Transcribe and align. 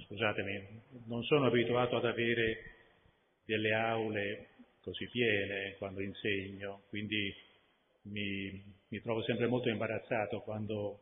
scusatemi, 0.00 0.80
non 1.06 1.22
sono 1.24 1.46
abituato 1.46 1.96
ad 1.96 2.04
avere 2.04 2.70
delle 3.44 3.72
aule 3.74 4.48
così 4.80 5.06
piene 5.08 5.76
quando 5.78 6.00
insegno, 6.00 6.82
quindi 6.88 7.34
mi, 8.02 8.62
mi 8.88 9.00
trovo 9.00 9.22
sempre 9.22 9.46
molto 9.46 9.68
imbarazzato 9.68 10.40
quando 10.40 11.00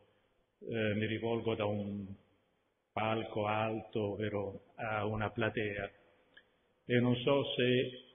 eh, 0.59 0.93
mi 0.93 1.05
rivolgo 1.05 1.55
da 1.55 1.65
un 1.65 2.05
palco 2.91 3.45
alto, 3.45 4.13
ovvero 4.13 4.73
a 4.75 5.05
una 5.05 5.29
platea. 5.29 5.89
E 6.85 6.99
non 6.99 7.15
so 7.17 7.43
se 7.55 8.11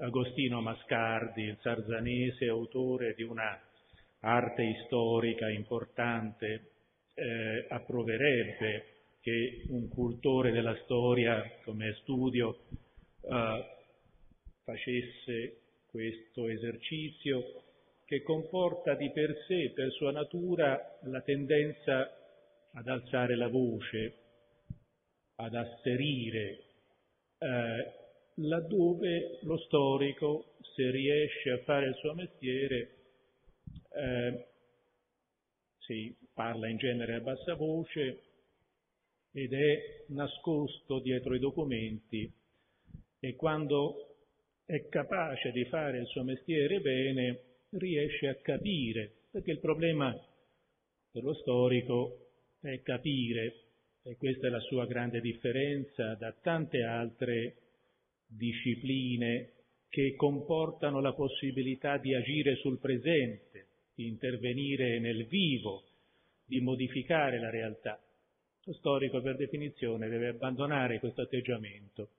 Agostino 0.00 0.60
Mascardi, 0.60 1.42
il 1.42 1.58
sarzanese, 1.60 2.46
autore 2.46 3.14
di 3.14 3.22
una 3.22 3.60
arte 4.20 4.84
storica 4.86 5.48
importante, 5.50 6.70
eh, 7.14 7.66
approverebbe 7.68 8.91
che 9.22 9.62
un 9.68 9.88
cultore 9.88 10.50
della 10.50 10.76
storia 10.82 11.40
come 11.62 11.94
studio 12.02 12.58
eh, 13.20 13.64
facesse 14.64 15.60
questo 15.86 16.48
esercizio 16.48 17.62
che 18.04 18.22
comporta 18.22 18.94
di 18.94 19.10
per 19.12 19.44
sé, 19.46 19.70
per 19.74 19.92
sua 19.92 20.10
natura, 20.10 20.98
la 21.04 21.20
tendenza 21.20 22.10
ad 22.72 22.88
alzare 22.88 23.36
la 23.36 23.46
voce, 23.46 24.14
ad 25.36 25.54
asserire, 25.54 26.64
eh, 27.38 27.92
laddove 28.34 29.38
lo 29.42 29.56
storico, 29.58 30.56
se 30.74 30.90
riesce 30.90 31.50
a 31.52 31.58
fare 31.58 31.86
il 31.86 31.94
suo 31.94 32.12
mestiere, 32.14 32.96
eh, 33.94 34.46
si 35.78 36.14
parla 36.34 36.66
in 36.66 36.76
genere 36.76 37.14
a 37.14 37.20
bassa 37.20 37.54
voce 37.54 38.31
ed 39.32 39.52
è 39.52 40.04
nascosto 40.08 41.00
dietro 41.00 41.34
i 41.34 41.38
documenti 41.38 42.30
e 43.18 43.34
quando 43.36 44.16
è 44.64 44.88
capace 44.88 45.52
di 45.52 45.64
fare 45.64 45.98
il 45.98 46.06
suo 46.06 46.22
mestiere 46.22 46.80
bene 46.80 47.40
riesce 47.70 48.28
a 48.28 48.34
capire, 48.36 49.12
perché 49.30 49.52
il 49.52 49.58
problema 49.58 50.14
per 51.10 51.22
lo 51.22 51.34
storico 51.34 52.30
è 52.60 52.80
capire, 52.82 53.54
e 54.02 54.16
questa 54.16 54.48
è 54.48 54.50
la 54.50 54.60
sua 54.60 54.86
grande 54.86 55.20
differenza 55.20 56.14
da 56.14 56.32
tante 56.32 56.82
altre 56.82 57.56
discipline 58.26 59.52
che 59.88 60.14
comportano 60.16 61.00
la 61.00 61.12
possibilità 61.12 61.98
di 61.98 62.14
agire 62.14 62.56
sul 62.56 62.78
presente, 62.78 63.66
di 63.94 64.06
intervenire 64.06 64.98
nel 64.98 65.26
vivo, 65.26 65.84
di 66.44 66.60
modificare 66.60 67.38
la 67.38 67.50
realtà. 67.50 68.00
Lo 68.64 68.74
storico 68.74 69.20
per 69.20 69.36
definizione 69.36 70.08
deve 70.08 70.28
abbandonare 70.28 71.00
questo 71.00 71.22
atteggiamento. 71.22 72.10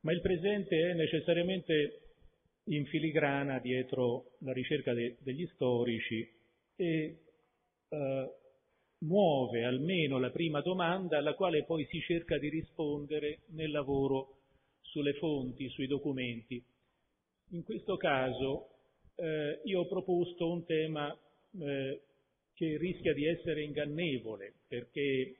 Ma 0.00 0.12
il 0.12 0.22
presente 0.22 0.90
è 0.90 0.94
necessariamente 0.94 2.00
in 2.64 2.86
filigrana 2.86 3.58
dietro 3.58 4.36
la 4.38 4.52
ricerca 4.52 4.94
de- 4.94 5.16
degli 5.20 5.46
storici 5.48 6.26
e 6.76 7.18
eh, 7.88 8.30
muove 9.00 9.64
almeno 9.64 10.18
la 10.18 10.30
prima 10.30 10.62
domanda 10.62 11.18
alla 11.18 11.34
quale 11.34 11.64
poi 11.64 11.84
si 11.90 12.00
cerca 12.00 12.38
di 12.38 12.48
rispondere 12.48 13.40
nel 13.48 13.70
lavoro 13.70 14.38
sulle 14.80 15.12
fonti, 15.14 15.68
sui 15.68 15.86
documenti. 15.86 16.64
In 17.50 17.62
questo 17.62 17.98
caso 17.98 18.68
eh, 19.16 19.60
io 19.64 19.80
ho 19.80 19.86
proposto 19.86 20.50
un 20.50 20.64
tema 20.64 21.14
eh, 21.58 22.00
che 22.56 22.78
rischia 22.78 23.12
di 23.12 23.26
essere 23.26 23.62
ingannevole 23.62 24.54
perché 24.66 25.36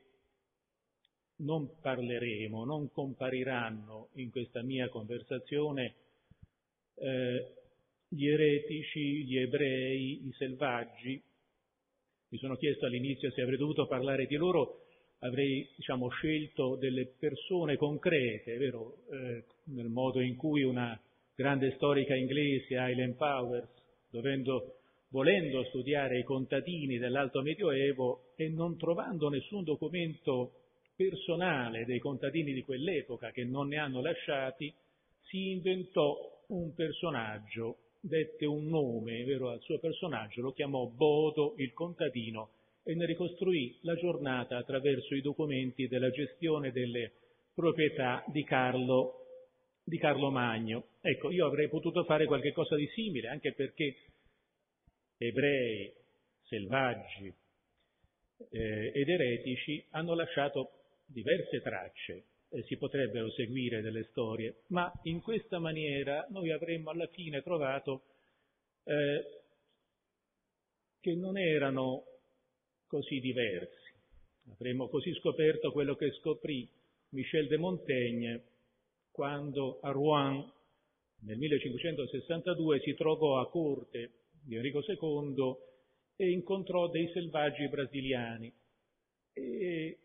non 1.36 1.80
parleremo, 1.80 2.64
non 2.64 2.90
compariranno 2.90 4.10
in 4.14 4.30
questa 4.30 4.62
mia 4.62 4.88
conversazione 4.88 5.94
eh, 6.96 7.52
gli 8.08 8.28
eretici, 8.28 9.24
gli 9.24 9.38
ebrei, 9.38 10.26
i 10.26 10.32
selvaggi. 10.36 11.22
Mi 12.28 12.38
sono 12.38 12.56
chiesto 12.56 12.86
all'inizio 12.86 13.30
se 13.30 13.40
avrei 13.40 13.58
dovuto 13.58 13.86
parlare 13.86 14.26
di 14.26 14.36
loro, 14.36 14.82
avrei 15.20 15.68
diciamo, 15.74 16.08
scelto 16.08 16.76
delle 16.76 17.06
persone 17.06 17.76
concrete, 17.76 18.56
vero? 18.56 18.98
Eh, 19.10 19.44
nel 19.64 19.88
modo 19.88 20.20
in 20.20 20.36
cui 20.36 20.62
una 20.62 20.98
grande 21.34 21.72
storica 21.72 22.14
inglese, 22.14 22.76
Eileen 22.76 23.16
Powers, 23.16 23.68
dovendo, 24.10 24.80
volendo 25.16 25.64
studiare 25.68 26.18
i 26.18 26.24
contadini 26.24 26.98
dell'Alto 26.98 27.40
Medioevo 27.40 28.34
e 28.36 28.50
non 28.50 28.76
trovando 28.76 29.30
nessun 29.30 29.64
documento 29.64 30.52
personale 30.94 31.86
dei 31.86 31.98
contadini 31.98 32.52
di 32.52 32.60
quell'epoca 32.60 33.30
che 33.30 33.42
non 33.42 33.68
ne 33.68 33.78
hanno 33.78 34.02
lasciati, 34.02 34.70
si 35.22 35.52
inventò 35.52 36.14
un 36.48 36.74
personaggio, 36.74 37.78
dette 37.98 38.44
un 38.44 38.68
nome 38.68 39.24
vero, 39.24 39.48
al 39.48 39.62
suo 39.62 39.78
personaggio, 39.78 40.42
lo 40.42 40.52
chiamò 40.52 40.84
Bodo 40.84 41.54
il 41.56 41.72
contadino 41.72 42.50
e 42.84 42.94
ne 42.94 43.06
ricostruì 43.06 43.78
la 43.84 43.94
giornata 43.94 44.58
attraverso 44.58 45.14
i 45.14 45.22
documenti 45.22 45.88
della 45.88 46.10
gestione 46.10 46.72
delle 46.72 47.12
proprietà 47.54 48.22
di 48.26 48.44
Carlo, 48.44 49.14
di 49.82 49.96
Carlo 49.96 50.30
Magno. 50.30 50.88
Ecco, 51.00 51.30
io 51.30 51.46
avrei 51.46 51.70
potuto 51.70 52.04
fare 52.04 52.26
qualcosa 52.26 52.76
di 52.76 52.86
simile, 52.88 53.28
anche 53.28 53.54
perché 53.54 53.96
ebrei, 55.18 55.92
selvaggi 56.42 57.32
eh, 58.50 58.92
ed 58.94 59.08
eretici 59.08 59.84
hanno 59.90 60.14
lasciato 60.14 60.72
diverse 61.06 61.60
tracce 61.60 62.24
e 62.50 62.62
si 62.64 62.76
potrebbero 62.76 63.30
seguire 63.32 63.80
delle 63.80 64.04
storie, 64.10 64.62
ma 64.68 64.90
in 65.04 65.20
questa 65.20 65.58
maniera 65.58 66.26
noi 66.30 66.50
avremmo 66.50 66.90
alla 66.90 67.08
fine 67.08 67.42
trovato 67.42 68.02
eh, 68.84 69.42
che 71.00 71.14
non 71.14 71.36
erano 71.36 72.04
così 72.86 73.20
diversi. 73.20 73.94
Avremmo 74.52 74.88
così 74.88 75.12
scoperto 75.14 75.72
quello 75.72 75.96
che 75.96 76.12
scoprì 76.12 76.68
Michel 77.10 77.48
de 77.48 77.56
Montaigne 77.56 78.44
quando 79.10 79.80
a 79.80 79.90
Rouen 79.90 80.52
nel 81.22 81.38
1562 81.38 82.80
si 82.80 82.94
trovò 82.94 83.40
a 83.40 83.48
corte 83.48 84.10
di 84.46 84.54
Enrico 84.54 84.80
II 84.86 85.56
e 86.16 86.30
incontrò 86.30 86.88
dei 86.88 87.10
selvaggi 87.12 87.68
brasiliani 87.68 88.52
e 89.32 89.98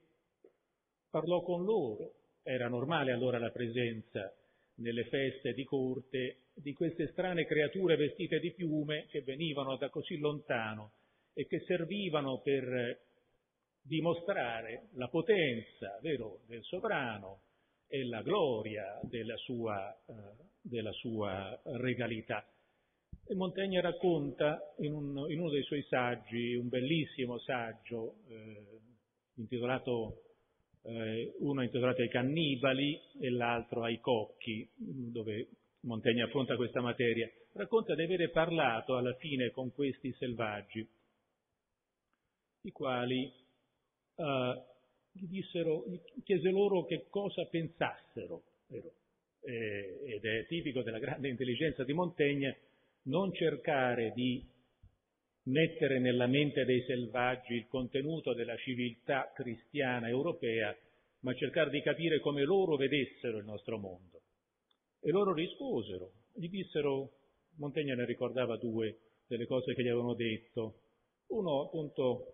parlò 1.09 1.41
con 1.43 1.63
loro. 1.63 2.15
Era 2.43 2.67
normale 2.67 3.11
allora 3.11 3.37
la 3.37 3.51
presenza 3.51 4.33
nelle 4.75 5.05
feste 5.05 5.53
di 5.53 5.63
corte 5.63 6.37
di 6.55 6.73
queste 6.73 7.07
strane 7.11 7.45
creature 7.45 7.95
vestite 7.95 8.39
di 8.39 8.51
piume 8.51 9.05
che 9.09 9.21
venivano 9.21 9.77
da 9.77 9.89
così 9.89 10.17
lontano 10.17 10.93
e 11.33 11.45
che 11.45 11.59
servivano 11.61 12.39
per 12.39 12.99
dimostrare 13.79 14.89
la 14.93 15.07
potenza 15.07 15.99
vero, 16.01 16.41
del 16.47 16.63
sovrano 16.63 17.41
e 17.87 18.05
la 18.05 18.21
gloria 18.21 18.99
della 19.03 19.37
sua, 19.37 19.93
eh, 20.07 20.13
della 20.61 20.91
sua 20.93 21.59
regalità. 21.63 22.43
E 23.27 23.35
Montaigne 23.35 23.79
racconta 23.81 24.73
in, 24.79 24.93
un, 24.93 25.25
in, 25.29 25.39
uno 25.39 25.49
dei 25.49 25.63
suoi 25.63 25.83
saggi, 25.83 26.55
un 26.55 26.67
bellissimo 26.67 27.39
saggio 27.39 28.15
eh, 28.27 28.79
intitolato 29.35 30.23
eh, 30.83 31.35
uno 31.39 31.61
intitolato 31.61 32.01
ai 32.01 32.09
cannibali 32.09 32.99
e 33.19 33.29
l'altro 33.29 33.83
ai 33.83 33.99
cocchi, 33.99 34.67
dove 34.75 35.47
Montaigne 35.81 36.23
affronta 36.23 36.55
questa 36.55 36.81
materia, 36.81 37.29
racconta 37.53 37.95
di 37.95 38.03
avere 38.03 38.29
parlato 38.29 38.97
alla 38.97 39.13
fine 39.15 39.51
con 39.51 39.71
questi 39.73 40.11
selvaggi, 40.13 40.87
i 42.63 42.71
quali 42.71 43.31
eh, 44.15 44.63
gli 45.11 45.27
dissero, 45.27 45.85
gli 45.87 46.23
chiese 46.23 46.49
loro 46.49 46.85
che 46.85 47.07
cosa 47.09 47.45
pensassero, 47.45 48.43
eh, 49.43 49.99
ed 50.05 50.23
è 50.23 50.45
tipico 50.47 50.81
della 50.83 50.99
grande 50.99 51.29
intelligenza 51.29 51.83
di 51.83 51.93
Montaigne 51.93 52.59
non 53.03 53.33
cercare 53.33 54.11
di 54.13 54.45
mettere 55.43 55.99
nella 55.99 56.27
mente 56.27 56.65
dei 56.65 56.83
selvaggi 56.83 57.53
il 57.53 57.67
contenuto 57.67 58.33
della 58.33 58.55
civiltà 58.57 59.31
cristiana 59.33 60.07
europea, 60.07 60.75
ma 61.21 61.33
cercare 61.33 61.69
di 61.69 61.81
capire 61.81 62.19
come 62.19 62.43
loro 62.43 62.75
vedessero 62.75 63.37
il 63.37 63.45
nostro 63.45 63.77
mondo. 63.77 64.21
E 64.99 65.09
loro 65.09 65.33
risposero, 65.33 66.11
gli 66.33 66.49
dissero, 66.49 67.13
Montaigne 67.55 67.95
ne 67.95 68.05
ricordava 68.05 68.57
due 68.57 68.97
delle 69.27 69.47
cose 69.47 69.73
che 69.73 69.81
gli 69.81 69.87
avevano 69.87 70.13
detto. 70.13 70.81
Uno 71.27 71.61
appunto, 71.61 72.25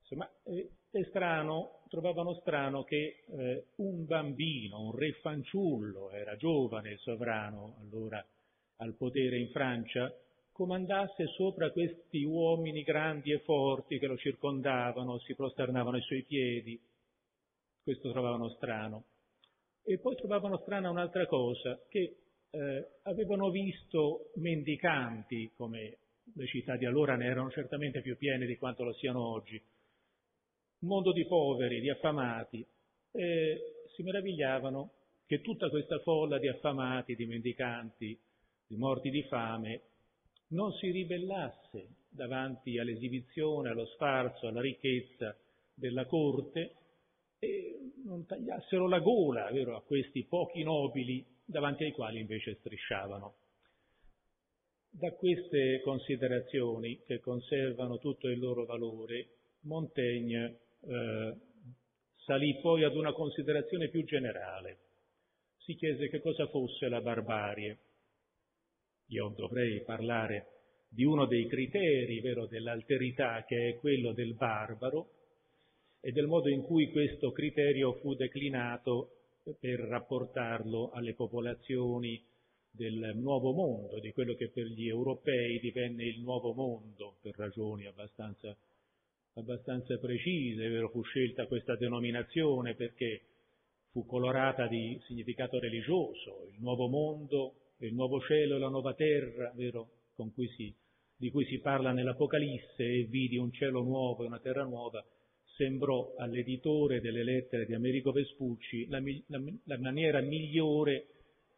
insomma, 0.00 0.28
è 0.42 1.02
strano, 1.04 1.84
trovavano 1.88 2.34
strano 2.40 2.82
che 2.84 3.24
eh, 3.26 3.66
un 3.76 4.04
bambino, 4.04 4.80
un 4.80 4.96
re 4.96 5.12
fanciullo, 5.20 6.10
era 6.10 6.36
giovane 6.36 6.92
il 6.92 6.98
sovrano 6.98 7.76
allora 7.80 8.24
al 8.76 8.94
potere 8.94 9.38
in 9.38 9.50
Francia, 9.50 10.14
comandasse 10.52 11.26
sopra 11.28 11.70
questi 11.70 12.22
uomini 12.24 12.82
grandi 12.82 13.32
e 13.32 13.40
forti 13.40 13.98
che 13.98 14.06
lo 14.06 14.16
circondavano, 14.16 15.18
si 15.20 15.34
prosternavano 15.34 15.96
ai 15.96 16.02
suoi 16.02 16.22
piedi. 16.22 16.80
questo 17.82 18.12
trovavano 18.12 18.48
strano. 18.50 19.04
E 19.82 19.98
poi 19.98 20.14
trovavano 20.14 20.58
strana 20.58 20.90
un'altra 20.90 21.26
cosa, 21.26 21.80
che 21.88 22.16
eh, 22.50 22.88
avevano 23.02 23.50
visto 23.50 24.30
mendicanti, 24.36 25.50
come 25.56 25.98
le 26.34 26.46
città 26.46 26.76
di 26.76 26.84
allora 26.86 27.16
ne 27.16 27.26
erano 27.26 27.50
certamente 27.50 28.00
più 28.00 28.16
piene 28.16 28.46
di 28.46 28.56
quanto 28.56 28.84
lo 28.84 28.92
siano 28.92 29.26
oggi, 29.26 29.60
un 30.80 30.88
mondo 30.88 31.12
di 31.12 31.26
poveri, 31.26 31.80
di 31.80 31.90
affamati, 31.90 32.64
e 33.10 33.60
si 33.94 34.02
meravigliavano 34.02 34.92
che 35.26 35.40
tutta 35.40 35.68
questa 35.68 35.98
folla 36.00 36.38
di 36.38 36.48
affamati, 36.48 37.16
di 37.16 37.26
mendicanti, 37.26 38.18
di 38.72 38.78
morti 38.78 39.10
di 39.10 39.22
fame, 39.24 39.82
non 40.48 40.72
si 40.72 40.90
ribellasse 40.90 41.88
davanti 42.08 42.78
all'esibizione, 42.78 43.68
allo 43.68 43.84
sfarzo, 43.84 44.46
alla 44.46 44.62
ricchezza 44.62 45.36
della 45.74 46.06
corte 46.06 46.74
e 47.38 47.92
non 48.04 48.24
tagliassero 48.24 48.88
la 48.88 49.00
gola 49.00 49.50
vero, 49.50 49.76
a 49.76 49.82
questi 49.82 50.24
pochi 50.24 50.62
nobili 50.62 51.22
davanti 51.44 51.84
ai 51.84 51.92
quali 51.92 52.20
invece 52.20 52.54
strisciavano. 52.60 53.34
Da 54.88 55.12
queste 55.12 55.82
considerazioni, 55.82 57.02
che 57.04 57.20
conservano 57.20 57.98
tutto 57.98 58.28
il 58.28 58.38
loro 58.38 58.64
valore, 58.64 59.28
Montaigne 59.60 60.58
eh, 60.80 61.34
salì 62.24 62.58
poi 62.60 62.84
ad 62.84 62.96
una 62.96 63.12
considerazione 63.12 63.88
più 63.88 64.02
generale. 64.04 64.78
Si 65.58 65.74
chiese 65.74 66.08
che 66.08 66.20
cosa 66.20 66.46
fosse 66.46 66.88
la 66.88 67.02
barbarie. 67.02 67.78
Io 69.12 69.32
dovrei 69.36 69.82
parlare 69.82 70.46
di 70.88 71.04
uno 71.04 71.26
dei 71.26 71.46
criteri, 71.46 72.20
vero, 72.20 72.46
dell'alterità, 72.46 73.44
che 73.44 73.68
è 73.68 73.76
quello 73.78 74.12
del 74.12 74.34
barbaro, 74.34 75.10
e 76.00 76.12
del 76.12 76.26
modo 76.26 76.48
in 76.48 76.62
cui 76.62 76.90
questo 76.90 77.30
criterio 77.30 77.92
fu 78.00 78.14
declinato 78.14 79.16
per 79.60 79.80
rapportarlo 79.80 80.90
alle 80.92 81.14
popolazioni 81.14 82.22
del 82.70 83.12
nuovo 83.16 83.52
mondo, 83.52 84.00
di 84.00 84.12
quello 84.12 84.34
che 84.34 84.48
per 84.48 84.64
gli 84.64 84.88
europei 84.88 85.60
divenne 85.60 86.04
il 86.04 86.20
nuovo 86.20 86.54
mondo, 86.54 87.16
per 87.20 87.34
ragioni 87.36 87.86
abbastanza, 87.86 88.56
abbastanza 89.34 89.98
precise, 89.98 90.68
vero? 90.68 90.88
fu 90.88 91.02
scelta 91.02 91.46
questa 91.46 91.76
denominazione 91.76 92.74
perché 92.74 93.20
fu 93.90 94.06
colorata 94.06 94.66
di 94.68 94.98
significato 95.04 95.58
religioso, 95.58 96.48
il 96.50 96.60
nuovo 96.60 96.88
mondo, 96.88 97.56
il 97.86 97.94
nuovo 97.94 98.20
cielo 98.20 98.56
e 98.56 98.58
la 98.58 98.68
nuova 98.68 98.94
terra, 98.94 99.52
vero? 99.54 99.88
Cui 100.34 100.48
si, 100.56 100.72
di 101.16 101.30
cui 101.30 101.44
si 101.46 101.58
parla 101.58 101.92
nell'Apocalisse, 101.92 102.84
e 102.84 103.04
vidi 103.04 103.36
un 103.36 103.52
cielo 103.52 103.82
nuovo 103.82 104.22
e 104.22 104.26
una 104.26 104.38
terra 104.38 104.62
nuova, 104.62 105.04
sembrò 105.56 106.14
all'editore 106.16 107.00
delle 107.00 107.24
lettere 107.24 107.66
di 107.66 107.74
Americo 107.74 108.12
Vespucci 108.12 108.86
la, 108.88 109.00
la, 109.26 109.42
la 109.64 109.78
maniera 109.78 110.20
migliore 110.20 111.06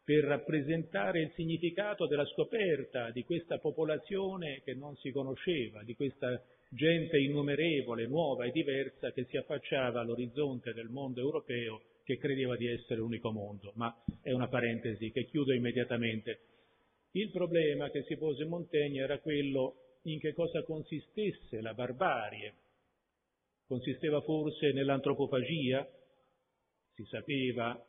per 0.03 0.23
rappresentare 0.23 1.21
il 1.21 1.31
significato 1.35 2.05
della 2.05 2.25
scoperta 2.25 3.09
di 3.09 3.23
questa 3.23 3.57
popolazione 3.57 4.61
che 4.63 4.73
non 4.73 4.95
si 4.97 5.11
conosceva, 5.11 5.83
di 5.83 5.95
questa 5.95 6.41
gente 6.69 7.17
innumerevole, 7.17 8.05
nuova 8.07 8.45
e 8.45 8.51
diversa 8.51 9.11
che 9.11 9.25
si 9.25 9.37
affacciava 9.37 10.01
all'orizzonte 10.01 10.73
del 10.73 10.89
mondo 10.89 11.21
europeo 11.21 11.81
che 12.05 12.17
credeva 12.17 12.55
di 12.55 12.67
essere 12.67 12.99
l'unico 12.99 13.31
mondo. 13.31 13.71
Ma 13.75 13.93
è 14.21 14.31
una 14.31 14.47
parentesi 14.47 15.11
che 15.11 15.25
chiudo 15.25 15.53
immediatamente. 15.53 16.39
Il 17.11 17.31
problema 17.31 17.89
che 17.89 18.03
si 18.03 18.15
pose 18.15 18.45
Montaigne 18.45 19.01
era 19.01 19.19
quello 19.19 19.97
in 20.03 20.19
che 20.19 20.33
cosa 20.33 20.63
consistesse 20.63 21.61
la 21.61 21.73
barbarie. 21.73 22.53
Consisteva 23.65 24.21
forse 24.21 24.71
nell'antropofagia? 24.71 25.89
Si 26.93 27.03
sapeva 27.05 27.83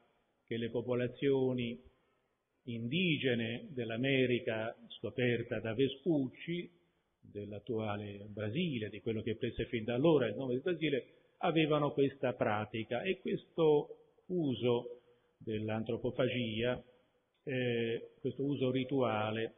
che 0.47 0.57
le 0.57 0.71
popolazioni 0.71 1.79
indigene 2.65 3.67
dell'America 3.71 4.75
scoperta 4.99 5.61
da 5.61 5.75
Vespucci, 5.75 6.71
dell'attuale 7.21 8.25
Brasile, 8.29 8.89
di 8.89 9.03
quello 9.03 9.21
che 9.21 9.37
prese 9.37 9.67
fin 9.67 9.85
da 9.85 9.95
allora 9.95 10.27
il 10.27 10.37
nome 10.37 10.55
di 10.55 10.61
Brasile, 10.61 11.07
avevano 11.39 11.93
questa 11.93 12.33
pratica 12.33 13.03
e 13.03 13.19
questo 13.21 14.06
uso 14.27 15.01
dell'antropofagia, 15.39 16.83
eh, 17.45 18.11
questo 18.21 18.43
uso 18.43 18.71
rituale, 18.71 19.55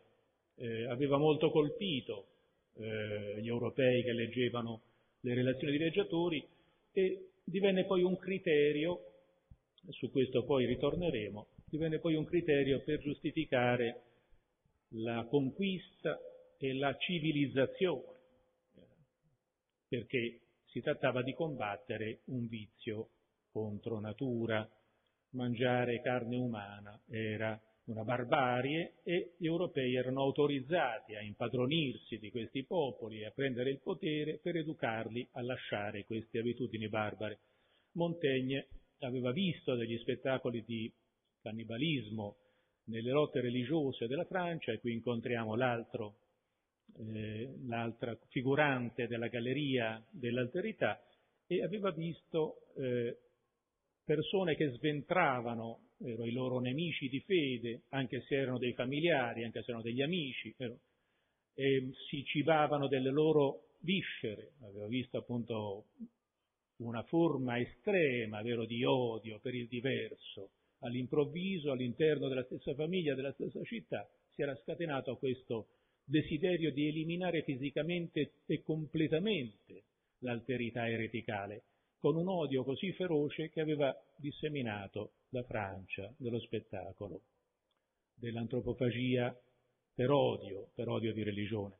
eh, 0.57 0.85
aveva 0.87 1.17
molto 1.17 1.51
colpito 1.51 2.27
eh, 2.75 3.39
gli 3.41 3.49
europei 3.49 4.03
che 4.03 4.13
leggevano 4.13 4.83
le 5.21 5.35
relazioni 5.35 5.73
di 5.73 5.79
viaggiatori 5.79 6.47
e 6.93 7.31
divenne 7.45 7.85
poi 7.85 8.03
un 8.03 8.17
criterio, 8.17 9.05
su 9.91 10.11
questo 10.11 10.45
poi 10.45 10.67
ritorneremo, 10.67 11.47
divenne 11.65 11.99
poi 11.99 12.15
un 12.15 12.25
criterio 12.25 12.83
per 12.83 13.01
giustificare 13.01 14.03
la 14.93 15.25
conquista 15.29 16.19
e 16.59 16.75
la 16.75 16.97
civilizzazione, 16.97 18.17
perché 19.89 20.41
si 20.67 20.81
trattava 20.81 21.23
di 21.23 21.33
combattere 21.35 22.21
un 22.27 22.47
vizio 22.49 23.09
contro 23.51 24.01
natura, 24.01 24.69
mangiare 25.31 26.01
carne 26.01 26.37
umana 26.37 27.01
era 27.09 27.61
una 27.85 28.05
barbarie 28.05 28.97
e 29.03 29.35
gli 29.39 29.47
europei 29.47 29.95
erano 29.95 30.21
autorizzati 30.21 31.15
a 31.15 31.23
impadronirsi 31.23 32.19
di 32.19 32.31
questi 32.31 32.65
popoli 32.65 33.21
e 33.21 33.27
a 33.27 33.31
prendere 33.31 33.71
il 33.71 33.81
potere 33.81 34.39
per 34.39 34.57
educarli 34.57 35.27
a 35.33 35.43
lasciare 35.43 36.05
queste 36.05 36.39
abitudini 36.39 36.89
barbare. 36.89 37.41
Montaigne 37.93 38.69
aveva 39.01 39.33
visto 39.33 39.75
degli 39.75 39.97
spettacoli 39.99 40.63
di 40.65 40.93
cannibalismo 41.41 42.37
nelle 42.85 43.11
lotte 43.11 43.41
religiose 43.41 44.07
della 44.07 44.25
Francia 44.25 44.73
e 44.73 44.81
qui 44.81 44.93
incontriamo 44.93 45.55
l'altro, 45.55 46.17
eh, 46.99 47.55
l'altra 47.67 48.17
figurante 48.29 49.07
della 49.07 49.29
galleria 49.29 50.03
dell'alterità 50.11 51.03
e 51.47 51.63
aveva 51.63 51.91
visto 51.91 52.73
eh, 52.77 53.28
persone 54.09 54.57
che 54.57 54.71
sventravano 54.71 55.81
vero, 55.99 56.25
i 56.25 56.33
loro 56.33 56.61
nemici 56.61 57.11
di 57.11 57.21
fede, 57.21 57.83
anche 57.91 58.23
se 58.23 58.37
erano 58.37 58.57
dei 58.57 58.73
familiari, 58.73 59.45
anche 59.45 59.61
se 59.61 59.69
erano 59.69 59.85
degli 59.85 60.01
amici, 60.01 60.55
vero, 60.57 60.79
si 62.09 62.25
cibavano 62.25 62.89
delle 62.89 63.11
loro 63.11 63.67
viscere. 63.81 64.53
Aveva 64.63 64.87
visto 64.87 65.19
appunto 65.19 65.89
una 66.77 67.03
forma 67.03 67.59
estrema 67.59 68.41
vero, 68.41 68.65
di 68.65 68.83
odio 68.83 69.41
per 69.41 69.55
il 69.55 69.69
diverso, 69.69 70.53
all'improvviso, 70.79 71.73
all'interno 71.73 72.29
della 72.29 72.45
stessa 72.45 72.73
famiglia, 72.73 73.15
della 73.15 73.33
stessa 73.33 73.63
città, 73.65 74.09
si 74.31 74.41
era 74.41 74.57
scatenato 74.63 75.19
questo 75.19 75.67
desiderio 76.03 76.73
di 76.73 76.89
eliminare 76.89 77.43
fisicamente 77.43 78.33
e 78.47 78.63
completamente 78.63 79.83
l'alterità 80.21 80.89
ereticale, 80.89 81.65
con 81.99 82.17
un 82.17 82.29
odio 82.29 82.65
così 82.65 82.93
feroce 82.93 83.51
che 83.51 83.61
aveva 83.61 83.95
disseminato 84.17 85.13
la 85.31 85.43
Francia 85.43 86.13
dello 86.17 86.39
spettacolo, 86.41 87.23
dell'antropofagia 88.15 89.37
per 89.95 90.11
odio, 90.11 90.71
per 90.75 90.89
odio 90.89 91.13
di 91.13 91.23
religione. 91.23 91.77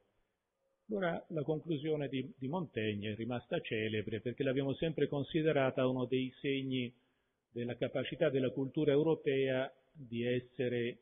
Allora 0.89 1.25
la 1.29 1.43
conclusione 1.43 2.09
di, 2.09 2.33
di 2.37 2.49
Montaigne 2.49 3.13
è 3.13 3.15
rimasta 3.15 3.61
celebre 3.61 4.21
perché 4.21 4.43
l'abbiamo 4.43 4.75
sempre 4.75 5.07
considerata 5.07 5.87
uno 5.87 6.07
dei 6.07 6.33
segni 6.41 6.93
della 7.51 7.77
capacità 7.77 8.31
della 8.31 8.51
cultura 8.51 8.93
europea 8.93 9.71
di 9.93 10.25
essere 10.25 10.99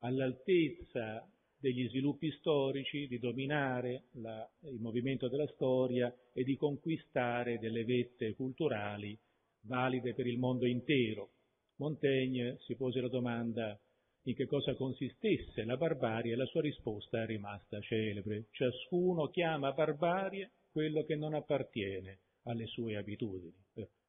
all'altezza 0.00 1.26
degli 1.58 1.88
sviluppi 1.88 2.30
storici, 2.32 3.06
di 3.06 3.18
dominare 3.18 4.04
la, 4.12 4.48
il 4.62 4.80
movimento 4.80 5.28
della 5.28 5.46
storia 5.48 6.14
e 6.32 6.44
di 6.44 6.56
conquistare 6.56 7.58
delle 7.58 7.84
vette 7.84 8.34
culturali 8.34 9.18
valide 9.62 10.14
per 10.14 10.26
il 10.26 10.38
mondo 10.38 10.66
intero. 10.66 11.30
Montaigne 11.76 12.58
si 12.60 12.74
pose 12.76 13.00
la 13.00 13.08
domanda 13.08 13.78
in 14.22 14.34
che 14.34 14.46
cosa 14.46 14.74
consistesse 14.74 15.64
la 15.64 15.76
barbarie 15.76 16.32
e 16.32 16.36
la 16.36 16.46
sua 16.46 16.60
risposta 16.60 17.22
è 17.22 17.26
rimasta 17.26 17.80
celebre. 17.80 18.46
Ciascuno 18.50 19.28
chiama 19.28 19.72
barbarie 19.72 20.52
quello 20.70 21.04
che 21.04 21.16
non 21.16 21.34
appartiene 21.34 22.20
alle 22.44 22.66
sue 22.66 22.96
abitudini. 22.96 23.54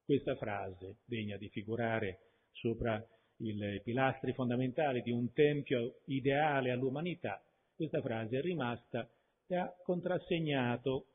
Questa 0.03 0.36
frase, 0.36 0.98
degna 1.06 1.38
di 1.38 1.50
figurare 1.50 2.20
sopra 2.51 3.03
i 3.39 3.81
pilastri 3.84 4.34
fondamentali 4.34 5.01
di 5.01 5.12
un 5.12 5.31
tempio 5.34 6.00
ideale 6.05 6.72
all'umanità, 6.72 7.41
questa 7.75 8.01
frase 8.01 8.39
è 8.39 8.41
rimasta 8.41 9.10
e 9.48 9.55
ha 9.55 9.74
contrassegnato 9.84 11.05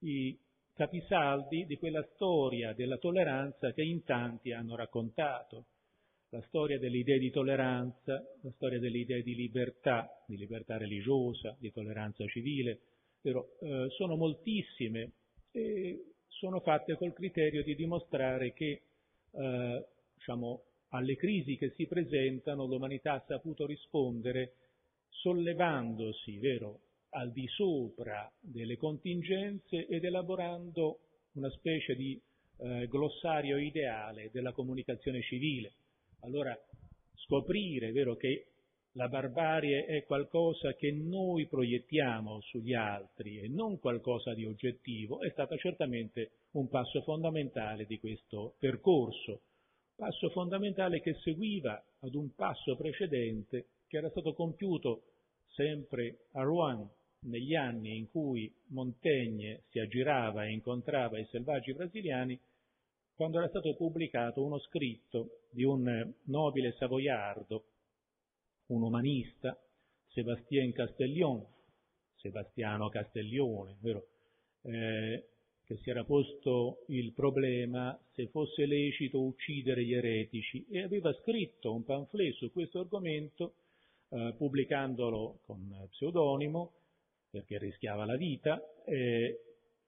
i 0.00 0.38
capisaldi 0.74 1.66
di 1.66 1.76
quella 1.78 2.06
storia 2.14 2.72
della 2.72 2.98
tolleranza 2.98 3.72
che 3.72 3.82
in 3.82 4.04
tanti 4.04 4.52
hanno 4.52 4.76
raccontato. 4.76 5.66
La 6.30 6.42
storia 6.48 6.78
delle 6.78 6.96
idee 6.96 7.18
di 7.18 7.30
tolleranza, 7.30 8.22
la 8.40 8.50
storia 8.52 8.78
delle 8.78 8.98
idee 8.98 9.22
di 9.22 9.34
libertà, 9.34 10.08
di 10.26 10.36
libertà 10.36 10.78
religiosa, 10.78 11.54
di 11.58 11.70
tolleranza 11.70 12.26
civile, 12.26 12.78
però, 13.20 13.46
eh, 13.60 13.88
sono 13.90 14.16
moltissime 14.16 15.12
e 15.50 16.12
sono 16.28 16.60
fatte 16.60 16.96
col 16.96 17.12
criterio 17.12 17.62
di 17.62 17.74
dimostrare 17.74 18.52
che 18.54 18.82
eh, 19.30 19.86
diciamo, 20.14 20.62
alle 20.94 21.16
crisi 21.16 21.56
che 21.56 21.70
si 21.70 21.86
presentano 21.86 22.66
l'umanità 22.66 23.14
ha 23.14 23.24
saputo 23.26 23.66
rispondere 23.66 24.54
sollevandosi, 25.08 26.38
vero, 26.38 26.80
al 27.10 27.32
di 27.32 27.46
sopra 27.48 28.30
delle 28.40 28.76
contingenze 28.76 29.86
ed 29.86 30.04
elaborando 30.04 30.98
una 31.32 31.50
specie 31.50 31.94
di 31.94 32.20
eh, 32.58 32.86
glossario 32.88 33.58
ideale 33.58 34.30
della 34.32 34.52
comunicazione 34.52 35.22
civile. 35.22 35.72
Allora, 36.20 36.56
scoprire, 37.14 37.92
vero, 37.92 38.16
che 38.16 38.46
la 38.92 39.08
barbarie 39.08 39.86
è 39.86 40.04
qualcosa 40.04 40.74
che 40.74 40.92
noi 40.92 41.46
proiettiamo 41.46 42.40
sugli 42.42 42.74
altri 42.74 43.40
e 43.40 43.48
non 43.48 43.78
qualcosa 43.78 44.34
di 44.34 44.44
oggettivo, 44.44 45.20
è 45.20 45.30
stato 45.30 45.56
certamente 45.56 46.32
un 46.52 46.68
passo 46.68 47.00
fondamentale 47.00 47.86
di 47.86 47.98
questo 47.98 48.54
percorso, 48.58 49.40
passo 49.96 50.30
fondamentale 50.30 51.00
che 51.00 51.14
seguiva 51.22 51.82
ad 52.00 52.14
un 52.14 52.34
passo 52.34 52.76
precedente 52.76 53.66
che 53.86 53.98
era 53.98 54.10
stato 54.10 54.32
compiuto 54.34 55.02
sempre 55.48 56.26
a 56.32 56.42
Rouen 56.42 56.88
negli 57.24 57.54
anni 57.54 57.96
in 57.96 58.10
cui 58.10 58.52
Montaigne 58.68 59.64
si 59.70 59.78
aggirava 59.78 60.44
e 60.44 60.52
incontrava 60.52 61.18
i 61.18 61.26
selvaggi 61.30 61.72
brasiliani, 61.72 62.38
quando 63.14 63.38
era 63.38 63.48
stato 63.48 63.74
pubblicato 63.76 64.42
uno 64.42 64.58
scritto 64.58 65.42
di 65.50 65.62
un 65.62 66.12
nobile 66.24 66.72
savoiardo, 66.72 67.64
un 68.68 68.82
umanista, 68.82 69.56
Sébastien 70.08 70.72
Castellion, 70.72 71.44
Sebastiano 72.16 72.88
Castiglione, 72.88 73.76
vero? 73.80 74.06
Eh, 74.62 75.31
che 75.72 75.78
si 75.82 75.90
era 75.90 76.04
posto 76.04 76.84
il 76.88 77.12
problema 77.12 77.98
se 78.12 78.26
fosse 78.28 78.66
lecito 78.66 79.22
uccidere 79.22 79.84
gli 79.84 79.94
eretici 79.94 80.66
e 80.70 80.82
aveva 80.82 81.12
scritto 81.14 81.72
un 81.72 81.84
pamphlet 81.84 82.34
su 82.34 82.52
questo 82.52 82.80
argomento, 82.80 83.54
eh, 84.10 84.34
pubblicandolo 84.36 85.38
con 85.46 85.88
pseudonimo, 85.90 86.72
perché 87.30 87.58
rischiava 87.58 88.04
la 88.04 88.16
vita, 88.16 88.60
eh, 88.84 89.40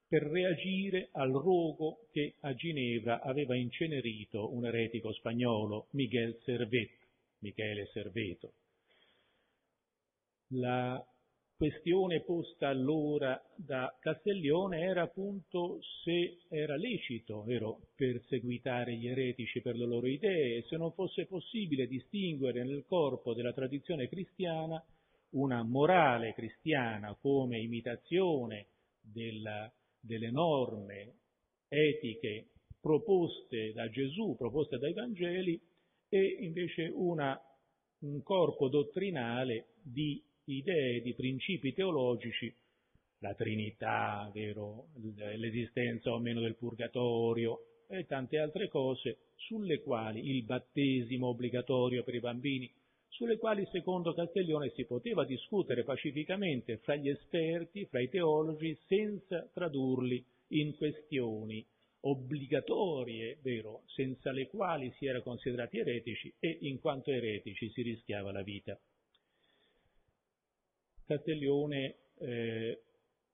per 0.08 0.22
reagire 0.22 1.08
al 1.12 1.32
rogo 1.32 2.06
che 2.12 2.34
a 2.40 2.54
Ginevra 2.54 3.20
aveva 3.20 3.54
incenerito 3.54 4.54
un 4.54 4.64
eretico 4.64 5.12
spagnolo, 5.12 5.88
Miguel 5.90 6.38
Servet, 6.44 6.92
Michele 7.40 7.86
Serveto. 7.92 8.52
La 10.48 11.04
questione 11.56 12.22
posta 12.22 12.68
allora 12.68 13.40
da 13.56 13.96
Castiglione 14.00 14.80
era 14.80 15.02
appunto 15.02 15.78
se 16.02 16.38
era 16.48 16.76
lecito 16.76 17.42
vero, 17.44 17.88
perseguitare 17.94 18.96
gli 18.96 19.06
eretici 19.06 19.60
per 19.60 19.76
le 19.76 19.86
loro 19.86 20.06
idee 20.06 20.56
e 20.56 20.62
se 20.68 20.76
non 20.76 20.92
fosse 20.92 21.26
possibile 21.26 21.86
distinguere 21.86 22.64
nel 22.64 22.84
corpo 22.86 23.34
della 23.34 23.52
tradizione 23.52 24.08
cristiana 24.08 24.82
una 25.30 25.62
morale 25.62 26.34
cristiana 26.34 27.16
come 27.20 27.60
imitazione 27.60 28.66
della, 29.00 29.72
delle 30.00 30.30
norme 30.30 31.14
etiche 31.68 32.50
proposte 32.80 33.72
da 33.72 33.88
Gesù, 33.88 34.36
proposte 34.36 34.78
dai 34.78 34.92
Vangeli, 34.92 35.60
e 36.08 36.36
invece 36.40 36.92
una, 36.94 37.40
un 38.00 38.22
corpo 38.22 38.68
dottrinale 38.68 39.68
di 39.82 40.22
idee, 40.44 41.00
di 41.00 41.14
principi 41.14 41.72
teologici, 41.72 42.54
la 43.18 43.34
Trinità, 43.34 44.30
vero, 44.32 44.88
l'esistenza 45.36 46.12
o 46.12 46.18
meno 46.18 46.40
del 46.40 46.56
purgatorio 46.56 47.84
e 47.88 48.06
tante 48.06 48.38
altre 48.38 48.68
cose 48.68 49.30
sulle 49.36 49.80
quali 49.80 50.28
il 50.30 50.44
battesimo 50.44 51.28
obbligatorio 51.28 52.02
per 52.02 52.14
i 52.14 52.20
bambini 52.20 52.70
sulle 53.14 53.38
quali 53.38 53.64
secondo 53.70 54.12
Castiglione 54.12 54.72
si 54.74 54.84
poteva 54.86 55.24
discutere 55.24 55.84
pacificamente 55.84 56.78
fra 56.78 56.96
gli 56.96 57.08
esperti, 57.08 57.86
fra 57.86 58.00
i 58.00 58.08
teologi, 58.08 58.76
senza 58.88 59.48
tradurli 59.52 60.24
in 60.48 60.74
questioni 60.74 61.64
obbligatorie, 62.00 63.38
vero, 63.40 63.82
senza 63.86 64.32
le 64.32 64.48
quali 64.48 64.92
si 64.98 65.06
era 65.06 65.22
considerati 65.22 65.78
eretici 65.78 66.34
e 66.40 66.58
in 66.62 66.80
quanto 66.80 67.12
eretici 67.12 67.70
si 67.70 67.82
rischiava 67.82 68.32
la 68.32 68.42
vita. 68.42 68.78
Castiglione 71.06 71.96
eh, 72.18 72.82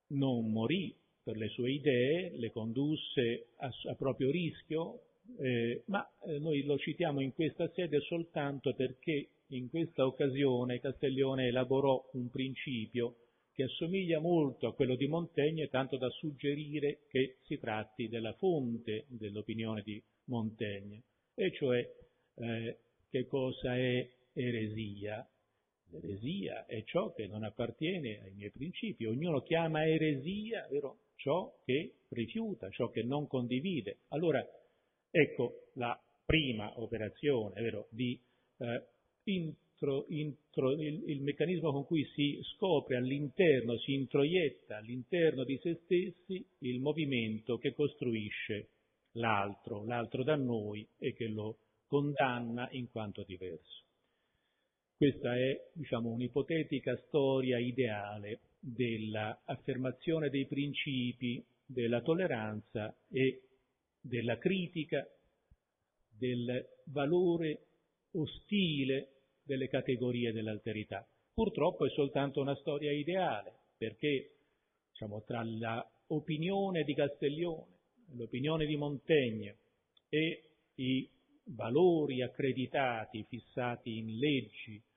non 0.09 0.51
morì 0.51 0.95
per 1.23 1.37
le 1.37 1.49
sue 1.49 1.73
idee, 1.73 2.37
le 2.37 2.51
condusse 2.51 3.49
a, 3.59 3.71
a 3.91 3.95
proprio 3.95 4.31
rischio, 4.31 5.03
eh, 5.39 5.83
ma 5.87 6.09
eh, 6.25 6.39
noi 6.39 6.65
lo 6.65 6.79
citiamo 6.79 7.21
in 7.21 7.33
questa 7.35 7.71
sede 7.75 8.01
soltanto 8.01 8.75
perché 8.75 9.29
in 9.49 9.69
questa 9.69 10.07
occasione 10.07 10.81
Castiglione 10.81 11.49
elaborò 11.49 12.09
un 12.13 12.31
principio 12.31 13.17
che 13.53 13.65
assomiglia 13.65 14.21
molto 14.21 14.67
a 14.67 14.75
quello 14.75 14.95
di 14.95 15.07
Montaigne, 15.07 15.69
tanto 15.69 15.97
da 15.97 16.09
suggerire 16.11 17.01
che 17.09 17.37
si 17.43 17.59
tratti 17.59 18.09
della 18.09 18.33
fonte 18.35 19.05
dell'opinione 19.09 19.83
di 19.83 20.03
Montaigne, 20.27 21.03
e 21.35 21.53
cioè 21.53 21.87
eh, 22.37 22.79
che 23.11 23.27
cosa 23.27 23.77
è 23.77 24.09
eresia. 24.33 25.29
L'eresia 25.91 26.67
è 26.67 26.83
ciò 26.85 27.13
che 27.13 27.27
non 27.27 27.45
appartiene 27.45 28.21
ai 28.23 28.33
miei 28.35 28.51
principi. 28.51 29.07
Ognuno 29.07 29.43
chiama 29.43 29.87
eresia 29.87 30.67
vero, 30.71 30.99
ciò 31.17 31.55
che 31.65 31.95
rifiuta, 32.09 32.71
ciò 32.71 32.91
che 32.91 33.03
non 33.03 33.27
condivide. 33.27 33.99
Allora, 34.09 34.45
ecco 35.11 35.67
la 35.75 36.01
prima 36.25 36.81
operazione 36.81 37.61
vero, 37.61 37.89
di 37.91 38.19
eh, 38.59 38.85
intro, 39.25 40.07
intro, 40.09 40.73
il, 40.73 41.09
il, 41.09 41.23
meccanismo 41.23 41.73
con 41.73 41.85
cui 41.85 42.05
si 42.15 42.39
scopre 42.55 42.97
all'interno, 42.97 43.77
si 43.79 43.95
introietta 43.95 44.77
all'interno 44.77 45.45
di 45.45 45.59
se 45.63 45.81
stessi 45.85 46.45
il 46.59 46.81
movimento 46.81 47.59
che 47.59 47.75
costruisce 47.75 48.69
l'altro, 49.13 49.85
l'altro 49.85 50.23
da 50.23 50.37
noi 50.37 50.87
e 50.99 51.15
che 51.15 51.27
lo 51.27 51.59
condanna 51.87 52.69
in 52.71 52.89
quanto 52.91 53.25
diverso. 53.25 53.89
Questa 55.01 55.35
è, 55.35 55.59
diciamo, 55.73 56.11
un'ipotetica 56.11 56.95
storia 57.07 57.57
ideale 57.59 58.41
dell'affermazione 58.61 60.29
dei 60.29 60.45
principi 60.45 61.43
della 61.65 62.03
tolleranza 62.03 62.95
e 63.11 63.45
della 63.99 64.37
critica 64.37 65.09
del 66.19 66.69
valore 66.89 67.63
ostile 68.11 69.23
delle 69.43 69.69
categorie 69.69 70.33
dell'alterità. 70.33 71.09
Purtroppo 71.33 71.87
è 71.87 71.91
soltanto 71.93 72.43
una 72.43 72.57
storia 72.57 72.93
ideale, 72.93 73.55
perché 73.79 74.33
diciamo, 74.91 75.23
tra 75.23 75.43
l'opinione 75.43 76.85
di 76.85 76.93
Castiglione, 76.93 77.79
l'opinione 78.17 78.67
di 78.67 78.77
Montaigne 78.77 79.57
e 80.11 80.45
i 80.75 81.09
valori 81.45 82.21
accreditati, 82.21 83.25
fissati 83.27 83.97
in 83.97 84.19
leggi, 84.19 84.89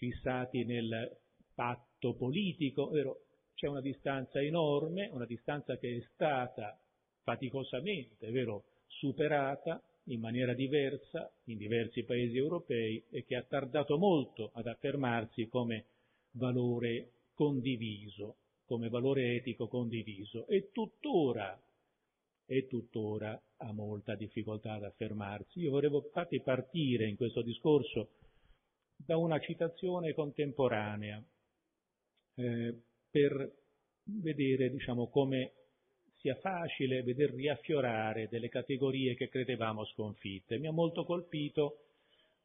fissati 0.00 0.64
nel 0.64 1.14
patto 1.54 2.14
politico, 2.14 2.88
vero? 2.88 3.24
c'è 3.54 3.66
una 3.66 3.82
distanza 3.82 4.40
enorme, 4.40 5.10
una 5.12 5.26
distanza 5.26 5.76
che 5.76 5.98
è 5.98 6.00
stata 6.14 6.80
faticosamente 7.22 8.30
vero, 8.30 8.64
superata 8.86 9.82
in 10.04 10.20
maniera 10.20 10.54
diversa 10.54 11.30
in 11.44 11.58
diversi 11.58 12.04
paesi 12.04 12.38
europei 12.38 13.04
e 13.10 13.26
che 13.26 13.36
ha 13.36 13.42
tardato 13.42 13.98
molto 13.98 14.50
ad 14.54 14.66
affermarsi 14.66 15.46
come 15.48 15.84
valore 16.32 17.10
condiviso, 17.34 18.36
come 18.64 18.88
valore 18.88 19.34
etico 19.34 19.68
condiviso 19.68 20.46
e 20.46 20.70
tuttora, 20.72 21.60
e 22.46 22.66
tuttora 22.66 23.38
ha 23.58 23.72
molta 23.72 24.14
difficoltà 24.14 24.72
ad 24.72 24.84
affermarsi. 24.84 25.60
Io 25.60 25.70
volevo 25.70 26.02
infatti 26.02 26.40
partire 26.40 27.06
in 27.06 27.16
questo 27.16 27.42
discorso 27.42 28.12
da 29.04 29.16
una 29.16 29.38
citazione 29.40 30.12
contemporanea 30.12 31.22
eh, 32.34 32.74
per 33.10 33.52
vedere 34.04 34.70
diciamo, 34.70 35.08
come 35.08 35.52
sia 36.18 36.34
facile 36.36 37.02
veder 37.02 37.30
riaffiorare 37.30 38.28
delle 38.28 38.48
categorie 38.48 39.14
che 39.14 39.28
credevamo 39.28 39.84
sconfitte. 39.86 40.58
Mi 40.58 40.66
ha 40.66 40.72
molto 40.72 41.04
colpito 41.04 41.78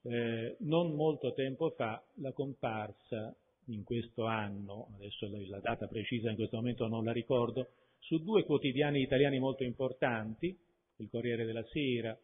eh, 0.04 0.56
non 0.60 0.94
molto 0.94 1.34
tempo 1.34 1.72
fa 1.72 2.02
la 2.16 2.32
comparsa 2.32 3.36
in 3.66 3.84
questo 3.84 4.26
anno, 4.26 4.90
adesso 4.96 5.28
la 5.48 5.60
data 5.60 5.88
precisa 5.88 6.30
in 6.30 6.36
questo 6.36 6.58
momento 6.58 6.88
non 6.88 7.04
la 7.04 7.12
ricordo, 7.12 7.70
su 8.00 8.24
due 8.24 8.44
quotidiani 8.44 9.02
italiani 9.02 9.40
molto 9.40 9.64
importanti, 9.64 10.56
il 10.98 11.10
Corriere 11.10 11.46
della 11.46 11.66
Sera 11.72 12.18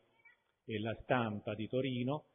e 0.66 0.80
la 0.80 0.96
Stampa 1.02 1.56
di 1.56 1.68
Torino, 1.68 2.26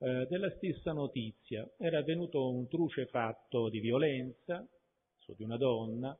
eh, 0.00 0.26
della 0.28 0.50
stessa 0.56 0.92
notizia. 0.92 1.68
Era 1.78 1.98
avvenuto 1.98 2.50
un 2.50 2.66
truce 2.68 3.06
fatto 3.06 3.68
di 3.68 3.80
violenza 3.80 4.66
su 5.18 5.34
di 5.34 5.44
una 5.44 5.56
donna, 5.56 6.18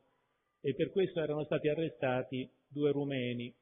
e 0.61 0.75
per 0.75 0.91
questo 0.91 1.19
erano 1.19 1.43
stati 1.43 1.67
arrestati 1.67 2.49
due 2.67 2.91
rumeni 2.91 3.53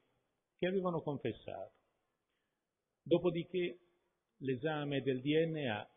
che 0.58 0.66
avevano 0.66 1.00
confessato. 1.00 1.72
Dopodiché 3.02 3.78
l'esame 4.38 5.00
del 5.00 5.20
DNA 5.20 5.90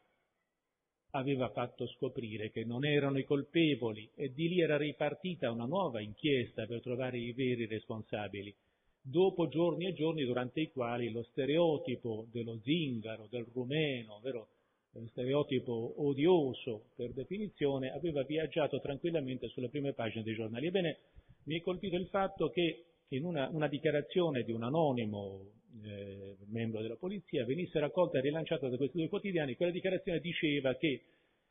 aveva 1.12 1.50
fatto 1.50 1.86
scoprire 1.88 2.50
che 2.50 2.64
non 2.64 2.86
erano 2.86 3.20
i 3.20 3.26
colpevoli 3.26 4.10
e 4.16 4.34
di 4.34 4.48
lì 4.48 4.62
era 4.62 4.78
ripartita 4.78 5.52
una 5.52 5.66
nuova 5.66 6.02
inchiesta 6.02 6.66
per 6.66 6.82
trovare 6.82 7.20
i 7.20 7.34
veri 7.34 7.68
responsabili. 7.68 8.56
Dopo 9.06 9.50
giorni 9.50 9.88
e 9.88 9.94
giorni 9.94 10.24
durante 10.24 10.62
i 10.62 10.72
quali 10.72 11.12
lo 11.12 11.24
stereotipo 11.24 12.26
dello 12.32 12.58
zingaro, 12.64 13.28
del 13.30 13.46
rumeno, 13.52 14.20
vero? 14.24 14.48
lo 14.94 15.08
stereotipo 15.08 15.96
odioso 15.98 16.86
per 16.96 17.12
definizione, 17.12 17.92
aveva 17.92 18.24
viaggiato 18.24 18.80
tranquillamente 18.80 19.48
sulle 19.50 19.70
prime 19.70 19.94
pagine 19.94 20.24
dei 20.24 20.36
giornali. 20.36 20.68
Ebbene, 20.68 20.98
mi 21.46 21.58
è 21.58 21.62
colpito 21.62 21.96
il 21.96 22.08
fatto 22.08 22.50
che 22.50 22.86
in 23.10 23.26
una, 23.26 23.50
una 23.50 23.68
dichiarazione 23.68 24.44
di 24.44 24.52
un 24.52 24.64
anonimo 24.64 25.50
eh, 25.84 26.38
membro 26.48 26.82
della 26.82 26.96
polizia 26.96 27.46
venisse 27.46 27.80
raccolta 27.80 28.20
e 28.20 28.22
rilanciata 28.22 28.70
da 28.70 28.78
questi 28.78 28.98
due 28.98 29.10
quotidiani, 29.10 29.56
quella 29.56 29.72
dichiarazione 29.72 30.20
diceva 30.20 30.76
che 30.76 31.02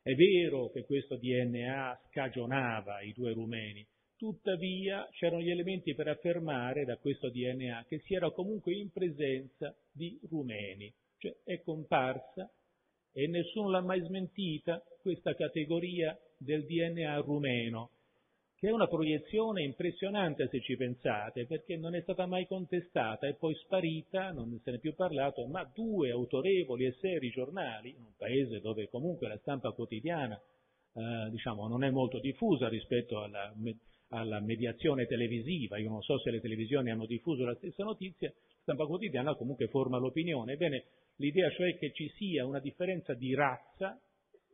è 0.01 0.13
vero 0.15 0.69
che 0.69 0.85
questo 0.85 1.17
DNA 1.17 2.01
scagionava 2.09 3.01
i 3.01 3.13
due 3.13 3.33
rumeni, 3.33 3.85
tuttavia 4.23 5.05
c'erano 5.11 5.41
gli 5.41 5.49
elementi 5.49 5.93
per 5.93 6.07
affermare 6.07 6.85
da 6.85 6.95
questo 6.95 7.29
DNA 7.29 7.83
che 7.89 7.99
si 8.05 8.13
era 8.13 8.31
comunque 8.31 8.73
in 8.73 8.89
presenza 8.89 9.75
di 9.91 10.17
rumeni, 10.29 10.89
cioè 11.17 11.35
è 11.43 11.61
comparsa 11.61 12.49
e 13.11 13.27
nessuno 13.27 13.69
l'ha 13.69 13.81
mai 13.81 13.99
smentita 13.99 14.81
questa 15.01 15.35
categoria 15.35 16.17
del 16.37 16.65
DNA 16.65 17.17
rumeno 17.17 17.89
che 18.55 18.69
è 18.69 18.71
una 18.71 18.87
proiezione 18.87 19.61
impressionante 19.61 20.47
se 20.47 20.61
ci 20.61 20.77
pensate, 20.77 21.45
perché 21.45 21.75
non 21.75 21.93
è 21.93 22.01
stata 22.03 22.25
mai 22.25 22.47
contestata, 22.47 23.27
è 23.27 23.33
poi 23.33 23.53
sparita, 23.55 24.31
non 24.31 24.57
se 24.63 24.71
ne 24.71 24.77
è 24.77 24.79
più 24.79 24.95
parlato, 24.95 25.45
ma 25.47 25.69
due 25.75 26.11
autorevoli 26.11 26.85
e 26.85 26.95
seri 27.01 27.29
giornali, 27.29 27.89
in 27.89 28.03
un 28.05 28.13
paese 28.15 28.61
dove 28.61 28.87
comunque 28.87 29.27
la 29.27 29.37
stampa 29.39 29.71
quotidiana 29.71 30.41
eh, 30.93 31.29
diciamo, 31.29 31.67
non 31.67 31.83
è 31.83 31.89
molto 31.89 32.19
diffusa 32.19 32.69
rispetto 32.69 33.21
alla, 33.21 33.53
alla, 34.13 34.39
mediazione 34.39 35.05
televisiva, 35.07 35.77
io 35.77 35.89
non 35.89 36.01
so 36.01 36.19
se 36.19 36.29
le 36.29 36.39
televisioni 36.39 36.91
hanno 36.91 37.05
diffuso 37.05 37.43
la 37.43 37.55
stessa 37.55 37.83
notizia, 37.83 38.29
la 38.29 38.61
stampa 38.61 38.85
quotidiana 38.85 39.35
comunque 39.35 39.67
forma 39.67 39.97
l'opinione. 39.97 40.53
Ebbene, 40.53 40.85
l'idea 41.15 41.49
cioè 41.51 41.77
che 41.77 41.91
ci 41.93 42.07
sia 42.15 42.45
una 42.45 42.59
differenza 42.59 43.13
di 43.13 43.33
razza, 43.33 43.99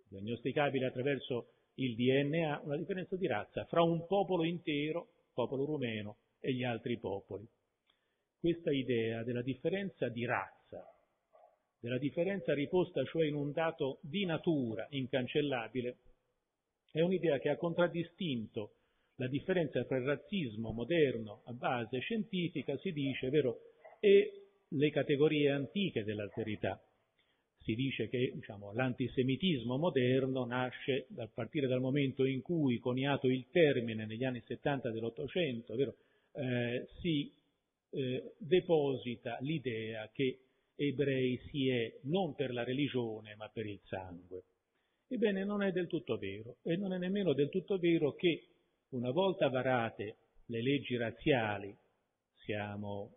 diagnosticabile 0.08 0.86
attraverso 0.86 1.52
il 1.76 1.96
DNA 1.96 2.62
una 2.64 2.78
differenza 2.78 3.16
di 3.16 3.28
razza 3.28 3.66
fra 3.66 3.82
un 3.82 4.06
popolo 4.08 4.44
intero, 4.44 5.08
popolo 5.34 5.66
rumeno, 5.66 6.18
e 6.40 6.54
gli 6.54 6.64
altri 6.64 6.98
popoli. 6.98 7.48
Questa 8.40 8.72
idea 8.72 9.24
della 9.24 9.42
differenza 9.42 10.08
di 10.08 10.26
razza, 10.26 10.86
della 11.80 11.98
differenza 11.98 12.54
riposta 12.54 13.04
cioè 13.04 13.26
in 13.26 13.36
un 13.36 13.52
dato 13.52 14.00
di 14.02 14.26
natura 14.26 14.88
incancellabile, 14.90 15.98
è 16.92 17.02
un'idea 17.02 17.38
che 17.40 17.50
ha 17.50 17.58
contraddistinto 17.58 18.79
la 19.20 19.28
differenza 19.28 19.84
tra 19.84 19.98
il 19.98 20.06
razzismo 20.06 20.72
moderno 20.72 21.42
a 21.46 21.54
base 21.54 22.00
scientifica, 22.00 22.78
si 22.78 22.92
dice, 22.92 23.30
vero, 23.30 23.60
e 24.00 24.48
le 24.70 24.90
categorie 24.92 25.52
antiche 25.52 26.04
dell'alterità 26.04 26.82
si 27.62 27.76
dice 27.76 28.08
che 28.08 28.32
diciamo, 28.34 28.72
l'antisemitismo 28.74 29.78
moderno 29.78 30.46
nasce 30.46 31.08
a 31.18 31.30
partire 31.32 31.68
dal 31.68 31.82
momento 31.82 32.24
in 32.24 32.42
cui, 32.42 32.80
coniato 32.80 33.28
il 33.28 33.46
termine 33.52 34.06
negli 34.06 34.24
anni 34.24 34.42
70 34.46 34.90
dell'Ottocento, 34.92 35.76
eh, 36.32 36.88
si 37.02 37.32
eh, 37.92 38.34
deposita 38.38 39.38
l'idea 39.42 40.10
che 40.14 40.40
ebrei 40.76 41.38
si 41.50 41.70
è 41.70 41.94
non 42.04 42.34
per 42.36 42.54
la 42.54 42.64
religione 42.64 43.36
ma 43.36 43.50
per 43.50 43.66
il 43.66 43.82
sangue. 43.84 44.44
Ebbene, 45.10 45.44
non 45.44 45.62
è 45.62 45.72
del 45.72 45.88
tutto 45.88 46.18
vero 46.18 46.58
e 46.64 46.78
non 46.78 46.94
è 46.94 46.98
nemmeno 46.98 47.34
del 47.34 47.50
tutto 47.50 47.78
vero 47.78 48.14
che 48.14 48.46
una 48.90 49.12
volta 49.12 49.50
varate 49.50 50.18
le 50.46 50.62
leggi 50.62 50.96
razziali, 50.98 51.76
siamo 52.44 53.16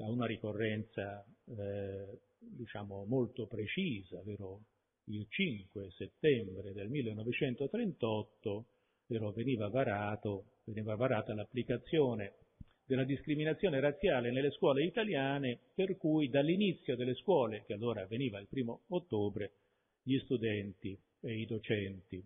a 0.00 0.10
una 0.10 0.26
ricorrenza 0.26 1.24
eh, 1.46 2.20
diciamo, 2.38 3.04
molto 3.04 3.46
precisa, 3.46 4.20
vero? 4.24 4.62
il 5.08 5.26
5 5.28 5.90
settembre 5.90 6.72
del 6.72 6.88
1938 6.88 8.66
vero? 9.06 9.32
Veniva, 9.32 9.68
varato, 9.68 10.46
veniva 10.64 10.96
varata 10.96 11.34
l'applicazione 11.34 12.36
della 12.86 13.04
discriminazione 13.04 13.80
razziale 13.80 14.30
nelle 14.32 14.50
scuole 14.50 14.84
italiane, 14.84 15.58
per 15.74 15.96
cui 15.96 16.28
dall'inizio 16.28 16.96
delle 16.96 17.14
scuole, 17.14 17.64
che 17.64 17.74
allora 17.74 18.02
avveniva 18.02 18.40
il 18.40 18.48
primo 18.48 18.82
ottobre, 18.88 19.52
gli 20.02 20.18
studenti 20.18 20.98
e 21.20 21.38
i 21.38 21.46
docenti 21.46 22.22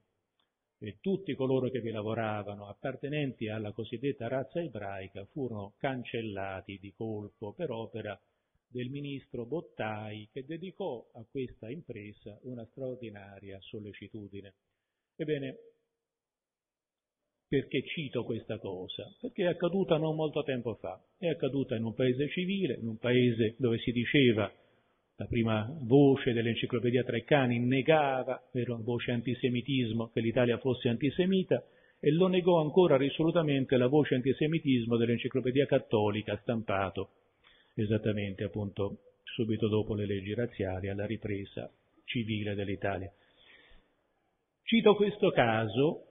e 0.79 0.99
tutti 1.01 1.35
coloro 1.35 1.71
che 1.71 1.81
vi 1.81 1.91
lavoravano, 1.91 2.69
appartenenti 2.69 3.49
alla 3.49 3.73
cosiddetta 3.73 4.29
razza 4.29 4.61
ebraica, 4.61 5.25
furono 5.27 5.75
cancellati 5.77 6.79
di 6.81 6.93
colpo 6.97 7.53
per 7.53 7.71
opera 7.71 8.19
del 8.71 8.89
ministro 8.89 9.47
Bottai 9.47 10.29
che 10.33 10.45
dedicò 10.45 11.05
a 11.15 11.25
questa 11.29 11.71
impresa 11.71 12.39
una 12.43 12.65
straordinaria 12.67 13.59
sollecitudine. 13.61 14.55
Ebbene, 15.17 15.57
perché 17.49 17.83
cito 17.83 18.25
questa 18.25 18.59
cosa? 18.59 19.11
Perché 19.21 19.45
è 19.45 19.47
accaduta 19.47 19.97
non 19.97 20.15
molto 20.15 20.43
tempo 20.43 20.75
fa, 20.75 21.03
è 21.17 21.29
accaduta 21.29 21.75
in 21.77 21.85
un 21.85 21.95
paese 21.95 22.29
civile, 22.29 22.75
in 22.75 22.87
un 22.87 22.99
paese 22.99 23.57
dove 23.59 23.79
si 23.79 23.91
diceva, 23.91 24.53
la 25.19 25.27
prima 25.27 25.69
voce 25.81 26.33
dell'enciclopedia 26.33 27.03
Treccani 27.03 27.59
negava, 27.59 28.41
per 28.53 28.71
una 28.71 28.83
voce 28.83 29.11
antisemitismo, 29.11 30.11
che 30.13 30.21
l'Italia 30.21 30.59
fosse 30.59 30.89
antisemita, 30.89 31.61
e 31.99 32.13
lo 32.13 32.29
negò 32.29 32.61
ancora 32.61 32.97
risolutamente 32.97 33.77
la 33.77 33.89
voce 33.89 34.15
antisemitismo 34.15 34.97
dell'enciclopedia 34.97 35.67
cattolica 35.67 36.39
stampato 36.43 37.11
esattamente 37.75 38.45
appunto 38.45 38.99
subito 39.25 39.67
dopo 39.67 39.95
le 39.95 40.07
leggi 40.07 40.35
razziali 40.35 40.89
alla 40.89 41.07
ripresa 41.07 41.69
civile 42.05 42.55
dell'Italia. 42.55 43.13
Cito 44.63 44.95
questo 44.95 45.31
caso 45.31 46.05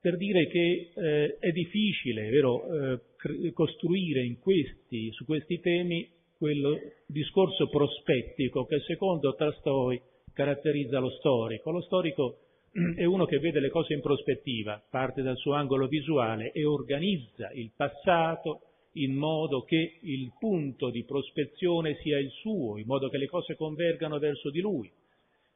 per 0.00 0.16
dire 0.16 0.46
che 0.46 0.92
eh, 0.94 1.38
è 1.40 1.50
difficile 1.50 2.28
vero, 2.28 2.94
eh, 2.94 3.52
costruire 3.52 4.36
questi, 4.38 5.10
su 5.10 5.24
questi 5.24 5.58
temi 5.58 6.08
quel 6.38 7.02
discorso 7.06 7.68
prospettico 7.68 8.64
che 8.66 8.80
secondo 8.80 9.34
Tolstoi 9.34 10.00
caratterizza 10.32 10.98
lo 10.98 11.10
storico. 11.10 11.70
Lo 11.70 11.80
storico 11.82 12.38
è 12.96 13.04
uno 13.04 13.24
che 13.24 13.38
vede 13.38 13.60
le 13.60 13.70
cose 13.70 13.94
in 13.94 14.00
prospettiva, 14.00 14.82
parte 14.90 15.22
dal 15.22 15.36
suo 15.36 15.52
angolo 15.54 15.86
visuale 15.86 16.52
e 16.52 16.64
organizza 16.64 17.50
il 17.52 17.70
passato 17.74 18.60
in 18.96 19.14
modo 19.14 19.62
che 19.62 19.98
il 20.02 20.32
punto 20.38 20.90
di 20.90 21.04
prospezione 21.04 21.96
sia 22.02 22.18
il 22.18 22.30
suo, 22.30 22.78
in 22.78 22.86
modo 22.86 23.08
che 23.08 23.18
le 23.18 23.26
cose 23.26 23.56
convergano 23.56 24.18
verso 24.18 24.50
di 24.50 24.60
lui. 24.60 24.90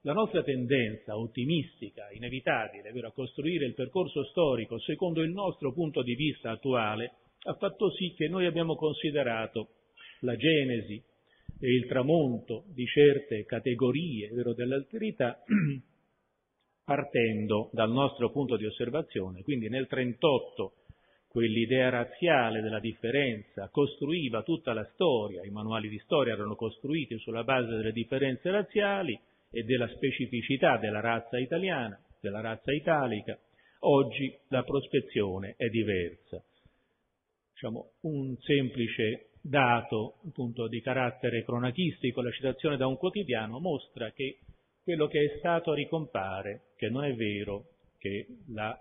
La 0.03 0.13
nostra 0.13 0.43
tendenza 0.43 1.19
ottimistica, 1.19 2.09
inevitabile, 2.13 2.89
a 2.89 3.13
costruire 3.13 3.67
il 3.67 3.75
percorso 3.75 4.25
storico 4.25 4.79
secondo 4.81 5.23
il 5.23 5.31
nostro 5.31 5.73
punto 5.73 6.03
di 6.03 6.15
vista 6.15 6.51
attuale, 6.51 7.13
ha 7.45 7.55
fatto 7.55 7.91
sì 7.91 8.15
che 8.17 8.29
noi 8.29 8.47
abbiamo 8.47 8.75
considerato 8.77 9.69
la 10.21 10.37
genesi 10.37 11.03
e 11.61 11.75
il 11.75 11.87
tramonto 11.87 12.65
di 12.69 12.87
certe 12.87 13.45
categorie 13.45 14.29
vero, 14.29 14.53
dell'alterità 14.53 15.43
partendo 16.85 17.71
dal 17.73 17.91
nostro 17.91 18.31
punto 18.31 18.57
di 18.57 18.67
osservazione. 18.67 19.43
Quindi 19.43 19.69
nel 19.69 19.87
1938 19.91 20.73
quell'idea 21.29 21.91
razziale 21.91 22.63
della 22.63 22.81
differenza 22.81 23.69
costruiva 23.69 24.43
tutta 24.43 24.73
la 24.73 24.89
storia, 24.95 25.45
i 25.45 25.51
manuali 25.51 25.89
di 25.89 25.99
storia 25.99 26.33
erano 26.33 26.55
costruiti 26.55 27.19
sulla 27.19 27.45
base 27.45 27.77
delle 27.77 27.93
differenze 27.93 28.51
razziali 28.51 29.19
e 29.51 29.63
della 29.63 29.89
specificità 29.89 30.79
della 30.79 31.01
razza 31.01 31.39
italiana, 31.39 32.01
della 32.21 32.41
razza 32.41 32.73
italica, 32.73 33.39
oggi 33.81 34.35
la 34.49 34.63
prospezione 34.63 35.55
è 35.57 35.69
diversa. 35.69 36.43
Diciamo, 37.53 37.93
un 38.03 38.37
semplice 38.39 39.28
dato 39.49 40.17
appunto, 40.27 40.69
di 40.69 40.81
carattere 40.81 41.45
cronachistico, 41.45 42.23
la 42.23 42.31
citazione 42.31 42.77
da 42.77 42.87
un 42.87 42.97
quotidiano, 42.97 43.59
mostra 43.59 44.13
che 44.13 44.39
quello 44.83 45.07
che 45.07 45.25
è 45.25 45.39
stato 45.39 45.75
ricompare, 45.75 46.69
che 46.77 46.89
non 46.89 47.05
è 47.05 47.15
vero 47.15 47.65
che 47.99 48.27
la 48.53 48.79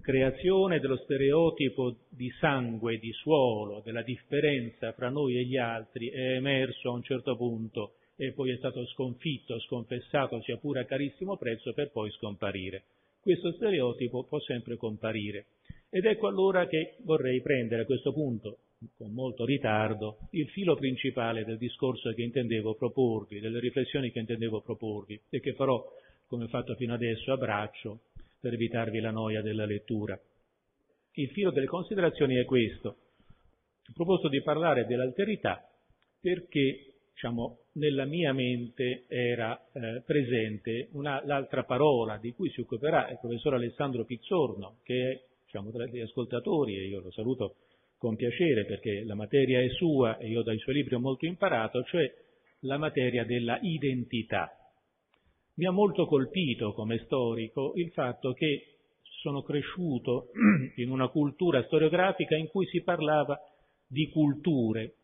creazione 0.00 0.80
dello 0.80 0.96
stereotipo 0.96 1.96
di 2.08 2.30
sangue, 2.38 2.98
di 2.98 3.12
suolo, 3.12 3.80
della 3.84 4.02
differenza 4.02 4.92
fra 4.92 5.08
noi 5.08 5.36
e 5.36 5.44
gli 5.44 5.56
altri 5.56 6.08
è 6.08 6.34
emerso 6.34 6.90
a 6.90 6.92
un 6.92 7.02
certo 7.02 7.36
punto 7.36 7.94
e 8.16 8.32
poi 8.32 8.50
è 8.50 8.56
stato 8.56 8.84
sconfitto, 8.86 9.58
sconfessato, 9.60 10.40
sia 10.42 10.56
pure 10.58 10.80
a 10.80 10.84
carissimo 10.84 11.36
prezzo, 11.36 11.72
per 11.72 11.90
poi 11.90 12.10
scomparire. 12.10 12.84
Questo 13.20 13.52
stereotipo 13.52 14.24
può 14.24 14.40
sempre 14.40 14.76
comparire. 14.76 15.46
Ed 15.88 16.04
ecco 16.04 16.26
allora 16.26 16.66
che 16.66 16.96
vorrei 17.04 17.40
prendere 17.40 17.82
a 17.82 17.86
questo 17.86 18.12
punto 18.12 18.58
con 18.96 19.12
molto 19.12 19.44
ritardo, 19.44 20.28
il 20.30 20.48
filo 20.48 20.74
principale 20.74 21.44
del 21.44 21.58
discorso 21.58 22.12
che 22.12 22.22
intendevo 22.22 22.74
proporvi, 22.74 23.40
delle 23.40 23.60
riflessioni 23.60 24.10
che 24.10 24.18
intendevo 24.18 24.60
proporvi 24.60 25.20
e 25.28 25.40
che 25.40 25.54
farò, 25.54 25.84
come 26.26 26.44
ho 26.44 26.48
fatto 26.48 26.74
fino 26.74 26.94
adesso, 26.94 27.32
a 27.32 27.36
braccio 27.36 28.00
per 28.40 28.54
evitarvi 28.54 29.00
la 29.00 29.10
noia 29.10 29.42
della 29.42 29.66
lettura. 29.66 30.18
Il 31.14 31.28
filo 31.30 31.50
delle 31.50 31.66
considerazioni 31.66 32.36
è 32.36 32.44
questo. 32.44 32.88
Ho 32.88 33.92
proposto 33.94 34.28
di 34.28 34.42
parlare 34.42 34.86
dell'alterità 34.86 35.68
perché, 36.20 36.94
diciamo, 37.12 37.58
nella 37.72 38.04
mia 38.04 38.32
mente 38.32 39.04
era 39.08 39.60
eh, 39.72 40.02
presente 40.04 40.88
una, 40.92 41.22
l'altra 41.24 41.64
parola 41.64 42.16
di 42.16 42.32
cui 42.32 42.50
si 42.50 42.60
occuperà 42.60 43.10
il 43.10 43.18
professor 43.20 43.54
Alessandro 43.54 44.04
Pizzorno, 44.04 44.78
che 44.82 45.10
è 45.10 45.22
diciamo, 45.44 45.70
tra 45.70 45.86
gli 45.86 46.00
ascoltatori, 46.00 46.76
e 46.78 46.86
io 46.86 47.00
lo 47.00 47.10
saluto 47.10 47.56
con 48.02 48.16
piacere 48.16 48.64
perché 48.64 49.04
la 49.04 49.14
materia 49.14 49.60
è 49.60 49.68
sua 49.68 50.18
e 50.18 50.26
io 50.26 50.42
dai 50.42 50.58
suoi 50.58 50.74
libri 50.74 50.96
ho 50.96 50.98
molto 50.98 51.24
imparato, 51.24 51.84
cioè 51.84 52.12
la 52.62 52.76
materia 52.76 53.24
della 53.24 53.60
identità. 53.62 54.50
Mi 55.54 55.66
ha 55.66 55.70
molto 55.70 56.06
colpito 56.06 56.72
come 56.72 56.98
storico 57.04 57.74
il 57.76 57.92
fatto 57.92 58.32
che 58.32 58.78
sono 59.20 59.42
cresciuto 59.42 60.30
in 60.82 60.90
una 60.90 61.06
cultura 61.10 61.62
storiografica 61.62 62.34
in 62.34 62.48
cui 62.48 62.66
si 62.66 62.82
parlava 62.82 63.38
di 63.86 64.08
culture, 64.08 64.94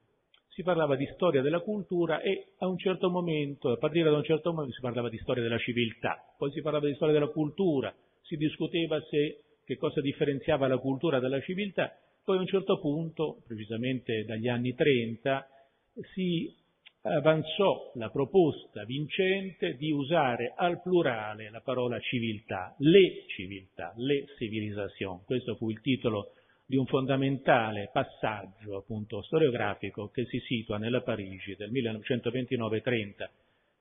si 0.49 0.65
parlava 0.65 0.97
di 0.97 1.09
storia 1.15 1.41
della 1.41 1.61
cultura 1.61 2.21
e 2.21 2.55
a 2.59 2.67
un 2.67 2.79
certo 2.79 3.11
momento, 3.11 3.71
a 3.71 3.77
partire 3.77 4.11
da 4.11 4.17
un 4.17 4.25
certo 4.25 4.51
momento, 4.51 4.75
si 4.75 4.81
parlava 4.81 5.09
di 5.09 5.19
storia 5.19 5.45
della 5.45 5.59
civiltà, 5.59 6.19
poi 6.37 6.51
si 6.51 6.63
parlava 6.63 6.89
di 6.89 6.95
storia 6.95 7.15
della 7.15 7.31
cultura, 7.31 7.95
si 8.23 8.35
discuteva 8.35 9.01
se 9.09 9.45
che 9.65 9.77
cosa 9.77 10.01
differenziava 10.01 10.67
la 10.67 10.79
cultura 10.79 11.21
dalla 11.21 11.41
civiltà, 11.41 11.97
poi 12.29 12.37
a 12.37 12.41
un 12.41 12.47
certo 12.47 12.79
punto, 12.79 13.41
precisamente 13.47 14.27
dagli 14.27 14.49
anni 14.49 14.75
30, 14.75 15.49
si 16.12 16.55
avanzò 17.01 17.91
la 17.95 18.11
proposta 18.11 18.85
vincente 18.85 19.77
di 19.79 19.91
usare 19.91 20.53
al 20.55 20.83
plurale 20.83 21.49
la 21.49 21.62
parola 21.62 21.99
civiltà, 22.01 22.75
le 22.81 23.25
civiltà, 23.29 23.95
le 23.97 24.27
civilizzazioni. 24.37 25.23
Questo 25.25 25.55
fu 25.55 25.71
il 25.71 25.81
titolo 25.81 26.33
di 26.67 26.77
un 26.77 26.85
fondamentale 26.85 27.88
passaggio 27.91 28.77
appunto 28.77 29.23
storiografico 29.23 30.11
che 30.11 30.27
si 30.27 30.38
situa 30.41 30.77
nella 30.77 31.01
Parigi 31.01 31.57
del 31.57 31.73
1929-30, 31.73 33.27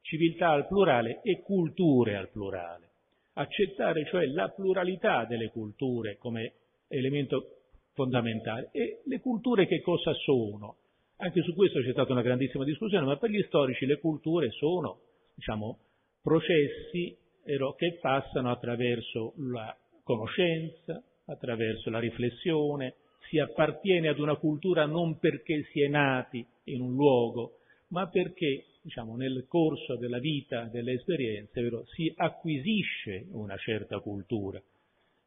civiltà 0.03 0.51
al 0.51 0.67
plurale 0.67 1.19
e 1.21 1.41
culture 1.41 2.15
al 2.15 2.29
plurale. 2.29 2.87
Accettare 3.33 4.05
cioè 4.05 4.25
la 4.27 4.47
pluralità 4.47 5.25
delle 5.25 5.49
culture 5.49 6.15
come 6.17 6.53
elemento 6.87 7.56
fondamentale. 7.97 8.69
E 8.71 9.01
le 9.05 9.19
culture 9.19 9.65
che 9.65 9.81
cosa 9.81 10.13
sono? 10.13 10.75
Anche 11.17 11.41
su 11.41 11.55
questo 11.55 11.81
c'è 11.81 11.91
stata 11.91 12.11
una 12.11 12.21
grandissima 12.21 12.63
discussione, 12.63 13.07
ma 13.07 13.17
per 13.17 13.31
gli 13.31 13.41
storici 13.47 13.87
le 13.87 13.97
culture 13.97 14.51
sono, 14.51 14.99
diciamo, 15.33 15.79
processi 16.21 17.17
che 17.43 17.97
passano 17.99 18.51
attraverso 18.51 19.33
la 19.37 19.75
conoscenza, 20.03 21.01
attraverso 21.25 21.89
la 21.89 21.99
riflessione, 21.99 22.95
si 23.29 23.39
appartiene 23.39 24.09
ad 24.09 24.19
una 24.19 24.35
cultura 24.35 24.85
non 24.85 25.17
perché 25.17 25.63
si 25.71 25.81
è 25.81 25.87
nati 25.87 26.45
in 26.65 26.81
un 26.81 26.93
luogo, 26.93 27.59
ma 27.87 28.07
perché 28.07 28.65
diciamo, 28.81 29.15
nel 29.15 29.45
corso 29.47 29.95
della 29.95 30.19
vita, 30.19 30.65
delle 30.65 30.93
esperienze, 30.93 31.67
si 31.95 32.13
acquisisce 32.15 33.25
una 33.31 33.57
certa 33.57 33.99
cultura. 33.99 34.61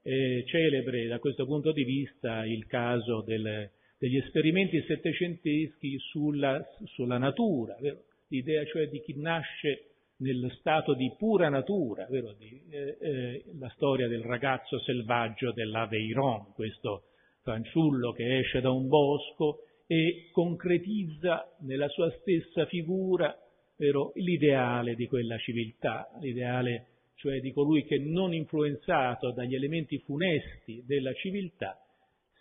È 0.03 0.45
celebre 0.47 1.07
da 1.07 1.19
questo 1.19 1.45
punto 1.45 1.73
di 1.73 1.85
vista 1.85 2.45
il 2.47 2.67
caso 2.67 3.23
del, 3.23 3.71
degli 3.99 4.17
esperimenti 4.17 4.83
settecenteschi 4.87 5.99
sulla, 5.99 6.63
sulla 6.87 7.19
natura, 7.19 7.77
vero? 7.81 8.05
l'idea 8.29 8.65
cioè 8.65 8.89
di 8.89 9.01
chi 9.03 9.21
nasce 9.21 9.87
nello 10.19 10.49
stato 10.51 10.95
di 10.95 11.13
pura 11.19 11.49
natura, 11.49 12.07
di, 12.39 12.63
eh, 12.71 12.97
eh, 13.01 13.45
la 13.59 13.69
storia 13.71 14.09
del 14.09 14.23
ragazzo 14.23 14.79
selvaggio 14.81 15.53
dell'Aveyron, 15.53 16.53
questo 16.55 17.05
fanciullo 17.43 18.13
che 18.13 18.39
esce 18.39 18.61
da 18.61 18.71
un 18.71 18.89
bosco 18.89 19.65
e 19.87 20.29
concretizza 20.31 21.57
nella 21.61 21.89
sua 21.89 22.11
stessa 22.21 22.67
figura 22.67 23.35
vero, 23.81 24.13
l'ideale 24.15 24.95
di 24.95 25.07
quella 25.07 25.39
civiltà, 25.39 26.07
l'ideale 26.21 26.90
cioè 27.21 27.41
di 27.41 27.53
colui 27.53 27.85
che 27.85 27.99
non 27.99 28.33
influenzato 28.33 29.31
dagli 29.33 29.55
elementi 29.55 29.99
funesti 29.99 30.83
della 30.87 31.13
civiltà 31.13 31.79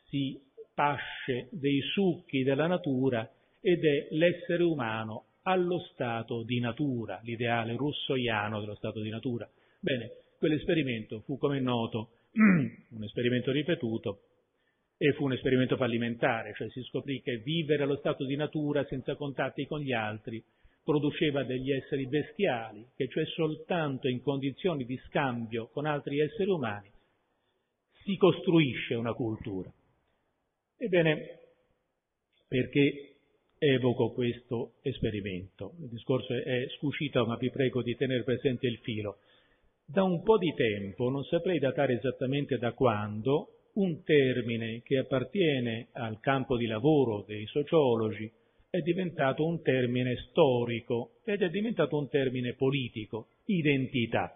si 0.07 0.39
pasce 0.73 1.49
dei 1.51 1.81
succhi 1.81 2.43
della 2.43 2.65
natura 2.65 3.29
ed 3.59 3.83
è 3.83 4.07
l'essere 4.11 4.63
umano 4.63 5.25
allo 5.43 5.79
stato 5.91 6.43
di 6.43 6.59
natura, 6.59 7.19
l'ideale 7.23 7.75
russoiano 7.75 8.61
dello 8.61 8.75
stato 8.75 9.01
di 9.01 9.09
natura. 9.09 9.49
Bene, 9.81 10.11
quell'esperimento 10.37 11.21
fu, 11.25 11.37
come 11.37 11.57
è 11.57 11.61
noto, 11.61 12.11
un 12.31 13.03
esperimento 13.03 13.51
ripetuto 13.51 14.21
e 14.97 15.11
fu 15.13 15.25
un 15.25 15.33
esperimento 15.33 15.75
fallimentare, 15.75 16.53
cioè 16.55 16.69
si 16.69 16.81
scoprì 16.83 17.21
che 17.21 17.37
vivere 17.37 17.83
allo 17.83 17.97
stato 17.97 18.23
di 18.25 18.37
natura 18.37 18.85
senza 18.85 19.15
contatti 19.15 19.65
con 19.65 19.81
gli 19.81 19.91
altri 19.91 20.41
produceva 20.89 21.43
degli 21.43 21.71
esseri 21.71 22.07
bestiali, 22.07 22.83
che 22.95 23.07
cioè 23.09 23.23
soltanto 23.25 24.07
in 24.07 24.23
condizioni 24.23 24.85
di 24.85 24.99
scambio 25.05 25.67
con 25.67 25.85
altri 25.85 26.19
esseri 26.19 26.49
umani 26.49 26.89
si 28.03 28.17
costruisce 28.17 28.95
una 28.95 29.13
cultura. 29.13 29.71
Ebbene, 30.77 31.41
perché 32.47 33.17
evoco 33.59 34.13
questo 34.13 34.77
esperimento. 34.81 35.75
Il 35.79 35.89
discorso 35.89 36.33
è 36.33 36.65
scucito, 36.79 37.23
ma 37.23 37.35
vi 37.35 37.51
prego 37.51 37.83
di 37.83 37.95
tenere 37.95 38.23
presente 38.23 38.65
il 38.65 38.79
filo. 38.79 39.19
Da 39.85 40.01
un 40.01 40.23
po' 40.23 40.39
di 40.39 40.55
tempo, 40.55 41.11
non 41.11 41.23
saprei 41.25 41.59
datare 41.59 41.97
esattamente 41.97 42.57
da 42.57 42.73
quando, 42.73 43.67
un 43.73 44.01
termine 44.03 44.81
che 44.81 44.97
appartiene 44.97 45.89
al 45.91 46.19
campo 46.19 46.57
di 46.57 46.65
lavoro 46.65 47.23
dei 47.27 47.45
sociologi 47.45 48.38
è 48.69 48.81
diventato 48.81 49.45
un 49.45 49.61
termine 49.63 50.15
storico 50.29 51.15
ed 51.23 51.41
è 51.41 51.49
diventato 51.49 51.97
un 51.97 52.07
termine 52.07 52.53
politico, 52.53 53.29
identità. 53.45 54.33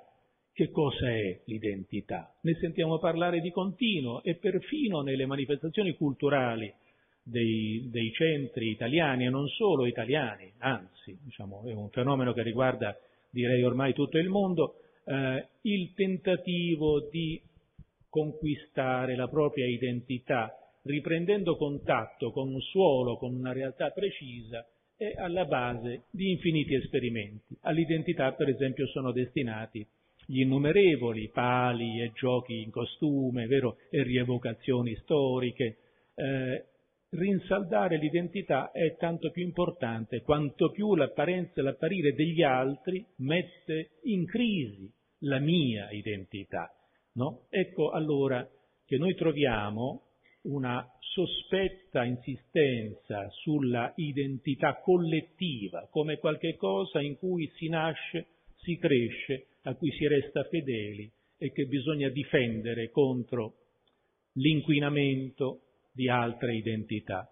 Che 0.51 0.69
cosa 0.69 1.09
è 1.09 1.41
l'identità? 1.45 2.35
Ne 2.41 2.55
sentiamo 2.55 2.99
parlare 2.99 3.41
di 3.41 3.51
continuo 3.51 4.23
e 4.23 4.35
perfino 4.35 5.01
nelle 5.01 5.25
manifestazioni 5.25 5.95
culturali 5.95 6.71
dei, 7.23 7.89
dei, 7.91 8.11
centri 8.11 8.69
italiani 8.69 9.25
e 9.25 9.29
non 9.29 9.47
solo 9.47 9.85
italiani, 9.85 10.51
anzi 10.59 11.17
diciamo, 11.23 11.63
è 11.65 11.71
un 11.71 11.89
fenomeno 11.89 12.33
che 12.33 12.43
riguarda 12.43 12.95
direi 13.31 13.63
ormai 13.63 13.93
tutto 13.93 14.17
il 14.17 14.29
mondo, 14.29 14.75
eh, 15.05 15.47
il 15.61 15.93
tentativo 15.93 17.07
di 17.09 17.41
conquistare 18.09 19.15
la 19.15 19.27
propria 19.27 19.65
identità 19.65 20.55
riprendendo 20.83 21.55
contatto 21.55 22.31
con 22.31 22.49
un 22.49 22.61
suolo, 22.61 23.17
con 23.17 23.33
una 23.33 23.51
realtà 23.51 23.89
precisa, 23.91 24.65
è 24.95 25.13
alla 25.17 25.45
base 25.45 26.03
di 26.11 26.31
infiniti 26.31 26.75
esperimenti. 26.75 27.57
All'identità, 27.61 28.31
per 28.33 28.49
esempio, 28.49 28.87
sono 28.87 29.11
destinati 29.11 29.85
gli 30.25 30.41
innumerevoli 30.41 31.29
pali 31.29 32.01
e 32.01 32.11
giochi 32.13 32.61
in 32.61 32.71
costume, 32.71 33.47
vero? 33.47 33.77
e 33.89 34.03
rievocazioni 34.03 34.95
storiche, 34.97 35.77
eh, 36.15 36.65
rinsaldare 37.09 37.97
l'identità 37.97 38.71
è 38.71 38.95
tanto 38.97 39.31
più 39.31 39.43
importante 39.43 40.21
quanto 40.21 40.71
più 40.71 40.95
l'apparenza 40.95 41.59
e 41.59 41.61
l'apparire 41.61 42.13
degli 42.13 42.41
altri 42.41 43.05
mette 43.17 43.99
in 44.03 44.25
crisi 44.25 44.91
la 45.19 45.39
mia 45.39 45.89
identità. 45.91 46.71
No? 47.13 47.45
Ecco 47.49 47.91
allora 47.91 48.47
che 48.85 48.97
noi 48.97 49.15
troviamo 49.15 50.02
una 50.43 50.85
sospetta 50.99 52.03
insistenza 52.03 53.29
sulla 53.29 53.93
identità 53.95 54.79
collettiva 54.81 55.87
come 55.89 56.17
qualche 56.17 56.55
cosa 56.55 57.01
in 57.01 57.17
cui 57.17 57.49
si 57.55 57.69
nasce, 57.69 58.27
si 58.57 58.77
cresce, 58.77 59.47
a 59.63 59.75
cui 59.75 59.91
si 59.91 60.07
resta 60.07 60.43
fedeli 60.45 61.09
e 61.37 61.51
che 61.51 61.65
bisogna 61.65 62.09
difendere 62.09 62.89
contro 62.89 63.55
l'inquinamento 64.33 65.61
di 65.93 66.09
altre 66.09 66.55
identità. 66.55 67.29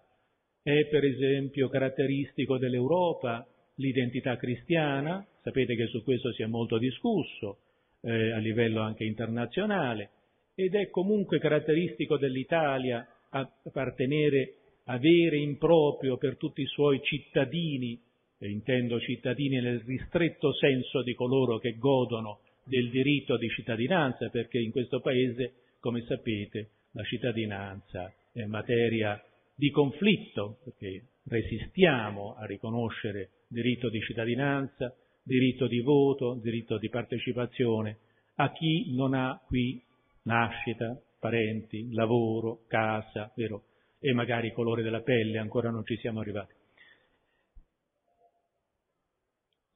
È 0.62 0.86
per 0.86 1.04
esempio 1.04 1.68
caratteristico 1.68 2.56
dell'Europa 2.56 3.46
l'identità 3.76 4.36
cristiana, 4.36 5.26
sapete 5.42 5.74
che 5.74 5.86
su 5.86 6.02
questo 6.04 6.32
si 6.32 6.42
è 6.42 6.46
molto 6.46 6.78
discusso 6.78 7.58
eh, 8.02 8.32
a 8.32 8.38
livello 8.38 8.80
anche 8.80 9.04
internazionale, 9.04 10.10
ed 10.54 10.74
è 10.74 10.90
comunque 10.90 11.38
caratteristico 11.38 12.18
dell'Italia 12.18 13.06
appartenere, 13.30 14.54
avere 14.84 15.38
in 15.38 15.56
proprio 15.56 16.16
per 16.16 16.36
tutti 16.36 16.62
i 16.62 16.66
suoi 16.66 17.00
cittadini, 17.02 18.00
e 18.38 18.50
intendo 18.50 19.00
cittadini 19.00 19.60
nel 19.60 19.80
ristretto 19.80 20.52
senso 20.54 21.02
di 21.02 21.14
coloro 21.14 21.58
che 21.58 21.76
godono 21.78 22.40
del 22.64 22.90
diritto 22.90 23.36
di 23.36 23.48
cittadinanza, 23.48 24.28
perché 24.28 24.58
in 24.58 24.70
questo 24.70 25.00
Paese, 25.00 25.54
come 25.80 26.02
sapete, 26.02 26.70
la 26.92 27.02
cittadinanza 27.04 28.12
è 28.32 28.44
materia 28.44 29.22
di 29.54 29.70
conflitto, 29.70 30.58
perché 30.64 31.06
resistiamo 31.24 32.34
a 32.34 32.44
riconoscere 32.44 33.30
diritto 33.48 33.88
di 33.88 34.00
cittadinanza, 34.00 34.94
diritto 35.22 35.66
di 35.66 35.80
voto, 35.80 36.38
diritto 36.42 36.78
di 36.78 36.88
partecipazione 36.88 37.98
a 38.36 38.50
chi 38.52 38.94
non 38.94 39.14
ha 39.14 39.40
qui 39.46 39.80
nascita, 40.22 41.00
parenti, 41.18 41.92
lavoro, 41.92 42.64
casa, 42.66 43.32
vero? 43.36 43.64
E 43.98 44.12
magari 44.12 44.52
colore 44.52 44.82
della 44.82 45.00
pelle, 45.00 45.38
ancora 45.38 45.70
non 45.70 45.84
ci 45.84 45.96
siamo 45.98 46.20
arrivati. 46.20 46.54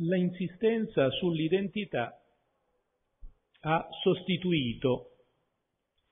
La 0.01 0.17
insistenza 0.17 1.11
sull'identità 1.11 2.21
ha 3.61 3.89
sostituito 4.03 5.13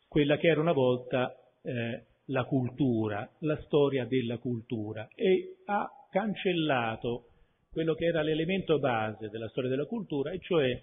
quella 0.09 0.37
che 0.39 0.49
era 0.49 0.61
una 0.61 0.73
volta 0.73 1.37
eh, 1.63 2.05
la 2.27 2.45
cultura, 2.45 3.31
la 3.41 3.61
storia 3.63 4.07
della 4.07 4.39
cultura 4.39 5.09
e 5.15 5.57
ha 5.67 5.91
cancellato 6.11 7.29
quello 7.71 7.95
che 7.95 8.07
era 8.07 8.23
l'elemento 8.23 8.79
base 8.79 9.29
della 9.29 9.49
storia 9.49 9.69
della 9.69 9.87
cultura, 9.87 10.31
e 10.31 10.39
cioè 10.39 10.81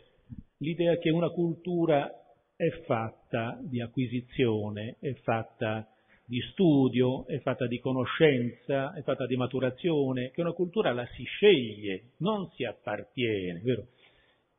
l'idea 0.58 0.98
che 0.98 1.10
una 1.10 1.30
cultura 1.30 2.21
è 2.62 2.70
fatta 2.86 3.58
di 3.60 3.82
acquisizione, 3.82 4.98
è 5.00 5.14
fatta 5.24 5.88
di 6.24 6.40
studio, 6.52 7.26
è 7.26 7.40
fatta 7.40 7.66
di 7.66 7.80
conoscenza, 7.80 8.94
è 8.94 9.02
fatta 9.02 9.26
di 9.26 9.36
maturazione, 9.36 10.30
che 10.30 10.42
una 10.42 10.52
cultura 10.52 10.94
la 10.94 11.08
si 11.16 11.24
sceglie, 11.24 12.12
non 12.18 12.52
si 12.52 12.64
appartiene, 12.64 13.62
vero? 13.64 13.88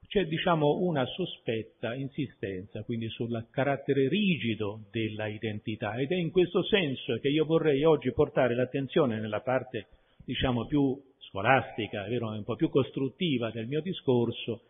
C'è 0.08 0.24
diciamo 0.24 0.78
una 0.80 1.06
sospetta 1.06 1.94
insistenza 1.94 2.82
quindi 2.82 3.08
sul 3.08 3.46
carattere 3.52 4.08
rigido 4.08 4.80
della 4.90 5.28
identità 5.28 5.94
ed 5.94 6.10
è 6.10 6.16
in 6.16 6.32
questo 6.32 6.64
senso 6.64 7.18
che 7.20 7.28
io 7.28 7.44
vorrei 7.44 7.84
oggi 7.84 8.12
portare 8.12 8.56
l'attenzione 8.56 9.20
nella 9.20 9.42
parte 9.42 9.86
diciamo 10.24 10.66
più 10.66 11.00
scolastica, 11.28 12.02
vero, 12.08 12.30
un 12.30 12.42
po' 12.42 12.56
più 12.56 12.68
costruttiva 12.68 13.52
del 13.52 13.68
mio 13.68 13.80
discorso, 13.80 14.62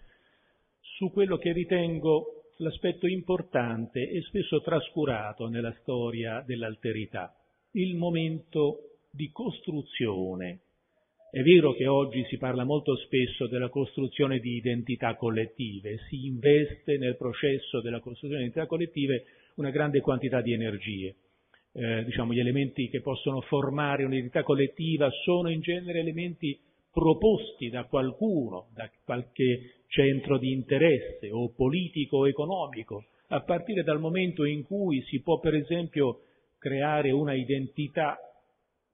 su 0.81 1.11
quello 1.11 1.39
che 1.39 1.53
ritengo 1.53 2.42
l'aspetto 2.63 3.07
importante 3.07 4.09
e 4.09 4.23
spesso 4.23 4.61
trascurato 4.63 5.49
nella 5.49 5.75
storia 5.81 6.43
dell'alterità, 6.47 7.35
il 7.73 7.97
momento 7.97 8.99
di 9.11 9.31
costruzione 9.31 10.61
è 11.33 11.41
vero 11.41 11.73
che 11.73 11.87
oggi 11.87 12.27
si 12.29 12.37
parla 12.37 12.63
molto 12.63 12.95
spesso 12.97 13.47
della 13.47 13.71
costruzione 13.71 14.39
di 14.39 14.55
identità 14.55 15.17
collettive, 15.17 16.01
si 16.11 16.27
investe 16.27 16.99
nel 16.99 17.17
processo 17.17 17.81
della 17.81 18.01
costruzione 18.01 18.43
di 18.43 18.49
identità 18.49 18.67
collettive 18.67 19.25
una 19.55 19.71
grande 19.71 20.03
quantità 20.03 20.43
di 20.43 20.53
energie. 20.53 21.15
Eh, 21.73 22.05
diciamo, 22.05 22.35
gli 22.35 22.39
elementi 22.39 22.91
che 22.91 23.01
possono 23.01 23.41
formare 23.41 24.05
un'identità 24.05 24.43
collettiva 24.43 25.09
sono 25.25 25.49
in 25.49 25.63
genere 25.63 26.01
elementi 26.01 26.61
proposti 26.93 27.71
da 27.71 27.85
qualcuno, 27.85 28.69
da 28.75 28.89
qualche 29.05 29.85
centro 29.87 30.39
di 30.39 30.53
interesse 30.53 31.31
o 31.31 31.51
politico 31.51 32.19
o 32.19 32.29
economico, 32.29 33.07
a 33.29 33.41
partire 33.41 33.83
dal 33.83 33.99
momento 33.99 34.45
in 34.45 34.63
cui 34.63 35.03
si 35.03 35.21
può 35.21 35.41
per 35.41 35.55
esempio 35.55 36.21
creare 36.59 37.11
una 37.11 37.35
identità 37.35 38.19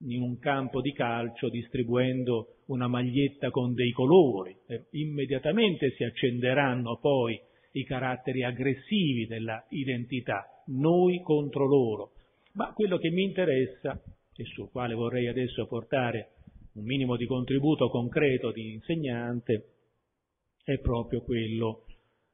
in 0.03 0.21
un 0.21 0.39
campo 0.39 0.79
di 0.79 0.93
calcio 0.93 1.49
distribuendo 1.49 2.55
una 2.67 2.87
maglietta 2.87 3.49
con 3.49 3.73
dei 3.73 3.91
colori. 3.91 4.55
Immediatamente 4.91 5.91
si 5.91 6.03
accenderanno 6.05 6.97
poi 7.01 7.39
i 7.73 7.83
caratteri 7.83 8.43
aggressivi 8.43 9.27
della 9.27 9.63
identità, 9.69 10.45
noi 10.67 11.21
contro 11.21 11.65
loro. 11.65 12.11
Ma 12.53 12.71
quello 12.73 12.97
che 12.97 13.09
mi 13.09 13.23
interessa, 13.23 14.01
e 14.35 14.43
sul 14.45 14.69
quale 14.71 14.93
vorrei 14.93 15.27
adesso 15.27 15.67
portare 15.67 16.29
un 16.73 16.83
minimo 16.83 17.15
di 17.15 17.25
contributo 17.25 17.89
concreto 17.89 18.51
di 18.51 18.73
insegnante, 18.73 19.65
è 20.63 20.77
proprio 20.79 21.21
quello 21.21 21.85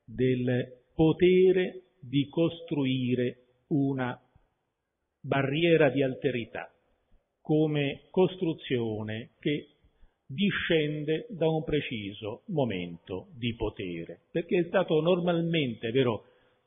del 0.03 0.83
potere 0.93 1.83
di 1.99 2.27
costruire 2.27 3.37
una 3.67 4.19
barriera 5.21 5.89
di 5.89 6.03
alterità 6.03 6.71
come 7.41 8.07
costruzione 8.11 9.31
che 9.39 9.69
discende 10.25 11.27
da 11.29 11.47
un 11.47 11.63
preciso 11.63 12.41
momento 12.47 13.27
di 13.35 13.53
potere, 13.53 14.21
perché 14.31 14.59
è 14.59 14.63
stato 14.63 14.99
normalmente, 15.01 15.89
è 15.89 15.91
vero, 15.91 16.25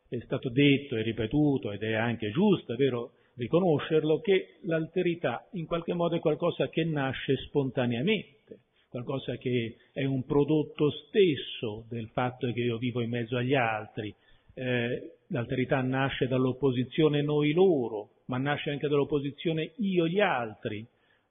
è 0.08 0.18
stato 0.20 0.48
detto 0.48 0.96
e 0.96 1.02
ripetuto 1.02 1.72
ed 1.72 1.82
è 1.82 1.94
anche 1.94 2.30
giusto, 2.30 2.72
è 2.72 2.76
vero, 2.76 3.12
riconoscerlo, 3.38 4.20
che 4.20 4.58
l'alterità 4.62 5.48
in 5.52 5.64
qualche 5.64 5.94
modo 5.94 6.16
è 6.16 6.20
qualcosa 6.20 6.68
che 6.68 6.84
nasce 6.84 7.36
spontaneamente, 7.46 8.58
qualcosa 8.90 9.36
che 9.36 9.76
è 9.92 10.04
un 10.04 10.24
prodotto 10.24 10.90
stesso 10.90 11.86
del 11.88 12.08
fatto 12.08 12.52
che 12.52 12.60
io 12.60 12.78
vivo 12.78 13.00
in 13.00 13.10
mezzo 13.10 13.36
agli 13.36 13.54
altri. 13.54 14.14
Eh, 14.54 15.18
l'alterità 15.28 15.80
nasce 15.80 16.26
dall'opposizione 16.26 17.22
noi-loro, 17.22 18.10
ma 18.26 18.38
nasce 18.38 18.70
anche 18.70 18.88
dall'opposizione 18.88 19.72
io-gli 19.76 20.20
altri. 20.20 20.84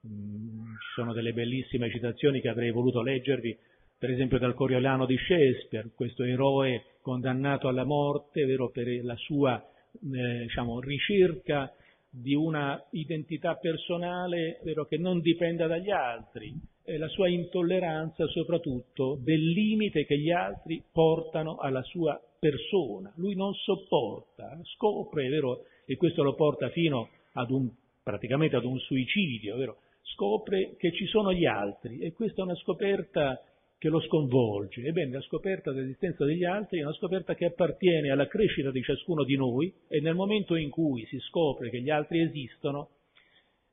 Mm, 0.08 0.76
ci 0.76 0.94
sono 0.96 1.14
delle 1.14 1.34
bellissime 1.34 1.90
citazioni 1.90 2.40
che 2.40 2.50
avrei 2.50 2.72
voluto 2.72 3.02
leggervi, 3.02 3.58
per 4.00 4.12
esempio 4.12 4.38
dal 4.38 4.54
Coriolano 4.54 5.06
di 5.06 5.18
Shakespeare, 5.18 5.90
questo 5.94 6.24
eroe 6.24 6.98
condannato 7.02 7.68
alla 7.68 7.84
morte, 7.84 8.46
vero, 8.46 8.70
per 8.70 8.88
la 9.04 9.16
sua 9.16 9.60
eh, 9.60 10.40
diciamo, 10.44 10.80
ricerca 10.80 11.74
di 12.20 12.34
una 12.34 12.84
identità 12.92 13.56
personale 13.56 14.60
vero, 14.64 14.86
che 14.86 14.98
non 14.98 15.20
dipenda 15.22 15.68
dagli 15.68 15.92
altri, 15.92 16.54
e 16.84 16.98
la 16.98 17.08
sua 17.10 17.28
intolleranza 17.28 18.26
soprattutto 18.28 19.20
del 19.22 19.44
limite 19.52 20.06
che 20.06 20.18
gli 20.18 20.32
altri 20.32 20.82
portano 20.92 21.58
alla 21.58 21.82
sua 21.84 22.20
persona. 22.40 23.12
Lui 23.18 23.36
non 23.36 23.54
sopporta, 23.54 24.60
scopre, 24.76 25.28
vero, 25.28 25.66
e 25.86 25.98
questo 25.98 26.24
lo 26.24 26.34
porta 26.34 26.70
fino 26.70 27.10
ad 27.34 27.52
un, 27.52 27.70
praticamente 28.02 28.56
ad 28.56 28.66
un 28.66 28.80
suicidio, 28.80 29.58
vero? 29.58 29.78
scopre 30.18 30.76
che 30.78 30.92
ci 30.94 31.06
sono 31.06 31.34
gli 31.34 31.46
altri 31.46 32.00
e 32.00 32.14
questa 32.14 32.42
è 32.42 32.46
una 32.46 32.56
scoperta 32.56 33.40
che 33.78 33.90
lo 33.90 34.00
sconvolge. 34.02 34.84
Ebbene, 34.84 35.14
la 35.14 35.22
scoperta 35.22 35.72
dell'esistenza 35.72 36.26
degli 36.26 36.44
altri 36.44 36.80
è 36.80 36.84
una 36.84 36.94
scoperta 36.94 37.36
che 37.36 37.46
appartiene 37.46 38.10
alla 38.10 38.28
crescita 38.28 38.72
di 38.72 38.82
ciascuno 38.82 39.24
di 39.24 39.36
noi 39.36 39.74
e 39.88 40.00
nel 40.02 40.16
momento 40.16 40.56
in 40.56 40.70
cui 40.70 41.06
si 41.06 41.20
scopre 41.20 41.70
che 41.70 41.82
gli 41.82 41.90
altri 41.90 42.22
esistono, 42.22 42.90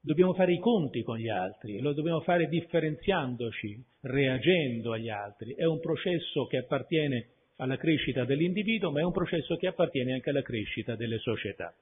dobbiamo 0.00 0.34
fare 0.34 0.52
i 0.52 0.58
conti 0.58 1.02
con 1.02 1.16
gli 1.16 1.28
altri 1.28 1.76
e 1.76 1.80
lo 1.80 1.94
dobbiamo 1.94 2.20
fare 2.20 2.48
differenziandoci, 2.48 3.82
reagendo 4.02 4.92
agli 4.92 5.08
altri. 5.08 5.54
È 5.54 5.64
un 5.64 5.80
processo 5.80 6.46
che 6.46 6.58
appartiene 6.58 7.28
alla 7.56 7.78
crescita 7.78 8.24
dell'individuo, 8.24 8.90
ma 8.90 9.00
è 9.00 9.04
un 9.04 9.12
processo 9.12 9.56
che 9.56 9.68
appartiene 9.68 10.12
anche 10.12 10.28
alla 10.28 10.42
crescita 10.42 10.96
delle 10.96 11.18
società. 11.18 11.74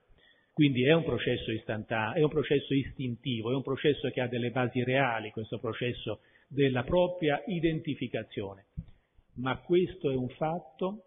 Quindi 0.52 0.84
è 0.84 0.92
un 0.92 1.02
processo 1.02 1.50
istantaneo, 1.50 2.14
è 2.14 2.22
un 2.22 2.28
processo 2.28 2.74
istintivo, 2.74 3.50
è 3.50 3.54
un 3.54 3.62
processo 3.62 4.10
che 4.10 4.20
ha 4.20 4.28
delle 4.28 4.50
basi 4.50 4.84
reali, 4.84 5.30
questo 5.30 5.58
processo 5.58 6.20
della 6.52 6.82
propria 6.82 7.42
identificazione. 7.46 8.66
Ma 9.36 9.58
questo 9.60 10.10
è 10.10 10.14
un 10.14 10.28
fatto, 10.28 11.04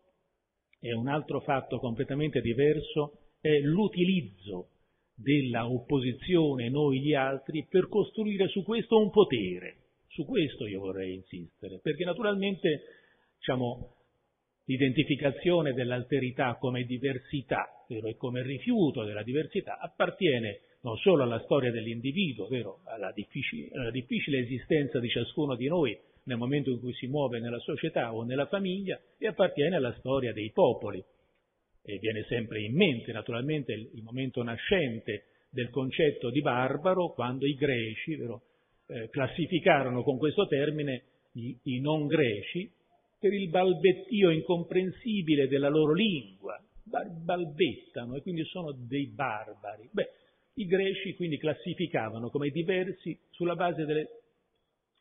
e 0.80 0.94
un 0.94 1.08
altro 1.08 1.40
fatto 1.42 1.78
completamente 1.80 2.42
diverso 2.42 3.20
è 3.40 3.60
l'utilizzo 3.60 4.70
della 5.14 5.70
opposizione 5.70 6.70
noi 6.70 7.00
gli 7.00 7.14
altri 7.14 7.66
per 7.70 7.88
costruire 7.88 8.48
su 8.48 8.64
questo 8.64 8.98
un 8.98 9.12
potere. 9.12 9.78
Su 10.08 10.26
questo 10.26 10.66
io 10.66 10.80
vorrei 10.80 11.14
insistere, 11.16 11.80
perché 11.80 12.06
naturalmente 12.06 12.84
diciamo, 13.38 13.96
l'identificazione 14.66 15.74
dell'alterità 15.74 16.56
come 16.56 16.84
diversità 16.86 17.86
e 17.88 18.16
come 18.18 18.42
rifiuto 18.42 19.04
della 19.04 19.24
diversità 19.24 19.78
appartiene 19.78 20.62
non 20.86 20.98
solo 20.98 21.24
alla 21.24 21.42
storia 21.42 21.72
dell'individuo, 21.72 22.48
vero, 22.48 22.82
alla, 22.86 23.12
difficile, 23.12 23.70
alla 23.74 23.90
difficile 23.90 24.38
esistenza 24.38 25.00
di 25.00 25.10
ciascuno 25.10 25.56
di 25.56 25.68
noi 25.68 25.98
nel 26.26 26.38
momento 26.38 26.70
in 26.70 26.80
cui 26.80 26.94
si 26.94 27.08
muove 27.08 27.40
nella 27.40 27.58
società 27.58 28.14
o 28.14 28.24
nella 28.24 28.46
famiglia 28.46 29.00
e 29.18 29.26
appartiene 29.26 29.78
alla 29.78 29.96
storia 29.98 30.32
dei 30.32 30.52
popoli. 30.52 31.04
E 31.84 31.98
viene 31.98 32.24
sempre 32.28 32.62
in 32.62 32.76
mente 32.76 33.12
naturalmente 33.12 33.74
il, 33.74 33.90
il 33.96 34.04
momento 34.04 34.44
nascente 34.44 35.24
del 35.50 35.72
concetto 35.72 36.30
di 36.30 36.42
barbaro 36.42 37.14
quando 37.14 37.48
i 37.48 37.56
greci 37.56 38.16
vero, 38.16 38.44
eh, 38.88 39.10
classificarono 39.10 40.04
con 40.04 40.20
questo 40.20 40.46
termine 40.46 41.04
i, 41.34 41.58
i 41.64 41.80
non 41.80 42.06
greci 42.06 42.72
per 43.20 43.34
il 43.34 43.50
balbettio 43.50 44.30
incomprensibile 44.30 45.48
della 45.48 45.70
loro 45.70 45.94
lingua, 45.94 46.64
balbettano 46.84 48.16
e 48.16 48.22
quindi 48.22 48.44
sono 48.44 48.72
dei 48.72 49.08
barbari. 49.08 49.90
Beh, 49.92 50.10
i 50.56 50.66
greci 50.66 51.16
quindi 51.16 51.38
classificavano 51.38 52.30
come 52.30 52.50
diversi 52.50 53.18
sulla 53.32 53.56
base 53.56 53.86
delle, 53.86 54.08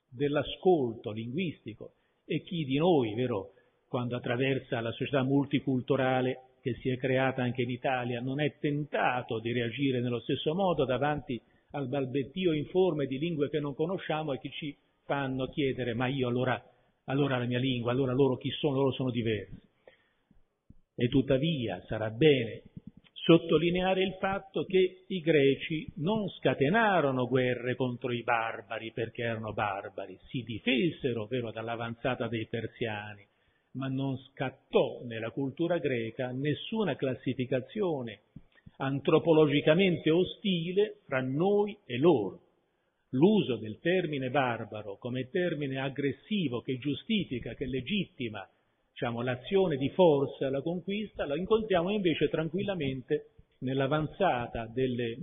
dell'ascolto 0.09 1.11
linguistico 1.11 1.95
e 2.25 2.43
chi 2.43 2.64
di 2.64 2.77
noi, 2.79 3.14
vero, 3.14 3.53
quando 3.87 4.17
attraversa 4.17 4.81
la 4.81 4.93
società 4.93 5.23
multiculturale 5.23 6.55
che 6.61 6.75
si 6.81 6.88
è 6.88 6.97
creata 6.97 7.43
anche 7.43 7.62
in 7.62 7.71
Italia, 7.71 8.21
non 8.21 8.40
è 8.40 8.59
tentato 8.59 9.38
di 9.38 9.53
reagire 9.53 10.01
nello 10.01 10.21
stesso 10.21 10.55
modo 10.55 10.85
davanti 10.85 11.40
al 11.73 11.88
balbettio 11.88 12.53
informe 12.53 13.07
di 13.07 13.19
lingue 13.19 13.51
che 13.51 13.61
non 13.61 13.75
conosciamo 13.75 14.33
e 14.33 14.38
che 14.38 14.51
ci 14.51 14.77
fanno 15.05 15.49
chiedere 15.49 15.93
ma 15.95 16.07
io 16.07 16.29
allora, 16.29 16.61
allora 17.05 17.37
la 17.37 17.45
mia 17.45 17.59
lingua, 17.59 17.93
allora 17.93 18.12
loro 18.12 18.37
chi 18.37 18.51
sono, 18.51 18.77
loro 18.77 18.93
sono 18.93 19.11
diversi. 19.11 19.61
E 20.97 21.09
tuttavia 21.09 21.83
sarà 21.87 22.11
bene 22.11 22.62
sottolineare 23.25 24.03
il 24.03 24.17
fatto 24.21 24.65
che 24.65 25.05
i 25.07 25.21
greci 25.21 25.91
non 25.97 26.29
scatenarono 26.29 27.27
guerre 27.27 27.75
contro 27.75 28.13
i 28.13 28.23
barbari 28.23 28.93
perché 28.93 29.23
erano 29.23 29.55
barbari, 29.55 30.19
si 30.29 30.43
difesero 30.43 31.25
vero, 31.25 31.51
dall'avanzata 31.51 32.29
dei 32.29 32.47
persiani, 32.47 33.27
ma 33.73 33.89
non 33.89 34.19
scattò 34.19 35.01
nella 35.05 35.31
cultura 35.31 35.79
greca 35.79 36.33
nessuna 36.33 36.97
classificazione 36.97 38.21
antropologicamente 38.77 40.11
ostile 40.11 40.99
fra 41.07 41.23
noi 41.23 41.77
e 41.87 41.97
loro. 41.97 42.41
L'uso 43.11 43.57
del 43.57 43.79
termine 43.81 44.29
barbaro 44.29 44.99
come 44.99 45.31
termine 45.31 45.79
aggressivo 45.79 46.61
che 46.61 46.77
giustifica, 46.77 47.55
che 47.55 47.65
legittima 47.65 48.47
diciamo, 48.95 49.23
l'azione 49.23 49.77
di 49.77 49.91
forza, 49.91 50.49
la 50.51 50.63
conquista, 50.63 51.27
la 51.27 51.37
incontriamo 51.37 51.91
invece 51.91 52.29
tranquillamente 52.29 53.31
nell'avanzata 53.59 54.71
delle 54.73 55.19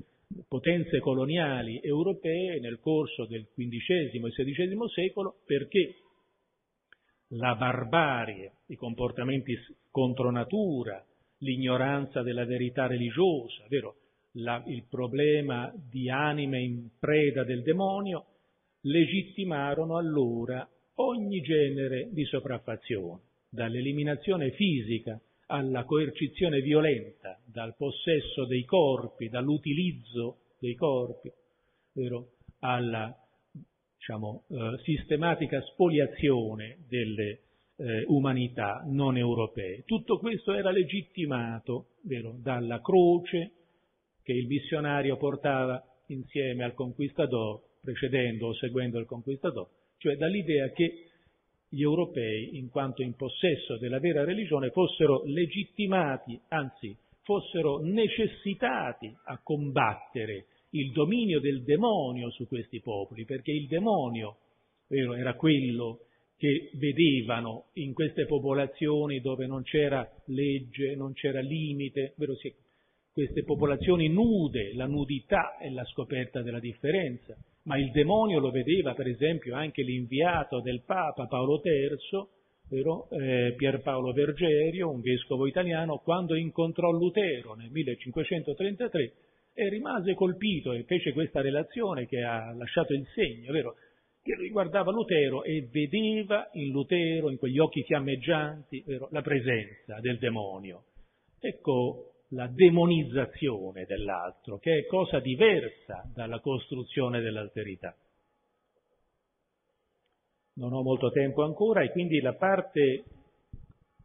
potenze 0.46 1.00
coloniali 1.00 1.80
europee 1.82 2.60
nel 2.60 2.80
corso 2.80 3.26
del 3.26 3.48
XV 3.56 4.26
e 4.26 4.30
XVI 4.30 4.78
secolo 4.94 5.38
perché 5.46 5.96
la 7.36 7.56
barbarie, 7.56 8.56
i 8.68 8.76
comportamenti 8.76 9.58
contro 9.90 10.32
natura, 10.32 11.04
l'ignoranza 11.38 12.22
della 12.24 12.46
verità 12.46 12.88
religiosa, 12.88 13.66
vero? 13.70 13.96
La, 14.36 14.62
il 14.68 14.84
problema 14.90 15.74
di 15.74 16.10
anime 16.10 16.62
in 16.62 16.90
preda 17.00 17.46
del 17.46 17.64
demonio, 17.64 18.26
legittimarono 18.82 19.98
allora 19.98 20.68
ogni 20.96 21.42
genere 21.42 22.10
di 22.12 22.24
sopraffazione, 22.26 23.31
dall'eliminazione 23.52 24.52
fisica 24.52 25.20
alla 25.48 25.84
coercizione 25.84 26.62
violenta, 26.62 27.38
dal 27.46 27.76
possesso 27.76 28.46
dei 28.46 28.64
corpi, 28.64 29.28
dall'utilizzo 29.28 30.38
dei 30.58 30.76
corpi, 30.76 31.30
vero? 31.94 32.30
alla 32.60 33.14
diciamo, 33.98 34.46
eh, 34.50 34.80
sistematica 34.84 35.62
spoliazione 35.62 36.78
delle 36.88 37.42
eh, 37.76 38.04
umanità 38.08 38.84
non 38.86 39.18
europee. 39.18 39.84
Tutto 39.86 40.18
questo 40.18 40.54
era 40.54 40.72
legittimato 40.72 41.96
vero, 42.04 42.36
dalla 42.40 42.80
croce 42.82 43.52
che 44.24 44.32
il 44.32 44.48
missionario 44.48 45.18
portava 45.18 45.84
insieme 46.08 46.64
al 46.64 46.74
conquistador, 46.74 47.60
precedendo 47.82 48.48
o 48.48 48.54
seguendo 48.54 49.00
il 49.00 49.06
conquistador, 49.06 49.68
cioè 49.98 50.16
dall'idea 50.16 50.70
che 50.70 51.11
gli 51.74 51.84
europei, 51.84 52.58
in 52.58 52.70
quanto 52.70 53.02
in 53.02 53.16
possesso 53.16 53.78
della 53.78 54.00
vera 54.00 54.26
religione, 54.26 54.72
fossero 54.72 55.24
legittimati, 55.24 56.38
anzi 56.50 56.94
fossero 57.24 57.80
necessitati 57.80 59.16
a 59.26 59.40
combattere 59.42 60.48
il 60.72 60.92
dominio 60.92 61.40
del 61.40 61.64
demonio 61.64 62.30
su 62.32 62.46
questi 62.46 62.82
popoli, 62.82 63.24
perché 63.24 63.52
il 63.52 63.68
demonio 63.68 64.38
vero, 64.90 65.14
era 65.14 65.36
quello 65.36 66.02
che 66.36 66.72
vedevano 66.74 67.68
in 67.74 67.94
queste 67.94 68.26
popolazioni 68.26 69.22
dove 69.22 69.46
non 69.46 69.64
c'era 69.64 70.06
legge, 70.26 70.96
non 70.96 71.14
c'era 71.14 71.40
limite, 71.40 72.16
vero, 72.18 72.36
queste 73.14 73.44
popolazioni 73.44 74.10
nude, 74.10 74.74
la 74.74 74.88
nudità 74.88 75.58
è 75.58 75.70
la 75.70 75.86
scoperta 75.86 76.42
della 76.42 76.60
differenza, 76.60 77.38
ma 77.63 77.78
il 77.78 77.91
demonio 77.91 78.39
lo 78.39 78.52
vedeva 78.52 78.93
per 78.93 79.08
esempio 79.08 79.56
anche 79.56 79.84
l'inviato 79.84 80.62
del 80.62 80.82
Papa 80.86 81.28
Paolo 81.28 81.62
III, 81.63 82.28
vero, 82.69 83.10
eh, 83.12 83.54
Pierpaolo 83.56 84.13
Vergerio, 84.13 84.89
un 84.89 85.02
vescovo 85.02 85.45
italiano, 85.45 85.97
quando 86.00 86.36
incontrò 86.36 86.89
Lutero 86.89 87.54
nel 87.54 87.69
1533 87.69 89.13
e 89.54 89.69
rimase 89.69 90.13
colpito 90.13 90.71
e 90.71 90.84
fece 90.84 91.12
questa 91.12 91.41
relazione 91.41 92.08
che 92.08 92.24
ha 92.24 92.54
lasciato 92.54 92.93
il 92.93 93.06
segno, 93.13 93.52
vero? 93.52 93.76
che 94.24 94.36
riguardava 94.36 94.91
Lutero 94.91 95.43
e 95.43 95.67
vedeva 95.71 96.47
in 96.54 96.69
Lutero, 96.69 97.32
in 97.32 97.38
quegli 97.38 97.58
occhi 97.58 97.84
fiammeggianti, 97.84 98.84
vero? 98.86 99.10
la 99.12 99.21
presenza 99.21 100.00
del 100.00 100.19
demonio. 100.19 100.84
Ecco 101.39 102.11
la 102.34 102.48
demonizzazione 102.48 103.86
dell'altro, 103.86 104.58
che 104.58 104.80
è 104.80 104.86
cosa 104.86 105.20
diversa 105.20 106.10
dalla 106.13 106.39
costruzione 106.39 107.22
dell'alterità. 107.22 107.96
Non 110.54 110.74
ho 110.74 110.82
molto 110.82 111.12
tempo 111.12 111.44
ancora 111.44 111.82
e 111.82 111.91
quindi 111.91 112.20
la 112.20 112.34
parte, 112.34 113.04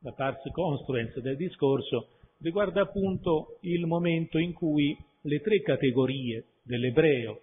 la 0.00 0.12
parte 0.12 0.50
construence 0.50 1.20
del 1.20 1.36
discorso 1.36 2.08
riguarda 2.38 2.82
appunto 2.82 3.58
il 3.62 3.86
momento 3.86 4.38
in 4.38 4.52
cui 4.52 4.96
le 5.22 5.40
tre 5.40 5.60
categorie 5.60 6.44
dell'ebreo, 6.62 7.40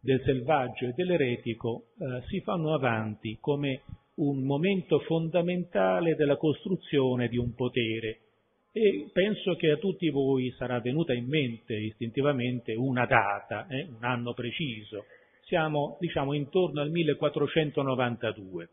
del 0.00 0.20
selvaggio 0.24 0.86
e 0.86 0.92
dell'eretico 0.94 1.86
eh, 1.98 2.22
si 2.26 2.40
fanno 2.40 2.74
avanti 2.74 3.38
come 3.40 3.82
un 4.16 4.42
momento 4.42 4.98
fondamentale 5.00 6.16
della 6.16 6.36
costruzione 6.36 7.28
di 7.28 7.36
un 7.36 7.54
potere 7.54 8.31
e 8.72 9.10
penso 9.12 9.54
che 9.54 9.70
a 9.70 9.76
tutti 9.76 10.08
voi 10.08 10.50
sarà 10.56 10.80
venuta 10.80 11.12
in 11.12 11.26
mente 11.26 11.74
istintivamente 11.74 12.72
una 12.72 13.04
data, 13.04 13.66
eh, 13.68 13.82
un 13.82 14.02
anno 14.02 14.32
preciso. 14.32 15.04
Siamo, 15.42 15.98
diciamo, 16.00 16.32
intorno 16.32 16.80
al 16.80 16.90
1492. 16.90 18.68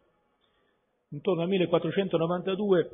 Intorno 1.09 1.41
al 1.41 1.49
1492, 1.49 2.89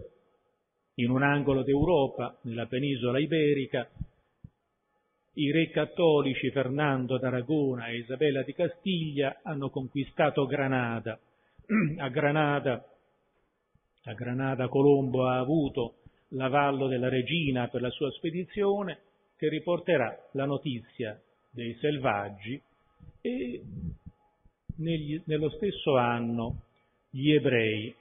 in 0.96 1.12
un 1.12 1.22
angolo 1.22 1.62
d'Europa, 1.62 2.40
nella 2.42 2.66
penisola 2.66 3.20
iberica, 3.20 3.88
i 5.34 5.52
re 5.52 5.70
cattolici 5.70 6.50
Fernando 6.50 7.20
d'Aragona 7.20 7.88
e 7.88 7.98
Isabella 7.98 8.42
di 8.42 8.54
Castiglia 8.54 9.42
hanno 9.44 9.70
conquistato 9.70 10.48
Granada. 10.48 11.20
A 11.98 12.10
Granada, 12.10 12.84
a 14.06 14.14
Granada 14.14 14.68
Colombo 14.68 15.28
ha 15.28 15.40
avuto 15.40 15.96
l'avallo 16.36 16.88
della 16.88 17.10
regina 17.10 17.68
per 17.68 17.82
la 17.82 17.90
sua 17.90 18.12
spedizione 18.12 19.00
che 19.38 19.50
riporterà 19.50 20.30
la 20.34 20.46
notizia 20.46 21.20
dei 21.52 21.76
selvaggi 21.80 22.62
e 23.22 23.62
negli, 24.78 25.22
nello 25.26 25.50
stesso 25.52 25.98
anno 25.98 26.64
gli 27.10 27.32
ebrei 27.32 27.94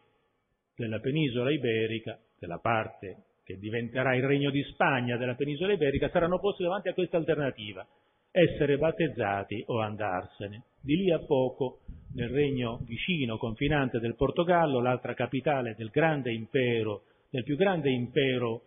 della 0.76 0.98
penisola 0.98 1.52
iberica, 1.52 2.18
della 2.38 2.58
parte 2.58 3.24
che 3.44 3.58
diventerà 3.58 4.14
il 4.14 4.24
regno 4.24 4.50
di 4.50 4.62
Spagna 4.64 5.16
della 5.16 5.34
penisola 5.34 5.72
iberica, 5.72 6.08
saranno 6.08 6.40
posti 6.40 6.62
davanti 6.62 6.88
a 6.88 6.94
questa 6.94 7.16
alternativa, 7.16 7.86
essere 8.30 8.78
battezzati 8.78 9.62
o 9.66 9.80
andarsene. 9.80 10.64
Di 10.80 10.96
lì 10.96 11.12
a 11.12 11.18
poco, 11.18 11.80
nel 12.14 12.30
regno 12.30 12.80
vicino, 12.84 13.36
confinante 13.36 14.00
del 14.00 14.16
Portogallo, 14.16 14.80
l'altra 14.80 15.14
capitale 15.14 15.74
del 15.76 15.90
grande 15.90 16.32
impero, 16.32 17.02
del 17.34 17.42
più 17.42 17.56
grande 17.56 17.90
impero 17.90 18.62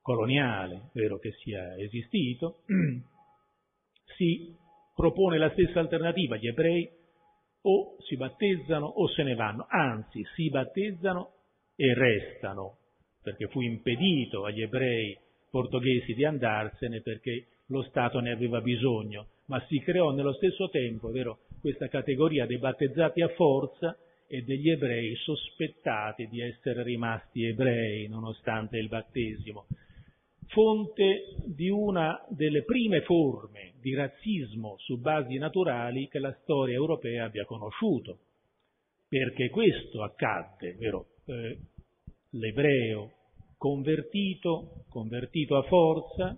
coloniale, 0.00 0.90
vero 0.92 1.18
che 1.18 1.32
sia 1.42 1.76
esistito, 1.76 2.62
si 4.16 4.54
propone 4.94 5.36
la 5.36 5.50
stessa 5.50 5.80
alternativa, 5.80 6.36
gli 6.36 6.46
ebrei 6.46 6.88
o 7.62 7.96
si 8.06 8.16
battezzano 8.16 8.86
o 8.86 9.08
se 9.08 9.24
ne 9.24 9.34
vanno, 9.34 9.66
anzi 9.68 10.24
si 10.36 10.48
battezzano 10.48 11.32
e 11.74 11.92
restano 11.92 12.76
perché 13.20 13.48
fu 13.48 13.60
impedito 13.60 14.44
agli 14.44 14.62
ebrei 14.62 15.18
portoghesi 15.50 16.14
di 16.14 16.24
andarsene 16.24 17.00
perché 17.00 17.48
lo 17.66 17.82
Stato 17.82 18.20
ne 18.20 18.30
aveva 18.30 18.60
bisogno, 18.60 19.26
ma 19.46 19.60
si 19.66 19.80
creò 19.80 20.12
nello 20.12 20.34
stesso 20.34 20.68
tempo 20.68 21.10
vero, 21.10 21.40
questa 21.60 21.88
categoria 21.88 22.46
dei 22.46 22.58
battezzati 22.58 23.22
a 23.22 23.28
forza 23.30 23.98
e 24.28 24.42
degli 24.42 24.70
ebrei 24.70 25.14
sospettati 25.16 26.26
di 26.28 26.40
essere 26.40 26.82
rimasti 26.82 27.44
ebrei 27.44 28.08
nonostante 28.08 28.78
il 28.78 28.88
battesimo, 28.88 29.66
fonte 30.48 31.36
di 31.44 31.68
una 31.68 32.24
delle 32.28 32.62
prime 32.62 33.02
forme 33.02 33.74
di 33.80 33.94
razzismo 33.94 34.76
su 34.78 34.98
basi 34.98 35.38
naturali 35.38 36.08
che 36.08 36.18
la 36.18 36.36
storia 36.42 36.74
europea 36.74 37.24
abbia 37.24 37.44
conosciuto, 37.44 38.18
perché 39.08 39.50
questo 39.50 40.02
accadde, 40.02 40.74
vero? 40.74 41.06
Eh, 41.26 41.58
l'ebreo 42.30 43.12
convertito, 43.56 44.84
convertito 44.88 45.56
a 45.56 45.62
forza, 45.62 46.36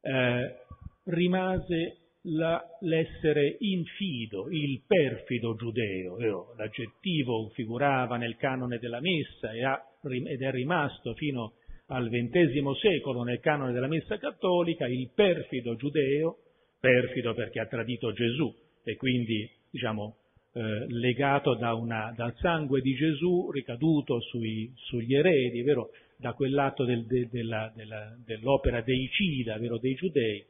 eh, 0.00 0.56
rimase 1.04 2.01
la, 2.22 2.62
l'essere 2.80 3.56
infido, 3.60 4.48
il 4.50 4.82
perfido 4.86 5.54
giudeo. 5.54 6.16
L'aggettivo 6.56 7.48
figurava 7.54 8.16
nel 8.16 8.36
canone 8.36 8.78
della 8.78 9.00
messa 9.00 9.52
ed 9.52 10.42
è 10.42 10.50
rimasto 10.50 11.14
fino 11.14 11.54
al 11.86 12.08
XX 12.08 12.70
secolo 12.80 13.22
nel 13.22 13.40
canone 13.40 13.72
della 13.72 13.88
messa 13.88 14.18
cattolica, 14.18 14.86
il 14.86 15.10
perfido 15.14 15.76
giudeo 15.76 16.38
perfido 16.80 17.32
perché 17.34 17.60
ha 17.60 17.66
tradito 17.66 18.12
Gesù 18.12 18.52
e 18.82 18.96
quindi 18.96 19.48
diciamo, 19.70 20.16
eh, 20.54 20.86
legato 20.88 21.54
da 21.54 21.74
una, 21.74 22.12
dal 22.16 22.34
sangue 22.38 22.80
di 22.80 22.94
Gesù 22.94 23.50
ricaduto 23.52 24.20
sui, 24.20 24.72
sugli 24.74 25.14
eredi, 25.14 25.62
vero? 25.62 25.90
da 26.16 26.32
quell'atto 26.34 26.84
del, 26.84 27.04
de, 27.06 27.28
della, 27.30 27.72
della, 27.74 28.16
dell'opera 28.24 28.80
deicida 28.80 29.58
vero? 29.58 29.78
dei 29.78 29.94
giudei, 29.94 30.44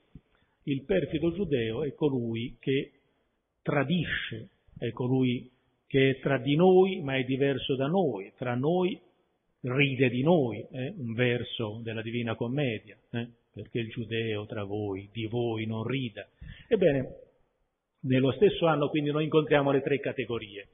il 0.65 0.85
perfido 0.85 1.33
giudeo 1.33 1.83
è 1.85 1.95
colui 1.95 2.57
che 2.61 2.93
tradisce, 3.63 4.49
è 4.79 4.91
colui 4.91 5.51
che 5.87 6.11
è 6.11 6.19
tra 6.21 6.39
di 6.39 6.55
noi 6.57 7.01
ma 7.01 7.17
è 7.17 7.25
diverso 7.25 7.77
da 7.77 7.87
noi, 7.87 8.33
tra 8.37 8.55
noi 8.55 8.99
ride 9.63 10.09
di 10.09 10.23
noi, 10.23 10.67
eh? 10.73 10.95
un 10.97 11.15
verso 11.15 11.81
della 11.83 12.03
Divina 12.03 12.35
Commedia, 12.35 12.97
eh? 13.11 13.29
perché 13.53 13.79
il 13.79 13.89
giudeo 13.89 14.47
tra 14.47 14.65
voi, 14.65 15.09
di 15.13 15.27
voi 15.27 15.67
non 15.67 15.85
rida. 15.85 16.27
Ebbene, 16.69 17.17
nello 18.01 18.33
stesso 18.33 18.67
anno 18.67 18.89
quindi 18.89 19.11
noi 19.11 19.25
incontriamo 19.25 19.71
le 19.71 19.83
tre 19.83 20.01
categorie. 20.01 20.69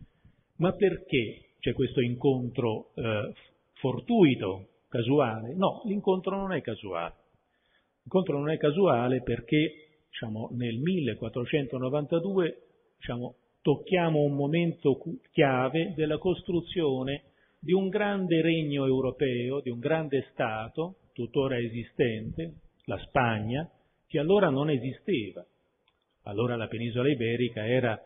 Ma 0.57 0.73
perché 0.73 1.51
c'è 1.61 1.73
questo 1.73 2.01
incontro 2.01 2.91
eh, 2.95 3.33
fortuito, 3.75 4.69
casuale? 4.89 5.55
No, 5.55 5.83
l'incontro 5.85 6.37
non 6.37 6.53
è 6.53 6.61
casuale. 6.61 7.18
L'incontro 8.11 8.39
non 8.39 8.49
è 8.49 8.57
casuale 8.57 9.21
perché 9.21 9.99
diciamo, 10.09 10.49
nel 10.53 10.79
1492 10.79 12.63
diciamo, 12.97 13.35
tocchiamo 13.61 14.23
un 14.23 14.35
momento 14.35 14.99
chiave 15.31 15.93
della 15.95 16.17
costruzione 16.17 17.25
di 17.61 17.75
un 17.75 17.91
grande 17.91 18.41
regno 18.41 18.87
europeo, 18.87 19.61
di 19.61 19.69
un 19.69 19.79
grande 19.79 20.27
Stato, 20.31 21.01
tuttora 21.13 21.59
esistente, 21.59 22.55
la 22.87 22.97
Spagna, 22.97 23.71
che 24.07 24.19
allora 24.19 24.49
non 24.49 24.71
esisteva. 24.71 25.45
Allora 26.23 26.57
la 26.57 26.67
penisola 26.67 27.11
iberica 27.11 27.67
era 27.67 28.03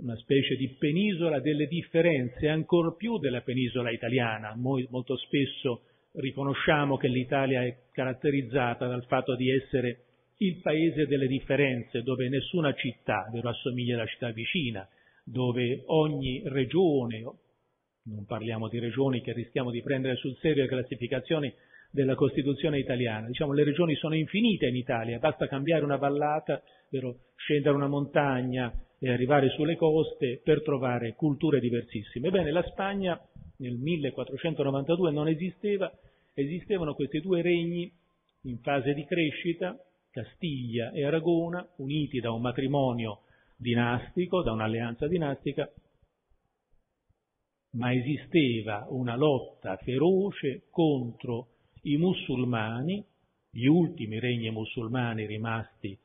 una 0.00 0.16
specie 0.16 0.56
di 0.56 0.68
penisola 0.78 1.38
delle 1.38 1.66
differenze, 1.66 2.48
ancor 2.48 2.96
più 2.96 3.18
della 3.18 3.42
penisola 3.42 3.90
italiana. 3.90 4.54
Molto 4.56 5.16
spesso 5.16 5.82
riconosciamo 6.14 6.96
che 6.96 7.08
l'Italia 7.08 7.62
è 7.62 7.76
caratterizzata 7.90 8.86
dal 8.86 9.04
fatto 9.06 9.34
di 9.34 9.50
essere 9.50 10.04
il 10.38 10.60
paese 10.60 11.06
delle 11.06 11.26
differenze, 11.26 12.02
dove 12.02 12.28
nessuna 12.28 12.74
città 12.74 13.28
vero, 13.32 13.48
assomiglia 13.48 13.94
alla 13.94 14.06
città 14.06 14.30
vicina, 14.30 14.86
dove 15.24 15.82
ogni 15.86 16.42
regione, 16.46 17.22
non 18.04 18.26
parliamo 18.26 18.68
di 18.68 18.80
regioni 18.80 19.20
che 19.20 19.32
rischiamo 19.32 19.70
di 19.70 19.82
prendere 19.82 20.16
sul 20.16 20.36
serio 20.40 20.62
le 20.64 20.68
classificazioni 20.68 21.52
della 21.90 22.14
Costituzione 22.14 22.78
italiana, 22.78 23.26
diciamo 23.26 23.52
le 23.52 23.64
regioni 23.64 23.94
sono 23.94 24.16
infinite 24.16 24.66
in 24.66 24.76
Italia, 24.76 25.18
basta 25.18 25.46
cambiare 25.46 25.84
una 25.84 25.96
vallata, 25.96 26.60
vero, 26.90 27.18
scendere 27.36 27.76
una 27.76 27.86
montagna 27.86 28.72
e 28.98 29.10
arrivare 29.10 29.50
sulle 29.50 29.76
coste 29.76 30.40
per 30.42 30.62
trovare 30.62 31.14
culture 31.14 31.60
diversissime. 31.60 32.28
Ebbene, 32.28 32.50
la 32.50 32.62
Spagna 32.62 33.20
nel 33.62 33.76
1492 33.76 35.10
non 35.12 35.28
esisteva, 35.28 35.90
esistevano 36.34 36.94
questi 36.94 37.20
due 37.20 37.42
regni 37.42 37.90
in 38.42 38.58
fase 38.58 38.92
di 38.92 39.04
crescita, 39.04 39.78
Castiglia 40.10 40.90
e 40.90 41.04
Aragona, 41.04 41.66
uniti 41.76 42.18
da 42.18 42.32
un 42.32 42.42
matrimonio 42.42 43.20
dinastico, 43.56 44.42
da 44.42 44.50
un'alleanza 44.50 45.06
dinastica, 45.06 45.70
ma 47.74 47.94
esisteva 47.94 48.86
una 48.90 49.16
lotta 49.16 49.76
feroce 49.76 50.64
contro 50.68 51.48
i 51.82 51.96
musulmani, 51.96 53.02
gli 53.48 53.66
ultimi 53.66 54.18
regni 54.18 54.50
musulmani 54.50 55.24
rimasti 55.24 55.96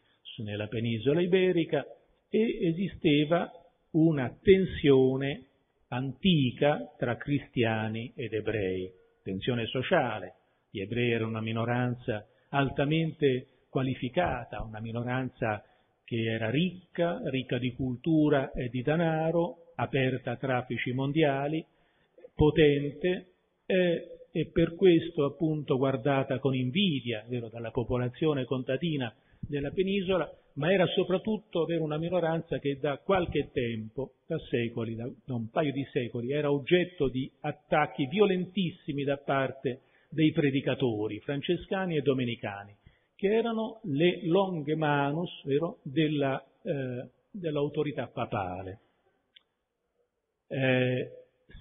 nella 0.44 0.68
penisola 0.68 1.22
iberica, 1.22 1.84
e 2.30 2.68
esisteva 2.68 3.52
una 3.92 4.30
tensione 4.42 5.47
antica 5.90 6.94
tra 6.98 7.16
cristiani 7.18 8.12
ed 8.16 8.34
ebrei, 8.34 8.92
tensione 9.24 9.66
sociale. 9.68 10.34
Gli 10.70 10.82
ebrei 10.82 11.12
erano 11.12 11.30
una 11.30 11.42
minoranza 11.42 12.26
altamente 12.50 13.66
qualificata, 13.70 14.62
una 14.62 14.80
minoranza 14.80 15.64
che 16.04 16.24
era 16.24 16.50
ricca, 16.50 17.20
ricca 17.26 17.58
di 17.58 17.74
cultura 17.74 18.52
e 18.52 18.70
di 18.70 18.82
denaro, 18.82 19.74
aperta 19.76 20.32
a 20.32 20.38
traffici 20.38 20.92
mondiali, 20.94 21.66
potente 22.34 23.34
e, 23.66 24.28
e 24.32 24.50
per 24.52 24.76
questo 24.76 25.26
appunto 25.26 25.78
guardata 25.78 26.40
con 26.40 26.56
invidia 26.56 27.26
vero, 27.28 27.50
dalla 27.50 27.72
popolazione 27.72 28.46
contadina 28.46 29.14
della 29.40 29.72
penisola, 29.72 30.30
ma 30.58 30.72
era 30.72 30.86
soprattutto 30.88 31.66
vero, 31.66 31.84
una 31.84 31.98
minoranza 31.98 32.58
che 32.60 32.78
da 32.80 32.98
qualche 32.98 33.50
tempo, 33.52 34.14
da 34.26 34.38
secoli, 34.50 34.96
da, 34.96 35.08
da 35.26 35.36
un 35.36 35.50
paio 35.50 35.72
di 35.72 35.86
secoli, 35.92 36.32
era 36.32 36.52
oggetto 36.52 37.10
di 37.10 37.32
attacchi 37.42 38.08
violentissimi 38.08 39.04
da 39.04 39.18
parte 39.18 39.82
dei 40.10 40.32
predicatori 40.32 41.20
francescani 41.20 41.98
e 41.98 42.02
domenicani, 42.02 42.76
che 43.16 43.28
erano 43.28 43.82
le 43.84 44.26
longhe 44.26 44.76
manus 44.76 45.44
vero, 45.44 45.80
della, 45.84 46.44
eh, 46.64 47.08
dell'autorità 47.30 48.08
papale. 48.08 48.80
Eh, 50.48 51.12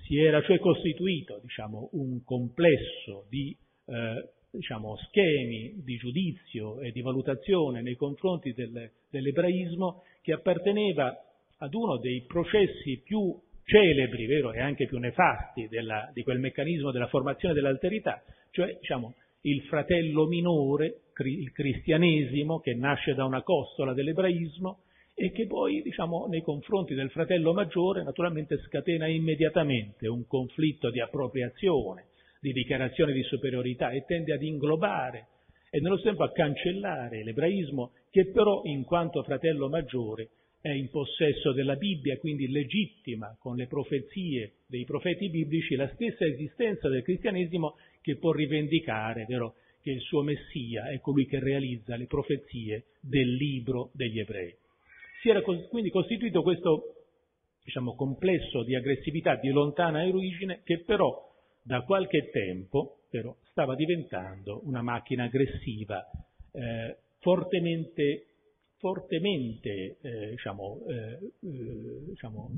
si 0.07 0.17
era 0.19 0.41
cioè 0.43 0.59
costituito 0.59 1.39
diciamo, 1.43 1.91
un 1.93 2.23
complesso 2.25 3.27
di 3.29 3.55
eh, 3.87 4.31
diciamo, 4.57 4.97
schemi 4.97 5.83
di 5.85 5.97
giudizio 5.97 6.81
e 6.81 6.91
di 6.91 7.01
valutazione 7.01 7.83
nei 7.83 7.97
confronti 7.97 8.53
del, 8.53 8.91
dell'ebraismo 9.11 10.03
che 10.23 10.33
apparteneva 10.33 11.15
ad 11.59 11.75
uno 11.75 11.99
dei 11.99 12.25
processi 12.27 13.01
più 13.05 13.35
celebri 13.65 14.27
vero, 14.27 14.53
e 14.53 14.61
anche 14.61 14.87
più 14.87 14.99
nefasti 14.99 15.69
della, 15.69 16.11
di 16.13 16.23
quel 16.23 16.39
meccanismo 16.39 16.91
della 16.91 17.09
formazione 17.09 17.55
dell'alterità, 17.55 18.23
cioè 18.51 18.77
diciamo, 18.79 19.15
il 19.43 19.63
fratello 19.63 20.27
minore, 20.27 21.03
il 21.19 21.53
cristianesimo, 21.53 22.61
che 22.61 22.75
nasce 22.75 23.15
da 23.15 23.25
una 23.25 23.43
costola 23.43 23.93
dell'ebraismo 23.93 24.81
e 25.15 25.33
che 25.33 25.47
poi, 25.47 25.83
diciamo, 25.83 26.27
nei 26.27 26.43
confronti 26.43 26.95
del 26.95 27.11
fratello 27.11 27.53
maggiore, 27.53 28.03
naturalmente 28.03 28.59
scatena 28.59 29.07
immediatamente 29.07 30.09
un 30.09 30.27
conflitto 30.27 30.91
di 30.91 31.01
appropriazione, 31.01 32.09
di 32.47 32.53
dichiarazione 32.53 33.13
di 33.13 33.25
superiorità 33.25 33.91
e 33.91 34.05
tende 34.07 34.33
ad 34.33 34.43
inglobare 34.43 35.27
e 35.69 35.81
nello 35.81 35.97
stesso 35.97 36.11
tempo 36.11 36.23
a 36.23 36.31
cancellare 36.31 37.25
l'ebraismo 37.25 37.91
che 38.09 38.31
però 38.31 38.63
in 38.67 38.85
quanto 38.85 39.25
fratello 39.25 39.69
maggiore 39.69 40.29
è 40.61 40.71
in 40.71 40.89
possesso 40.89 41.53
della 41.53 41.75
Bibbia, 41.75 42.19
quindi 42.19 42.49
legittima 42.49 43.37
con 43.41 43.57
le 43.57 43.67
profezie 43.67 44.59
dei 44.69 44.85
profeti 44.85 45.29
biblici 45.29 45.75
la 45.75 45.91
stessa 45.95 46.25
esistenza 46.25 46.89
del 46.89 47.03
cristianesimo 47.03 47.79
che 48.01 48.17
può 48.17 48.31
rivendicare 48.31 49.25
vero, 49.29 49.55
che 49.83 49.91
il 49.91 50.01
suo 50.01 50.23
Messia 50.23 50.89
è 50.91 51.01
colui 51.01 51.27
che 51.27 51.41
realizza 51.41 51.97
le 51.97 52.07
profezie 52.07 52.85
del 53.01 53.35
libro 53.35 53.91
degli 53.93 54.21
ebrei. 54.21 54.55
Si 55.21 55.29
era 55.29 55.43
quindi 55.43 55.91
costituito 55.91 56.43
questo 56.43 56.95
diciamo, 57.65 57.97
complesso 57.97 58.63
di 58.63 58.77
aggressività 58.77 59.35
di 59.35 59.49
lontana 59.49 60.07
origine 60.07 60.61
che 60.63 60.85
però 60.85 61.35
da 61.67 61.83
qualche 61.83 62.31
tempo 62.31 63.01
però, 63.11 63.35
stava 63.51 63.75
diventando 63.75 64.61
una 64.65 64.83
macchina 64.83 65.25
aggressiva 65.25 66.09
eh, 66.53 66.97
fortemente, 67.19 68.27
fortemente 68.79 69.97
eh, 70.01 70.31
diciamo, 70.31 70.85
eh, 70.89 71.19
eh 71.43 72.05
diciamo, 72.09 72.51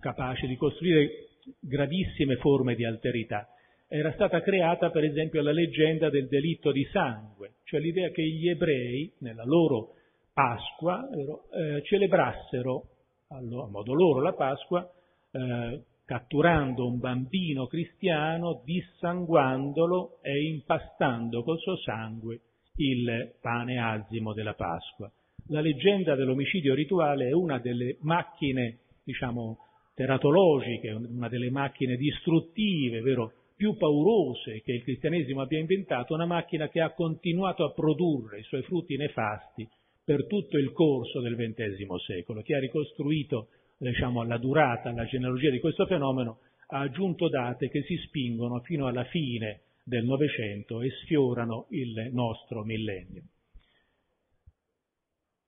capace 0.00 0.48
di 0.48 0.56
costruire 0.56 1.28
gravissime 1.60 2.36
forme 2.36 2.74
di 2.74 2.84
alterità. 2.84 3.48
Era 3.86 4.12
stata 4.12 4.40
creata 4.40 4.90
per 4.90 5.04
esempio 5.04 5.42
la 5.42 5.52
leggenda 5.52 6.10
del 6.10 6.26
delitto 6.26 6.72
di 6.72 6.84
sangue, 6.92 7.54
cioè 7.64 7.78
l'idea 7.78 8.10
che 8.10 8.22
gli 8.22 8.48
ebrei 8.48 9.12
nella 9.18 9.44
loro 9.44 9.94
Pasqua 10.32 11.08
eh, 11.08 11.82
celebrassero 11.84 12.86
a 13.28 13.40
modo 13.40 13.94
loro 13.94 14.20
la 14.20 14.32
Pasqua 14.32 14.88
eh, 15.32 15.82
catturando 16.10 16.88
un 16.88 16.98
bambino 16.98 17.68
cristiano, 17.68 18.62
dissanguandolo 18.64 20.18
e 20.22 20.42
impastando 20.42 21.44
col 21.44 21.60
suo 21.60 21.76
sangue 21.76 22.40
il 22.78 23.36
pane 23.40 23.78
azimo 23.78 24.32
della 24.32 24.54
Pasqua. 24.54 25.08
La 25.50 25.60
leggenda 25.60 26.16
dell'omicidio 26.16 26.74
rituale 26.74 27.28
è 27.28 27.32
una 27.32 27.60
delle 27.60 27.96
macchine, 28.00 28.80
diciamo, 29.04 29.58
teratologiche, 29.94 30.90
una 30.90 31.28
delle 31.28 31.48
macchine 31.48 31.94
distruttive, 31.94 33.02
vero, 33.02 33.32
più 33.54 33.76
paurose 33.76 34.62
che 34.62 34.72
il 34.72 34.82
cristianesimo 34.82 35.42
abbia 35.42 35.60
inventato, 35.60 36.14
una 36.14 36.26
macchina 36.26 36.68
che 36.68 36.80
ha 36.80 36.92
continuato 36.92 37.62
a 37.62 37.72
produrre 37.72 38.40
i 38.40 38.44
suoi 38.44 38.62
frutti 38.62 38.96
nefasti 38.96 39.68
per 40.04 40.26
tutto 40.26 40.58
il 40.58 40.72
corso 40.72 41.20
del 41.20 41.36
XX 41.36 41.86
secolo, 42.04 42.42
che 42.42 42.56
ha 42.56 42.58
ricostruito 42.58 43.50
diciamo, 43.88 44.20
alla 44.20 44.36
durata, 44.36 44.90
alla 44.90 45.06
genealogia 45.06 45.50
di 45.50 45.58
questo 45.58 45.86
fenomeno, 45.86 46.40
ha 46.68 46.80
aggiunto 46.80 47.28
date 47.28 47.68
che 47.68 47.82
si 47.82 47.96
spingono 47.96 48.60
fino 48.60 48.86
alla 48.86 49.04
fine 49.04 49.62
del 49.82 50.04
Novecento 50.04 50.82
e 50.82 50.90
sfiorano 51.02 51.66
il 51.70 52.10
nostro 52.12 52.62
millennio. 52.62 53.22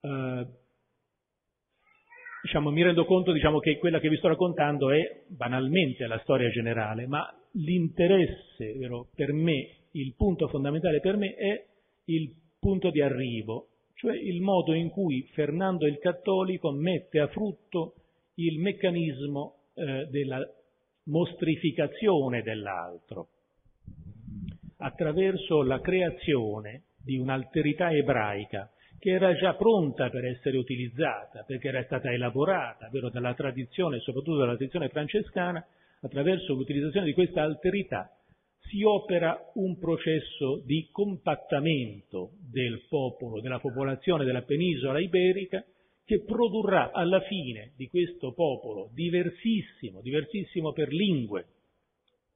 eh, 0.00 0.46
diciamo, 2.42 2.70
mi 2.70 2.82
rendo 2.82 3.04
conto 3.04 3.32
diciamo, 3.32 3.60
che 3.60 3.78
quella 3.78 4.00
che 4.00 4.08
vi 4.08 4.16
sto 4.16 4.28
raccontando 4.28 4.90
è 4.90 5.24
banalmente 5.28 6.06
la 6.06 6.18
storia 6.20 6.50
generale, 6.50 7.06
ma 7.06 7.32
l'interesse 7.52 8.72
vero, 8.78 9.08
per 9.14 9.32
me, 9.32 9.68
il 9.92 10.14
punto 10.14 10.48
fondamentale 10.48 11.00
per 11.00 11.16
me 11.16 11.34
è 11.34 11.66
il 12.06 12.34
punto 12.58 12.90
di 12.90 13.02
arrivo, 13.02 13.68
cioè 13.94 14.16
il 14.16 14.40
modo 14.40 14.72
in 14.72 14.88
cui 14.88 15.28
Fernando 15.32 15.86
il 15.86 15.98
Cattolico 15.98 16.72
mette 16.72 17.20
a 17.20 17.28
frutto 17.28 17.94
il 18.34 18.58
meccanismo 18.58 19.56
eh, 19.74 20.06
della 20.10 20.40
mostrificazione 21.04 22.42
dell'altro. 22.42 23.28
Attraverso 24.78 25.62
la 25.62 25.80
creazione 25.80 26.84
di 27.02 27.16
un'alterità 27.16 27.90
ebraica 27.92 28.70
che 28.98 29.10
era 29.10 29.34
già 29.34 29.54
pronta 29.54 30.10
per 30.10 30.24
essere 30.24 30.56
utilizzata, 30.56 31.42
perché 31.42 31.68
era 31.68 31.82
stata 31.82 32.12
elaborata, 32.12 32.88
vero, 32.88 33.10
dalla 33.10 33.34
tradizione, 33.34 33.98
soprattutto 33.98 34.36
dalla 34.36 34.54
tradizione 34.54 34.90
francescana, 34.90 35.66
attraverso 36.02 36.54
l'utilizzazione 36.54 37.06
di 37.06 37.12
questa 37.12 37.42
alterità 37.42 38.16
si 38.68 38.84
opera 38.84 39.36
un 39.54 39.76
processo 39.78 40.62
di 40.64 40.88
compattamento 40.90 42.34
del 42.48 42.86
popolo, 42.88 43.40
della 43.40 43.58
popolazione 43.58 44.24
della 44.24 44.42
penisola 44.42 45.00
iberica, 45.00 45.64
che 46.04 46.22
produrrà 46.24 46.90
alla 46.92 47.20
fine 47.20 47.72
di 47.76 47.88
questo 47.88 48.32
popolo 48.32 48.90
diversissimo, 48.92 50.00
diversissimo 50.00 50.72
per 50.72 50.92
lingue, 50.92 51.46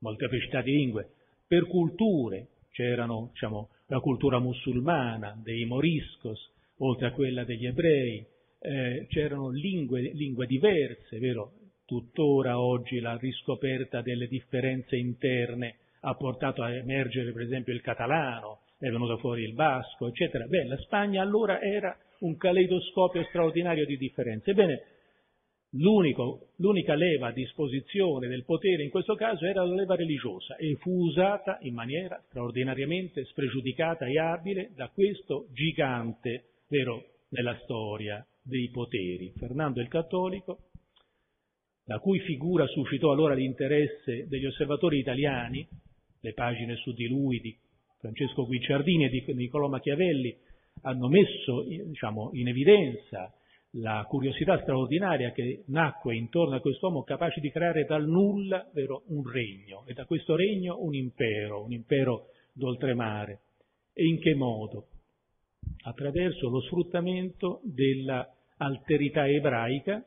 molteplicità 0.00 0.62
di 0.62 0.72
lingue, 0.72 1.10
per 1.46 1.66
culture, 1.66 2.48
c'erano 2.70 3.30
diciamo, 3.32 3.70
la 3.86 4.00
cultura 4.00 4.38
musulmana, 4.38 5.38
dei 5.42 5.64
moriscos, 5.64 6.52
oltre 6.78 7.06
a 7.06 7.12
quella 7.12 7.44
degli 7.44 7.66
ebrei, 7.66 8.24
eh, 8.60 9.06
c'erano 9.08 9.50
lingue, 9.50 10.00
lingue 10.12 10.46
diverse, 10.46 11.18
vero? 11.18 11.52
Tuttora 11.84 12.60
oggi 12.60 12.98
la 12.98 13.16
riscoperta 13.16 14.02
delle 14.02 14.26
differenze 14.26 14.96
interne 14.96 15.76
ha 16.00 16.14
portato 16.14 16.62
a 16.62 16.74
emergere 16.74 17.32
per 17.32 17.42
esempio 17.42 17.72
il 17.72 17.80
catalano, 17.80 18.62
è 18.78 18.90
venuto 18.90 19.18
fuori 19.18 19.42
il 19.42 19.54
basco, 19.54 20.08
eccetera. 20.08 20.46
Beh, 20.46 20.64
la 20.64 20.76
Spagna 20.78 21.22
allora 21.22 21.60
era 21.60 21.96
un 22.26 22.36
caleidoscopio 22.36 23.24
straordinario 23.24 23.86
di 23.86 23.96
differenze. 23.96 24.50
Ebbene, 24.50 24.82
l'unica 25.70 26.94
leva 26.94 27.28
a 27.28 27.32
disposizione 27.32 28.28
del 28.28 28.44
potere 28.44 28.82
in 28.82 28.90
questo 28.90 29.14
caso 29.14 29.46
era 29.46 29.64
la 29.64 29.74
leva 29.74 29.94
religiosa 29.94 30.56
e 30.56 30.76
fu 30.80 30.90
usata 30.90 31.58
in 31.62 31.74
maniera 31.74 32.22
straordinariamente 32.28 33.24
spregiudicata 33.24 34.06
e 34.06 34.18
abile 34.18 34.72
da 34.74 34.88
questo 34.88 35.46
gigante 35.52 36.44
vero, 36.68 37.04
nella 37.30 37.58
storia 37.64 38.24
dei 38.42 38.70
poteri. 38.70 39.32
Fernando 39.36 39.80
il 39.80 39.88
Cattolico, 39.88 40.70
la 41.84 41.98
cui 41.98 42.20
figura 42.20 42.66
suscitò 42.66 43.12
allora 43.12 43.34
l'interesse 43.34 44.26
degli 44.28 44.46
osservatori 44.46 44.98
italiani, 44.98 45.66
le 46.20 46.32
pagine 46.32 46.76
su 46.76 46.92
di 46.92 47.06
lui 47.08 47.38
di 47.40 47.56
Francesco 47.98 48.46
Guicciardini 48.46 49.04
e 49.04 49.08
di 49.08 49.24
Niccolò 49.34 49.68
Machiavelli 49.68 50.36
hanno 50.82 51.08
messo 51.08 51.62
diciamo, 51.62 52.30
in 52.32 52.48
evidenza 52.48 53.32
la 53.78 54.04
curiosità 54.08 54.60
straordinaria 54.62 55.32
che 55.32 55.64
nacque 55.66 56.16
intorno 56.16 56.56
a 56.56 56.60
quest'uomo 56.60 57.02
capace 57.02 57.40
di 57.40 57.50
creare 57.50 57.84
dal 57.84 58.06
nulla 58.06 58.68
vero, 58.72 59.02
un 59.08 59.28
regno 59.28 59.84
e 59.86 59.92
da 59.92 60.06
questo 60.06 60.34
regno 60.34 60.78
un 60.80 60.94
impero, 60.94 61.64
un 61.64 61.72
impero 61.72 62.28
d'oltremare. 62.52 63.40
E 63.92 64.06
in 64.06 64.18
che 64.20 64.34
modo? 64.34 64.88
attraverso 65.82 66.48
lo 66.48 66.60
sfruttamento 66.62 67.60
dell'alterità 67.64 69.28
ebraica, 69.28 70.04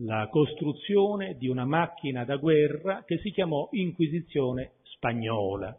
la 0.00 0.28
costruzione 0.30 1.36
di 1.36 1.48
una 1.48 1.64
macchina 1.64 2.24
da 2.24 2.36
guerra 2.36 3.02
che 3.04 3.18
si 3.18 3.30
chiamò 3.30 3.68
Inquisizione 3.72 4.74
spagnola. 4.82 5.74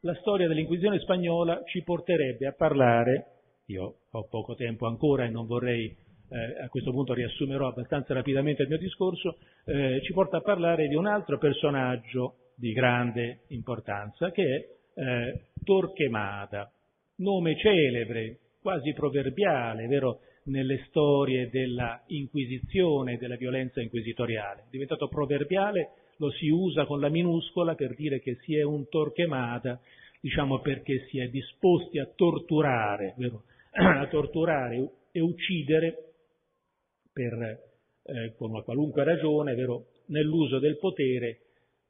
La 0.00 0.14
storia 0.16 0.46
dell'Inquisizione 0.46 0.98
spagnola 1.00 1.62
ci 1.64 1.82
porterebbe 1.82 2.46
a 2.46 2.52
parlare, 2.52 3.26
io 3.66 3.96
ho 4.10 4.28
poco 4.28 4.54
tempo 4.54 4.86
ancora 4.86 5.24
e 5.24 5.30
non 5.30 5.46
vorrei 5.46 5.86
eh, 6.28 6.62
a 6.62 6.68
questo 6.68 6.90
punto 6.90 7.14
riassumerò 7.14 7.68
abbastanza 7.68 8.12
rapidamente 8.12 8.62
il 8.62 8.68
mio 8.68 8.78
discorso, 8.78 9.38
eh, 9.64 10.00
ci 10.02 10.12
porta 10.12 10.38
a 10.38 10.42
parlare 10.42 10.88
di 10.88 10.94
un 10.94 11.06
altro 11.06 11.38
personaggio 11.38 12.52
di 12.56 12.72
grande 12.72 13.44
importanza 13.48 14.30
che 14.30 14.44
è 14.94 15.00
eh, 15.00 15.40
Torquemada 15.64 16.70
nome 17.16 17.56
celebre, 17.56 18.38
quasi 18.60 18.92
proverbiale, 18.92 19.86
vero, 19.86 20.20
nelle 20.44 20.84
storie 20.88 21.48
della 21.48 22.02
Inquisizione 22.08 23.14
e 23.14 23.16
della 23.16 23.36
violenza 23.36 23.80
inquisitoriale. 23.80 24.66
Diventato 24.70 25.08
proverbiale, 25.08 25.90
lo 26.18 26.30
si 26.30 26.48
usa 26.48 26.86
con 26.86 27.00
la 27.00 27.08
minuscola 27.08 27.74
per 27.74 27.94
dire 27.94 28.20
che 28.20 28.36
si 28.42 28.56
è 28.56 28.62
un 28.62 28.88
torquemada, 28.88 29.80
diciamo 30.20 30.60
perché 30.60 31.06
si 31.08 31.18
è 31.18 31.28
disposti 31.28 31.98
a 31.98 32.06
torturare, 32.06 33.14
vero? 33.16 33.44
a 33.72 34.06
torturare 34.08 34.90
e 35.12 35.20
uccidere 35.20 36.14
per, 37.12 37.32
eh, 38.04 38.34
con 38.36 38.50
una 38.50 38.62
qualunque 38.62 39.04
ragione, 39.04 39.54
vero? 39.54 39.88
nell'uso 40.06 40.58
del 40.58 40.78
potere 40.78 41.40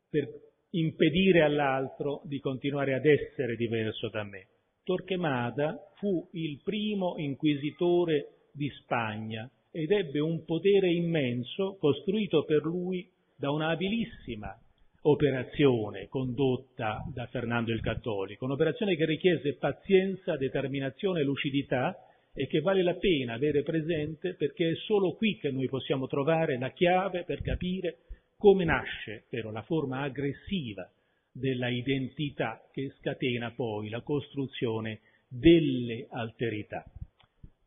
per 0.08 0.28
impedire 0.70 1.42
all'altro 1.42 2.22
di 2.24 2.38
continuare 2.40 2.94
ad 2.94 3.04
essere 3.04 3.56
diverso 3.56 4.08
da 4.08 4.24
me. 4.24 4.46
Torquemada 4.84 5.92
fu 5.96 6.28
il 6.32 6.60
primo 6.62 7.14
inquisitore 7.16 8.48
di 8.52 8.68
Spagna 8.82 9.50
ed 9.70 9.90
ebbe 9.90 10.20
un 10.20 10.44
potere 10.44 10.90
immenso 10.90 11.76
costruito 11.78 12.44
per 12.44 12.62
lui 12.62 13.08
da 13.36 13.50
una 13.50 13.68
abilissima 13.68 14.58
operazione 15.02 16.08
condotta 16.08 17.04
da 17.12 17.26
Fernando 17.26 17.70
il 17.70 17.80
Cattolico, 17.80 18.44
un'operazione 18.44 18.96
che 18.96 19.04
richiese 19.04 19.54
pazienza, 19.54 20.36
determinazione 20.36 21.20
e 21.20 21.24
lucidità 21.24 21.96
e 22.32 22.46
che 22.46 22.60
vale 22.60 22.82
la 22.82 22.94
pena 22.94 23.34
avere 23.34 23.62
presente 23.62 24.34
perché 24.34 24.70
è 24.70 24.74
solo 24.74 25.14
qui 25.14 25.38
che 25.38 25.50
noi 25.50 25.68
possiamo 25.68 26.06
trovare 26.06 26.58
la 26.58 26.70
chiave 26.70 27.24
per 27.24 27.40
capire 27.40 27.98
come 28.36 28.64
nasce 28.64 29.24
però, 29.28 29.50
la 29.50 29.62
forma 29.62 30.02
aggressiva 30.02 30.90
della 31.32 31.68
identità 31.68 32.62
che 32.72 32.92
scatena 32.98 33.52
poi 33.52 33.88
la 33.90 34.00
costruzione 34.00 35.00
delle 35.28 36.06
alterità. 36.10 36.84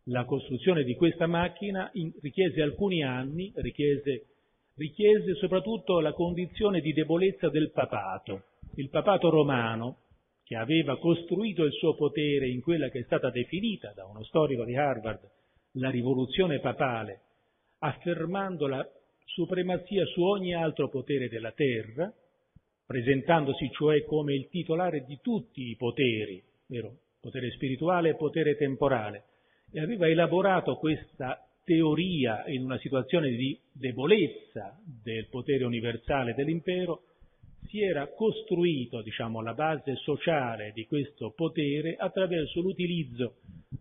La 0.05 0.25
costruzione 0.25 0.83
di 0.83 0.95
questa 0.95 1.27
macchina 1.27 1.91
richiese 2.21 2.61
alcuni 2.61 3.03
anni, 3.03 3.51
richiese, 3.55 4.25
richiese 4.79 5.35
soprattutto 5.35 5.99
la 5.99 6.13
condizione 6.13 6.79
di 6.79 6.93
debolezza 6.93 7.49
del 7.49 7.71
papato. 7.71 8.43
Il 8.75 8.89
papato 8.89 9.29
romano, 9.29 10.03
che 10.43 10.55
aveva 10.55 10.97
costruito 10.97 11.65
il 11.65 11.73
suo 11.73 11.95
potere 11.95 12.47
in 12.47 12.61
quella 12.61 12.89
che 12.89 12.99
è 12.99 13.03
stata 13.03 13.29
definita 13.29 13.91
da 13.93 14.05
uno 14.05 14.23
storico 14.23 14.63
di 14.63 14.75
Harvard 14.75 15.19
la 15.73 15.89
rivoluzione 15.89 16.59
papale, 16.59 17.21
affermando 17.79 18.67
la 18.67 18.87
supremazia 19.25 20.05
su 20.05 20.23
ogni 20.23 20.55
altro 20.55 20.89
potere 20.89 21.27
della 21.27 21.51
terra, 21.51 22.11
presentandosi 22.85 23.69
cioè 23.71 24.03
come 24.05 24.33
il 24.33 24.47
titolare 24.49 25.03
di 25.05 25.19
tutti 25.21 25.69
i 25.69 25.75
poteri, 25.75 26.41
vero? 26.67 27.01
potere 27.19 27.51
spirituale 27.51 28.09
e 28.09 28.15
potere 28.15 28.55
temporale, 28.55 29.25
e 29.71 29.81
aveva 29.81 30.07
elaborato 30.07 30.77
questa 30.77 31.48
teoria 31.69 32.47
in 32.47 32.63
una 32.63 32.79
situazione 32.79 33.29
di 33.29 33.55
debolezza 33.71 34.75
del 34.83 35.27
potere 35.29 35.65
universale 35.65 36.33
dell'impero, 36.33 37.03
si 37.67 37.79
era 37.83 38.07
costruito, 38.07 39.03
diciamo, 39.03 39.43
la 39.43 39.53
base 39.53 39.95
sociale 39.97 40.71
di 40.73 40.87
questo 40.87 41.31
potere 41.35 41.95
attraverso 41.95 42.61
l'utilizzo 42.61 43.35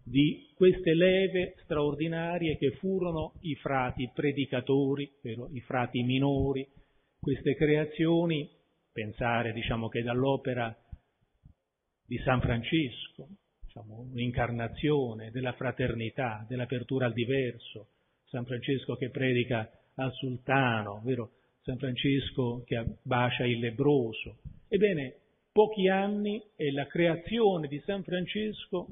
di 0.04 0.50
queste 0.54 0.92
leve 0.92 1.54
straordinarie 1.62 2.58
che 2.58 2.72
furono 2.72 3.32
i 3.40 3.54
frati 3.54 4.10
predicatori, 4.14 5.10
i 5.52 5.60
frati 5.60 6.02
minori, 6.02 6.68
queste 7.18 7.54
creazioni 7.54 8.50
pensare 8.92 9.54
diciamo, 9.54 9.88
che 9.88 10.02
dall'opera 10.02 10.76
di 12.04 12.18
San 12.18 12.42
Francesco, 12.42 13.28
diciamo, 13.78 14.08
un'incarnazione 14.10 15.30
della 15.30 15.52
fraternità, 15.52 16.44
dell'apertura 16.48 17.06
al 17.06 17.12
diverso, 17.12 17.88
San 18.26 18.44
Francesco 18.44 18.96
che 18.96 19.10
predica 19.10 19.70
al 19.94 20.12
sultano, 20.12 21.00
vero? 21.04 21.32
San 21.62 21.78
Francesco 21.78 22.62
che 22.64 22.82
bacia 23.02 23.44
il 23.44 23.58
lebroso. 23.58 24.38
Ebbene, 24.68 25.14
pochi 25.52 25.88
anni 25.88 26.42
e 26.56 26.72
la 26.72 26.86
creazione 26.86 27.68
di 27.68 27.80
San 27.84 28.02
Francesco 28.02 28.86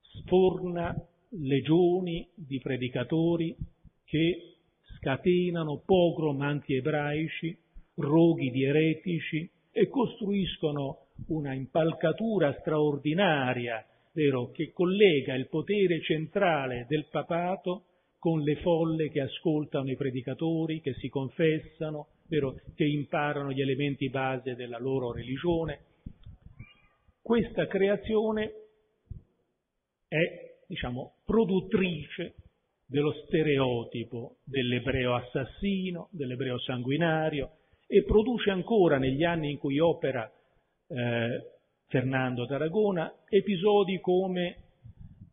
sforna 0.00 0.94
legioni 1.30 2.28
di 2.34 2.60
predicatori 2.60 3.56
che 4.04 4.56
scatenano 4.98 5.82
pogrom 5.84 6.40
anti-ebraici, 6.40 7.56
roghi 7.96 8.50
di 8.50 8.64
eretici 8.64 9.48
e 9.72 9.88
costruiscono 9.88 11.06
una 11.28 11.54
impalcatura 11.54 12.54
straordinaria 12.60 13.84
vero, 14.16 14.50
che 14.50 14.72
collega 14.72 15.34
il 15.34 15.48
potere 15.48 16.00
centrale 16.00 16.86
del 16.88 17.06
papato 17.10 17.84
con 18.18 18.40
le 18.40 18.56
folle 18.56 19.10
che 19.10 19.20
ascoltano 19.20 19.90
i 19.90 19.96
predicatori, 19.96 20.80
che 20.80 20.94
si 20.94 21.10
confessano, 21.10 22.08
vero, 22.26 22.58
che 22.74 22.84
imparano 22.84 23.52
gli 23.52 23.60
elementi 23.60 24.08
base 24.08 24.54
della 24.54 24.78
loro 24.78 25.12
religione. 25.12 25.80
Questa 27.20 27.66
creazione 27.66 28.52
è, 30.08 30.62
diciamo, 30.66 31.16
produttrice 31.26 32.36
dello 32.86 33.12
stereotipo 33.26 34.38
dell'ebreo 34.44 35.14
assassino, 35.14 36.08
dell'ebreo 36.12 36.58
sanguinario 36.60 37.50
e 37.86 38.02
produce 38.04 38.50
ancora 38.50 38.96
negli 38.96 39.24
anni 39.24 39.50
in 39.50 39.58
cui 39.58 39.78
opera 39.78 40.32
eh, 40.88 41.55
Fernando 41.88 42.46
d'Aragona 42.46 43.12
episodi 43.28 44.00
come 44.00 44.56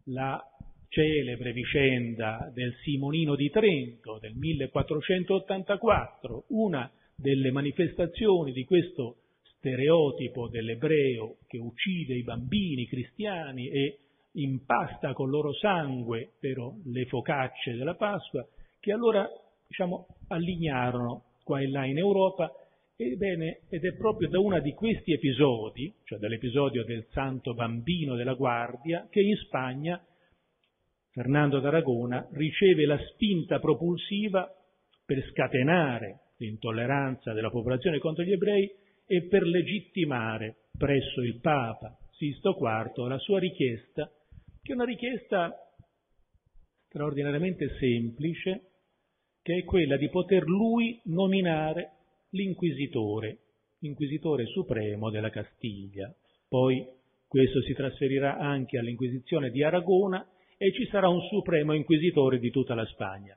la 0.06 0.39
celebre 0.88 1.51
vicenda 1.51 2.51
del 2.54 2.76
Simonino 2.84 3.36
di 3.36 3.49
Trento 3.49 4.20
del 4.20 4.36
1484, 4.36 6.45
una 6.49 6.91
delle 7.16 7.49
manifestazioni 7.49 8.51
di 8.51 8.66
questo 8.66 9.18
stereotipo 9.58 10.47
dell'ebreo 10.47 11.38
che 11.47 11.58
uccide 11.58 12.14
i 12.14 12.24
bambini 12.24 12.86
cristiani 12.86 13.70
e 13.70 13.97
impasta 14.34 15.14
con 15.14 15.30
loro 15.30 15.54
sangue 15.54 16.34
però, 16.39 16.72
le 16.86 17.06
focacce 17.06 17.74
della 17.74 17.95
Pasqua, 17.95 18.45
che 18.80 18.91
allora 18.91 19.28
diciamo, 19.68 20.06
allignarono 20.28 21.24
qua 21.43 21.62
e 21.62 21.68
là 21.68 21.86
in 21.86 21.97
Europa. 21.97 22.51
Ebbene, 23.12 23.62
ed 23.70 23.86
è 23.86 23.93
proprio 23.95 24.30
da 24.30 24.39
uno 24.39 24.60
di 24.60 24.74
questi 24.74 25.14
episodi, 25.14 25.93
cioè 26.04 26.20
dall'episodio 26.20 26.84
del 26.84 27.06
Santo 27.12 27.54
Bambino 27.54 28.16
della 28.16 28.34
Guardia, 28.34 29.08
che 29.10 29.22
in 29.22 29.36
Spagna 29.38 30.01
Fernando 31.12 31.60
d'Aragona 31.60 32.28
riceve 32.32 32.86
la 32.86 32.97
spinta 33.12 33.60
propulsiva 33.60 34.49
per 35.06 35.24
scatenare 35.30 36.32
l'intolleranza 36.38 37.34
della 37.34 37.49
popolazione 37.49 37.99
contro 37.99 38.24
gli 38.24 38.32
ebrei 38.32 38.72
e 39.06 39.24
per 39.28 39.43
legittimare 39.43 40.70
presso 40.78 41.22
il 41.22 41.39
Papa 41.39 41.97
Sisto 42.12 42.58
IV 42.58 43.08
la 43.08 43.18
sua 43.20 43.38
richiesta 43.38 44.10
che 44.64 44.72
è 44.72 44.76
una 44.76 44.86
richiesta 44.86 45.54
straordinariamente 46.88 47.76
semplice, 47.80 48.70
che 49.41 49.58
è 49.58 49.64
quella 49.66 49.97
di 49.97 50.10
poter 50.10 50.43
lui 50.43 51.01
nominare 51.06 51.92
l'inquisitore, 52.34 53.39
l'inquisitore 53.79 54.45
supremo 54.45 55.09
della 55.09 55.29
Castiglia. 55.29 56.13
Poi 56.47 56.86
questo 57.27 57.61
si 57.63 57.73
trasferirà 57.73 58.38
anche 58.38 58.77
all'Inquisizione 58.77 59.49
di 59.49 59.63
Aragona 59.63 60.25
e 60.57 60.71
ci 60.71 60.86
sarà 60.88 61.09
un 61.09 61.21
supremo 61.21 61.73
inquisitore 61.73 62.39
di 62.39 62.51
tutta 62.51 62.75
la 62.75 62.86
Spagna. 62.86 63.36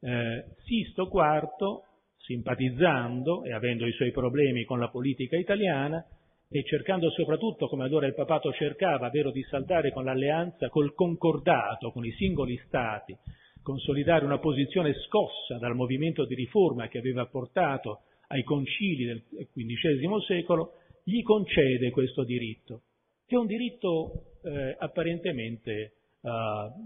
Eh, 0.00 0.44
Sisto 0.64 1.10
IV, 1.10 1.80
simpatizzando 2.18 3.44
e 3.44 3.52
avendo 3.52 3.86
i 3.86 3.92
suoi 3.92 4.10
problemi 4.10 4.64
con 4.64 4.78
la 4.78 4.88
politica 4.88 5.36
italiana, 5.36 6.04
e 6.52 6.64
cercando 6.64 7.10
soprattutto, 7.10 7.68
come 7.68 7.84
allora 7.84 8.06
il 8.06 8.14
papato 8.14 8.52
cercava, 8.52 9.08
vero, 9.08 9.30
di 9.30 9.42
saltare 9.44 9.92
con 9.92 10.04
l'alleanza, 10.04 10.68
col 10.68 10.94
concordato 10.94 11.92
con 11.92 12.04
i 12.04 12.10
singoli 12.12 12.60
stati, 12.66 13.16
consolidare 13.62 14.24
una 14.24 14.38
posizione 14.38 14.94
scossa 15.06 15.58
dal 15.58 15.76
movimento 15.76 16.24
di 16.26 16.34
riforma 16.34 16.88
che 16.88 16.98
aveva 16.98 17.26
portato 17.26 18.00
ai 18.32 18.42
concili 18.44 19.04
del 19.04 19.22
XV 19.28 20.18
secolo, 20.26 20.74
gli 21.04 21.22
concede 21.22 21.90
questo 21.90 22.22
diritto, 22.24 22.82
che 23.26 23.34
è 23.34 23.38
un 23.38 23.46
diritto 23.46 24.36
eh, 24.42 24.76
apparentemente 24.78 25.72
eh, 26.20 26.30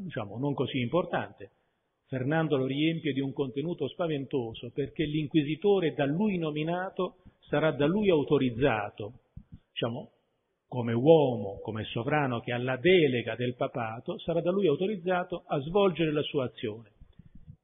diciamo, 0.02 0.38
non 0.38 0.54
così 0.54 0.80
importante. 0.80 1.50
Fernando 2.06 2.56
lo 2.56 2.66
riempie 2.66 3.12
di 3.12 3.20
un 3.20 3.32
contenuto 3.32 3.88
spaventoso 3.88 4.70
perché 4.70 5.04
l'inquisitore 5.04 5.94
da 5.94 6.04
lui 6.04 6.38
nominato 6.38 7.16
sarà 7.48 7.72
da 7.72 7.86
lui 7.86 8.08
autorizzato 8.10 9.20
diciamo, 9.70 10.12
come 10.66 10.92
uomo, 10.92 11.60
come 11.60 11.84
sovrano 11.84 12.40
che 12.40 12.52
ha 12.52 12.58
la 12.58 12.76
delega 12.76 13.34
del 13.36 13.54
papato, 13.54 14.18
sarà 14.18 14.40
da 14.40 14.50
lui 14.50 14.66
autorizzato 14.66 15.44
a 15.46 15.58
svolgere 15.60 16.12
la 16.12 16.22
sua 16.22 16.44
azione. 16.44 16.92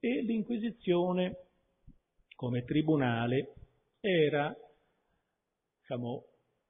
E 0.00 0.22
l'Inquisizione, 0.22 1.36
come 2.34 2.64
tribunale, 2.64 3.54
era 4.00 4.54
diciamo, 5.80 6.24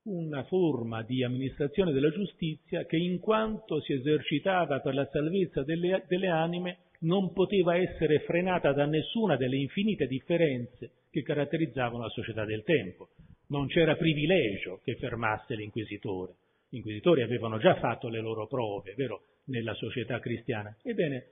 una 0.05 0.45
forma 0.45 1.03
di 1.03 1.23
amministrazione 1.23 1.93
della 1.93 2.11
giustizia 2.11 2.85
che 2.85 2.97
in 2.97 3.19
quanto 3.21 3.81
si 3.81 3.93
esercitava 3.93 4.81
per 4.81 4.95
la 4.95 5.09
salvezza 5.11 5.63
delle, 5.63 6.05
delle 6.09 6.29
anime 6.29 6.79
non 7.01 7.33
poteva 7.33 7.77
essere 7.77 8.21
frenata 8.21 8.73
da 8.73 8.85
nessuna 8.85 9.37
delle 9.37 9.57
infinite 9.57 10.07
differenze 10.07 10.91
che 11.11 11.23
caratterizzavano 11.23 12.03
la 12.03 12.11
società 12.11 12.45
del 12.45 12.63
tempo 12.63 13.09
non 13.51 13.67
c'era 13.67 13.97
privilegio 13.97 14.81
che 14.83 14.97
fermasse 14.97 15.55
l'inquisitore. 15.55 16.35
Gli 16.69 16.77
inquisitori 16.77 17.23
avevano 17.23 17.59
già 17.59 17.77
fatto 17.77 18.09
le 18.09 18.21
loro 18.21 18.47
prove, 18.47 18.95
vero, 18.97 19.23
nella 19.47 19.75
società 19.75 20.19
cristiana. 20.21 20.75
Ebbene, 20.83 21.27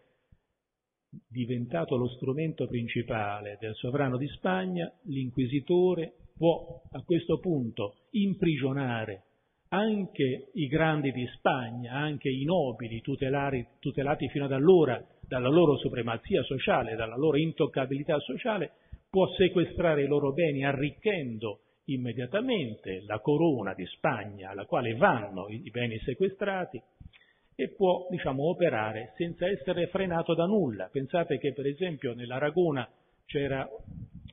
diventato 1.29 1.97
lo 1.97 2.09
strumento 2.09 2.67
principale 2.67 3.57
del 3.61 3.75
sovrano 3.75 4.17
di 4.17 4.29
Spagna, 4.29 4.93
l'inquisitore 5.05 6.15
può 6.37 6.83
a 6.93 7.03
questo 7.03 7.39
punto 7.39 7.95
imprigionare 8.11 9.25
anche 9.71 10.51
i 10.55 10.67
grandi 10.67 11.11
di 11.13 11.27
Spagna, 11.37 11.93
anche 11.93 12.31
i 12.31 12.45
nobili 12.45 13.01
tutelari, 13.01 13.67
tutelati 13.81 14.29
fino 14.29 14.47
ad 14.47 14.53
allora 14.53 15.05
dalla 15.27 15.49
loro 15.49 15.77
supremazia 15.77 16.43
sociale, 16.45 16.97
dalla 16.97 17.17
loro 17.17 17.37
intoccabilità 17.37 18.19
sociale, 18.21 18.73
può 19.11 19.27
sequestrare 19.35 20.05
i 20.05 20.07
loro 20.07 20.33
beni 20.33 20.65
arricchendo 20.65 21.61
immediatamente 21.85 23.03
la 23.07 23.19
corona 23.21 23.75
di 23.75 23.85
Spagna 23.87 24.51
alla 24.51 24.67
quale 24.67 24.95
vanno 24.95 25.49
i 25.49 25.71
beni 25.71 25.99
sequestrati 26.01 26.81
e 27.61 27.71
può 27.71 28.07
diciamo, 28.09 28.45
operare 28.45 29.15
senza 29.17 29.49
essere 29.49 29.89
frenato 29.89 30.33
da 30.33 30.47
nulla. 30.47 30.89
Pensate 30.93 31.39
che 31.39 31.53
per 31.53 31.67
esempio 31.67 32.15
nell'Aragona 32.15 32.89
c'era 33.27 33.69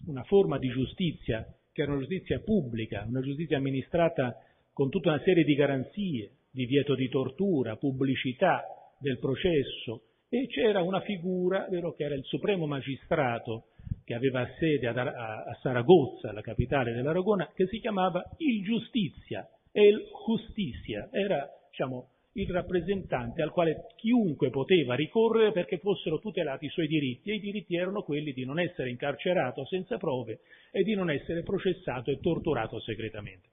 una 0.06 0.22
forma 0.26 0.60
di 0.60 0.70
giustizia 0.70 1.44
che 1.72 1.82
era 1.82 1.94
una 1.94 2.02
giustizia 2.02 2.40
pubblica, 2.42 3.04
una 3.08 3.22
giustizia 3.22 3.58
amministrata 3.58 4.38
con 4.72 4.92
tutta 4.92 5.10
una 5.10 5.22
serie 5.24 5.44
di 5.44 5.56
garanzie, 5.56 6.34
divieto 6.52 6.94
di 6.94 7.10
tortura, 7.10 7.78
pubblicità 7.78 8.64
del 9.00 9.18
processo 9.18 10.04
e 10.30 10.46
c'era 10.46 10.84
una 10.84 11.02
figura, 11.02 11.66
vero, 11.68 11.96
che 11.96 12.04
era 12.04 12.14
il 12.14 12.24
supremo 12.26 12.68
magistrato 12.68 13.70
che 14.04 14.14
aveva 14.14 14.48
sede 14.60 14.86
a, 14.86 14.94
a 14.94 15.58
Saragozza, 15.64 16.32
la 16.32 16.42
capitale 16.42 16.94
dell'Aragona, 16.94 17.50
che 17.56 17.66
si 17.66 17.80
chiamava 17.80 18.24
il 18.38 18.64
Giustizia, 18.64 19.50
el 19.72 20.00
Justicia, 20.28 21.10
era 21.12 21.50
diciamo, 21.72 22.10
il 22.38 22.50
rappresentante 22.50 23.42
al 23.42 23.52
quale 23.52 23.86
chiunque 23.96 24.50
poteva 24.50 24.96
ricorrere 24.96 25.52
perché 25.52 25.78
fossero 25.78 26.20
tutelati 26.20 26.66
i 26.66 26.70
suoi 26.70 26.88
diritti 26.88 27.32
e 27.32 27.36
i 27.36 27.40
diritti 27.40 27.76
erano 27.78 28.02
quelli 28.04 28.34
di 28.34 28.44
non 28.44 28.60
essere 28.60 28.90
incarcerato 28.90 29.66
senza 29.66 29.98
prove 29.98 30.42
e 30.72 30.84
di 30.84 30.96
non 30.96 31.10
essere 31.10 31.44
processato 31.44 32.12
e 32.12 32.20
torturato 32.20 32.80
segretamente. 32.82 33.50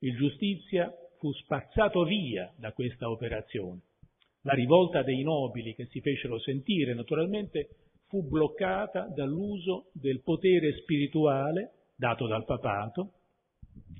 Il 0.00 0.16
Giustizia 0.16 0.92
fu 1.18 1.32
spazzato 1.32 2.02
via 2.04 2.52
da 2.56 2.72
questa 2.72 3.08
operazione. 3.08 3.82
La 4.42 4.54
rivolta 4.54 5.02
dei 5.02 5.22
nobili 5.22 5.74
che 5.74 5.86
si 5.90 6.00
fecero 6.00 6.40
sentire 6.40 6.94
naturalmente 6.94 7.68
fu 8.08 8.26
bloccata 8.26 9.06
dall'uso 9.14 9.90
del 9.92 10.22
potere 10.22 10.72
spirituale 10.78 11.72
dato 11.94 12.26
dal 12.26 12.44
papato, 12.44 13.12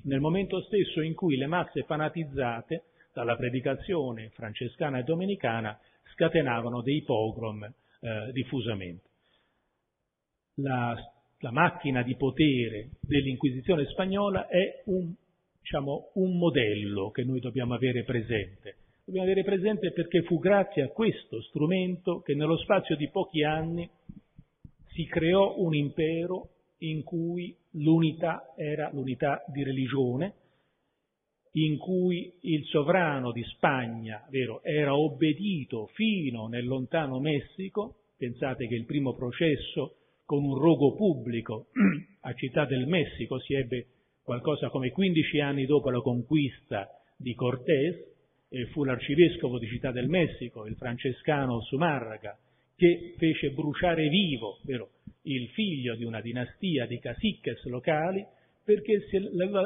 nel 0.03 0.19
momento 0.19 0.61
stesso 0.63 0.99
in 1.01 1.13
cui 1.13 1.37
le 1.37 1.45
masse 1.45 1.83
fanatizzate 1.83 2.83
dalla 3.13 3.35
predicazione 3.35 4.29
francescana 4.29 4.99
e 4.99 5.03
domenicana 5.03 5.77
scatenavano 6.13 6.81
dei 6.81 7.03
pogrom 7.03 7.63
eh, 7.63 8.31
diffusamente. 8.31 9.09
La, 10.55 10.95
la, 11.39 11.51
macchina 11.51 12.03
di 12.03 12.15
potere 12.15 12.89
dell'Inquisizione 13.01 13.85
spagnola 13.85 14.47
è 14.47 14.83
un, 14.85 15.13
diciamo, 15.59 16.11
un 16.15 16.37
modello 16.37 17.09
che 17.11 17.23
noi 17.23 17.39
dobbiamo 17.39 17.73
avere 17.73 18.03
presente. 18.03 18.75
Dobbiamo 19.05 19.25
avere 19.25 19.43
presente 19.43 19.91
perché 19.91 20.21
fu 20.23 20.39
grazie 20.39 20.83
a 20.83 20.89
questo 20.89 21.41
strumento 21.41 22.21
che 22.21 22.35
nello 22.35 22.57
spazio 22.57 22.95
di 22.95 23.09
pochi 23.09 23.43
anni 23.43 23.89
si 24.93 25.05
creò 25.05 25.55
un 25.57 25.73
impero 25.73 26.49
in 26.79 27.03
cui 27.03 27.55
l'unità 27.71 28.53
era 28.55 28.89
l'unità 28.91 29.43
di 29.47 29.63
religione, 29.63 30.33
in 31.53 31.77
cui 31.77 32.33
il 32.41 32.63
sovrano 32.65 33.31
di 33.31 33.43
Spagna 33.43 34.25
vero, 34.29 34.63
era 34.63 34.95
obbedito 34.95 35.87
fino 35.93 36.47
nel 36.47 36.65
lontano 36.65 37.19
Messico, 37.19 37.95
pensate 38.17 38.67
che 38.67 38.75
il 38.75 38.85
primo 38.85 39.13
processo 39.13 39.95
con 40.25 40.43
un 40.43 40.57
rogo 40.57 40.95
pubblico 40.95 41.67
a 42.21 42.33
Città 42.33 42.65
del 42.65 42.87
Messico 42.87 43.39
si 43.39 43.53
ebbe 43.53 43.87
qualcosa 44.23 44.69
come 44.69 44.91
15 44.91 45.39
anni 45.39 45.65
dopo 45.65 45.89
la 45.89 45.99
conquista 45.99 46.87
di 47.17 47.33
Cortés, 47.33 48.09
e 48.53 48.65
fu 48.67 48.83
l'arcivescovo 48.83 49.57
di 49.59 49.67
Città 49.67 49.91
del 49.91 50.09
Messico, 50.09 50.65
il 50.65 50.75
francescano 50.75 51.61
Sumarraga, 51.61 52.37
che 52.75 53.13
fece 53.17 53.51
bruciare 53.51 54.09
vivo 54.09 54.59
vero, 54.63 54.89
il 55.23 55.47
figlio 55.49 55.95
di 55.95 56.03
una 56.03 56.19
dinastia 56.19 56.85
di 56.85 56.99
caciques 56.99 57.63
locali 57.65 58.25
perché 58.63 59.05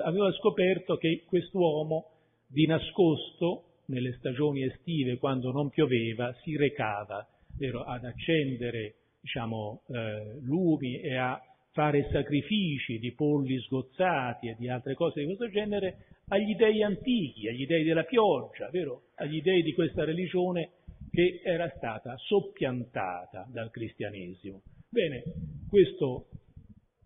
aveva 0.04 0.32
scoperto 0.34 0.98
che 0.98 1.24
quest'uomo 1.26 2.12
di 2.48 2.66
nascosto 2.66 3.64
nelle 3.88 4.14
stagioni 4.14 4.64
estive 4.64 5.18
quando 5.18 5.52
non 5.52 5.70
pioveva 5.70 6.34
si 6.43 6.56
recava 6.56 7.28
vero, 7.58 7.84
ad 7.84 8.04
accendere 8.06 8.96
diciamo, 9.22 9.82
eh, 9.88 10.39
lumi 10.41 11.00
e 11.00 11.16
a 11.16 11.39
fare 11.72 12.08
sacrifici 12.12 13.00
di 13.00 13.12
polli 13.12 13.60
sgozzati 13.60 14.48
e 14.48 14.56
di 14.58 14.70
altre 14.70 14.93
cose 14.93 15.20
di 15.20 15.26
questo 15.26 15.50
genere 15.50 16.06
agli 16.30 16.56
dei 16.56 16.82
antichi, 16.82 17.50
agli 17.50 17.66
dei 17.66 17.84
della 17.84 18.04
pioggia, 18.04 18.70
vero? 18.70 19.08
agli 19.16 19.41
dei 19.41 19.62
di 19.62 19.74
questa 19.74 20.06
religione 20.06 20.70
che 21.12 21.41
era 21.43 21.70
stata 21.76 22.16
soppiantata 22.18 23.48
dal 23.52 23.72
cristianesimo. 23.72 24.62
Bene, 24.89 25.24
questo 25.70 26.28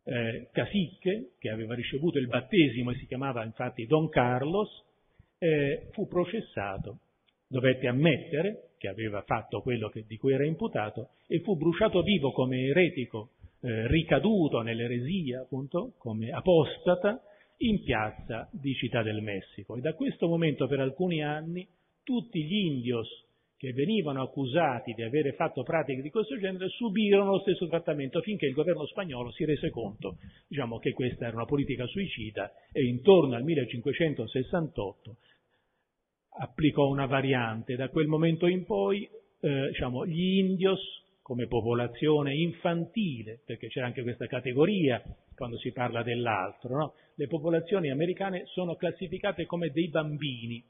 eh, 0.10 0.50
cacique, 0.52 1.34
che 1.38 1.50
aveva 1.50 1.76
ricevuto 1.76 2.18
il 2.18 2.28
battesimo 2.28 2.92
e 2.92 2.96
si 2.96 3.06
chiamava 3.06 3.44
infatti 3.44 3.86
Don 3.86 4.10
Carlos, 4.10 4.70
eh, 5.38 5.90
fu 5.92 6.08
processato, 6.08 7.00
dovette 7.48 7.88
ammettere 7.88 8.72
che 8.78 8.88
aveva 8.88 9.22
fatto 9.22 9.62
quello 9.62 9.90
che, 9.90 10.06
di 10.08 10.18
cui 10.18 10.34
era 10.34 10.46
imputato 10.46 11.10
e 11.28 11.42
fu 11.42 11.56
bruciato 11.56 12.02
vivo 12.02 12.32
come 12.32 12.66
eretico 12.66 13.32
eh, 13.62 13.88
ricaduto 13.88 14.62
nell'eresia, 14.62 15.42
appunto, 15.42 15.94
come 15.98 16.32
apostata, 16.32 17.22
in 17.58 17.84
piazza 17.84 18.50
di 18.52 18.74
Città 18.74 19.04
del 19.04 19.22
Messico. 19.22 19.76
E 19.76 19.82
da 19.82 19.94
questo 19.94 20.28
momento 20.28 20.66
per 20.66 20.80
alcuni 20.80 21.22
anni 21.22 21.68
tutti 22.04 22.44
gli 22.44 22.56
indios 22.56 23.28
che 23.60 23.74
venivano 23.74 24.22
accusati 24.22 24.94
di 24.94 25.04
avere 25.04 25.34
fatto 25.34 25.64
pratiche 25.64 26.02
di 26.02 26.10
questo 26.10 26.40
genere 26.40 26.70
subirono 26.70 27.32
lo 27.32 27.40
stesso 27.40 27.68
trattamento 27.68 28.22
finché 28.22 28.46
il 28.46 28.54
governo 28.54 28.86
spagnolo 28.86 29.32
si 29.32 29.44
rese 29.44 29.70
conto 29.70 30.16
diciamo, 30.48 30.80
che 30.80 30.94
questa 30.94 31.28
era 31.28 31.36
una 31.36 31.46
politica 31.46 31.86
suicida 31.86 32.54
e 32.72 32.86
intorno 32.86 33.36
al 33.36 33.44
1568 33.44 35.18
applicò 36.40 36.88
una 36.88 37.06
variante. 37.06 37.76
Da 37.76 37.90
quel 37.90 38.08
momento 38.08 38.48
in 38.48 38.64
poi 38.64 39.04
eh, 39.42 39.68
diciamo, 39.68 40.06
gli 40.06 40.38
indios 40.38 40.80
come 41.22 41.48
popolazione 41.48 42.34
infantile, 42.36 43.42
perché 43.46 43.68
c'è 43.68 43.82
anche 43.82 44.04
questa 44.04 44.28
categoria 44.28 45.04
quando 45.36 45.58
si 45.58 45.74
parla 45.74 46.02
dell'altro, 46.02 46.78
no? 46.78 46.94
le 47.16 47.28
popolazioni 47.28 47.92
americane 47.92 48.46
sono 48.46 48.76
classificate 48.76 49.46
come 49.46 49.70
dei 49.70 49.90
bambini, 49.90 50.64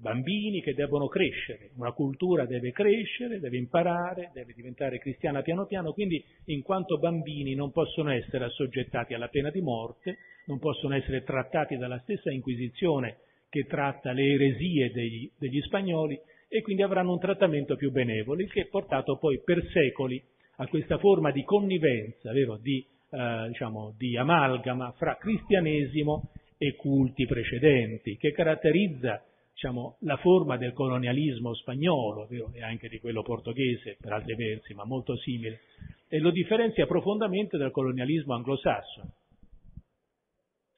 bambini 0.00 0.62
che 0.62 0.74
devono 0.74 1.08
crescere, 1.08 1.70
una 1.76 1.90
cultura 1.92 2.46
deve 2.46 2.70
crescere, 2.70 3.40
deve 3.40 3.56
imparare, 3.56 4.30
deve 4.32 4.52
diventare 4.54 4.98
cristiana 4.98 5.42
piano 5.42 5.66
piano, 5.66 5.92
quindi 5.92 6.24
in 6.46 6.62
quanto 6.62 6.98
bambini 6.98 7.54
non 7.54 7.72
possono 7.72 8.12
essere 8.12 8.44
assoggettati 8.44 9.14
alla 9.14 9.28
pena 9.28 9.50
di 9.50 9.60
morte, 9.60 10.18
non 10.46 10.60
possono 10.60 10.94
essere 10.94 11.24
trattati 11.24 11.76
dalla 11.76 11.98
stessa 12.00 12.30
Inquisizione 12.30 13.18
che 13.48 13.64
tratta 13.64 14.12
le 14.12 14.24
eresie 14.24 14.92
degli, 14.92 15.28
degli 15.36 15.60
spagnoli, 15.62 16.18
e 16.48 16.62
quindi 16.62 16.82
avranno 16.82 17.12
un 17.12 17.18
trattamento 17.18 17.74
più 17.74 17.90
benevolo, 17.90 18.40
il 18.40 18.50
che 18.50 18.62
è 18.62 18.66
portato 18.66 19.16
poi 19.18 19.40
per 19.44 19.66
secoli 19.72 20.22
a 20.56 20.66
questa 20.68 20.98
forma 20.98 21.32
di 21.32 21.42
connivenza, 21.42 22.32
vero, 22.32 22.56
di, 22.56 22.84
eh, 23.10 23.44
diciamo, 23.48 23.94
di 23.98 24.16
amalgama 24.16 24.92
fra 24.92 25.16
cristianesimo 25.16 26.30
e 26.56 26.74
culti 26.76 27.26
precedenti, 27.26 28.16
che 28.16 28.32
caratterizza 28.32 29.22
diciamo, 29.58 29.96
la 30.02 30.16
forma 30.18 30.56
del 30.56 30.72
colonialismo 30.72 31.52
spagnolo 31.54 32.28
e 32.52 32.62
anche 32.62 32.88
di 32.88 33.00
quello 33.00 33.22
portoghese, 33.22 33.96
per 34.00 34.12
altri 34.12 34.36
versi, 34.36 34.72
ma 34.74 34.84
molto 34.84 35.16
simile, 35.16 35.60
e 36.08 36.20
lo 36.20 36.30
differenzia 36.30 36.86
profondamente 36.86 37.56
dal 37.56 37.72
colonialismo 37.72 38.34
anglosassone. 38.34 39.10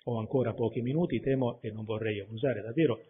Ho 0.04 0.18
ancora 0.18 0.54
pochi 0.54 0.80
minuti, 0.80 1.20
temo 1.20 1.60
e 1.60 1.70
non 1.70 1.84
vorrei 1.84 2.20
abusare 2.20 2.62
davvero 2.62 3.00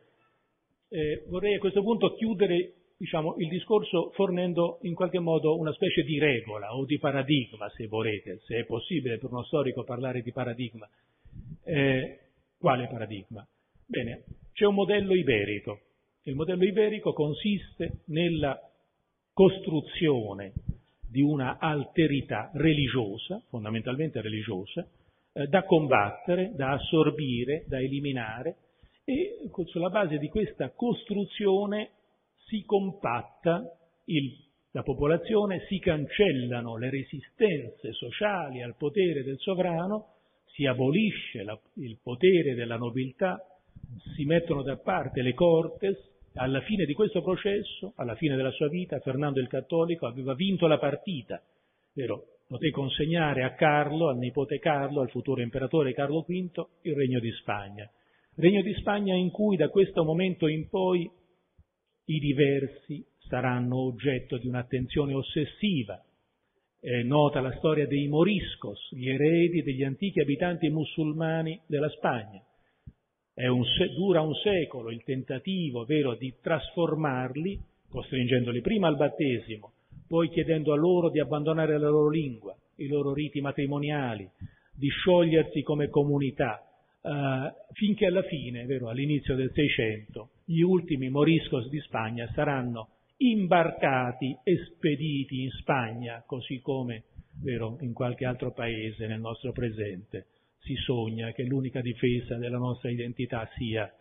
eh, 0.91 1.25
vorrei 1.29 1.55
a 1.55 1.59
questo 1.61 1.83
punto 1.83 2.15
chiudere 2.15 2.75
diciamo, 2.99 3.37
il 3.39 3.49
discorso 3.49 4.11
fornendo 4.11 4.81
in 4.83 4.95
qualche 4.95 5.21
modo 5.21 5.57
una 5.57 5.73
specie 5.73 6.03
di 6.03 6.19
regola 6.19 6.75
o 6.75 6.85
di 6.85 6.99
paradigma, 6.99 7.71
se 7.71 7.87
volete, 7.87 8.41
se 8.45 8.59
è 8.59 8.65
possibile 8.65 9.19
per 9.19 9.31
uno 9.31 9.45
storico 9.45 9.85
parlare 9.85 10.21
di 10.21 10.33
paradigma. 10.33 10.89
Eh, 11.63 12.19
quale 12.59 12.89
paradigma? 12.89 13.47
Bene, 13.87 14.25
c'è 14.61 14.67
un 14.67 14.75
modello 14.75 15.15
iberico. 15.15 15.81
Il 16.25 16.35
modello 16.35 16.65
iberico 16.65 17.15
consiste 17.15 18.01
nella 18.09 18.61
costruzione 19.33 20.53
di 21.01 21.23
una 21.23 21.57
alterità 21.59 22.51
religiosa, 22.53 23.43
fondamentalmente 23.49 24.21
religiosa, 24.21 24.87
eh, 25.33 25.47
da 25.47 25.65
combattere, 25.65 26.53
da 26.55 26.73
assorbire, 26.73 27.65
da 27.69 27.81
eliminare, 27.81 28.57
e 29.05 29.49
sulla 29.69 29.89
base 29.89 30.19
di 30.19 30.29
questa 30.29 30.69
costruzione 30.73 31.93
si 32.45 32.63
compatta 32.67 33.65
il, 34.05 34.37
la 34.73 34.83
popolazione, 34.83 35.65
si 35.69 35.79
cancellano 35.79 36.77
le 36.77 36.91
resistenze 36.91 37.95
sociali 37.95 38.61
al 38.61 38.77
potere 38.77 39.25
del 39.25 39.39
sovrano, 39.39 40.17
si 40.49 40.67
abolisce 40.67 41.45
la, 41.45 41.59
il 41.77 41.99
potere 42.03 42.55
della 42.55 42.77
nobiltà, 42.77 43.43
si 44.15 44.25
mettono 44.25 44.63
da 44.63 44.77
parte 44.77 45.23
le 45.23 45.35
cortes, 45.35 45.97
alla 46.35 46.61
fine 46.61 46.85
di 46.85 46.93
questo 46.93 47.23
processo, 47.23 47.93
alla 47.97 48.15
fine 48.15 48.37
della 48.37 48.53
sua 48.53 48.69
vita, 48.69 49.01
Fernando 49.01 49.41
il 49.41 49.49
Cattolico 49.49 50.07
aveva 50.07 50.35
vinto 50.35 50.67
la 50.67 50.79
partita, 50.79 51.43
vero? 51.95 52.27
Poté 52.47 52.71
consegnare 52.71 53.45
a 53.45 53.55
Carlo, 53.55 54.09
al 54.09 54.19
nipote 54.19 54.59
Carlo, 54.59 55.01
al 55.01 55.11
futuro 55.11 55.41
imperatore 55.41 55.93
Carlo 55.93 56.23
V, 56.23 56.67
il 56.83 56.95
regno 56.95 57.21
di 57.21 57.31
Spagna. 57.33 57.89
Regno 58.37 58.63
di 58.63 58.75
Spagna 58.75 59.15
in 59.15 59.31
cui 59.31 59.57
da 59.57 59.69
questo 59.69 60.03
momento 60.03 60.49
in 60.49 60.69
poi 60.69 61.09
i 62.07 62.19
diversi 62.19 63.05
saranno 63.29 63.85
oggetto 63.85 64.37
di 64.39 64.49
un'attenzione 64.49 65.15
ossessiva. 65.15 66.03
È 66.81 67.03
nota 67.03 67.41
la 67.41 67.55
storia 67.59 67.87
dei 67.87 68.09
moriscos, 68.09 68.89
gli 68.95 69.09
eredi 69.09 69.63
degli 69.63 69.85
antichi 69.85 70.21
abitanti 70.21 70.69
musulmani 70.71 71.61
della 71.67 71.89
Spagna. 71.91 72.43
Un, 73.49 73.65
dura 73.95 74.21
un 74.21 74.35
secolo 74.35 74.91
il 74.91 75.03
tentativo 75.03 75.85
vero 75.85 76.15
di 76.15 76.35
trasformarli, 76.41 77.59
costringendoli 77.89 78.61
prima 78.61 78.89
al 78.89 78.97
battesimo, 78.97 79.73
poi 80.07 80.29
chiedendo 80.29 80.73
a 80.73 80.77
loro 80.77 81.09
di 81.09 81.21
abbandonare 81.21 81.79
la 81.79 81.89
loro 81.89 82.11
lingua, 82.11 82.55
i 82.77 82.89
loro 82.89 83.15
riti 83.15 83.41
matrimoniali, 83.41 84.29
di 84.75 84.89
sciogliersi 84.89 85.63
come 85.63 85.89
comunità, 85.89 86.65
Uh, 87.03 87.51
finché 87.73 88.05
alla 88.05 88.23
fine, 88.25 88.67
vero, 88.67 88.91
all'inizio 88.91 89.35
del 89.35 89.51
Seicento, 89.55 90.33
gli 90.45 90.61
ultimi 90.61 91.09
moriscos 91.09 91.67
di 91.71 91.81
Spagna 91.81 92.31
saranno 92.35 92.89
imbarcati 93.17 94.37
e 94.43 94.57
spediti 94.67 95.41
in 95.41 95.51
Spagna, 95.51 96.23
così 96.27 96.61
come 96.61 97.05
vero, 97.43 97.79
in 97.81 97.95
qualche 97.95 98.27
altro 98.27 98.53
paese 98.53 99.07
nel 99.07 99.19
nostro 99.21 99.53
presente. 99.53 100.27
Si 100.61 100.75
sogna 100.77 101.33
che 101.33 101.45
l'unica 101.45 101.81
difesa 101.81 102.37
della 102.37 102.59
nostra 102.59 102.91
identità 102.91 103.49
sia 103.57 103.93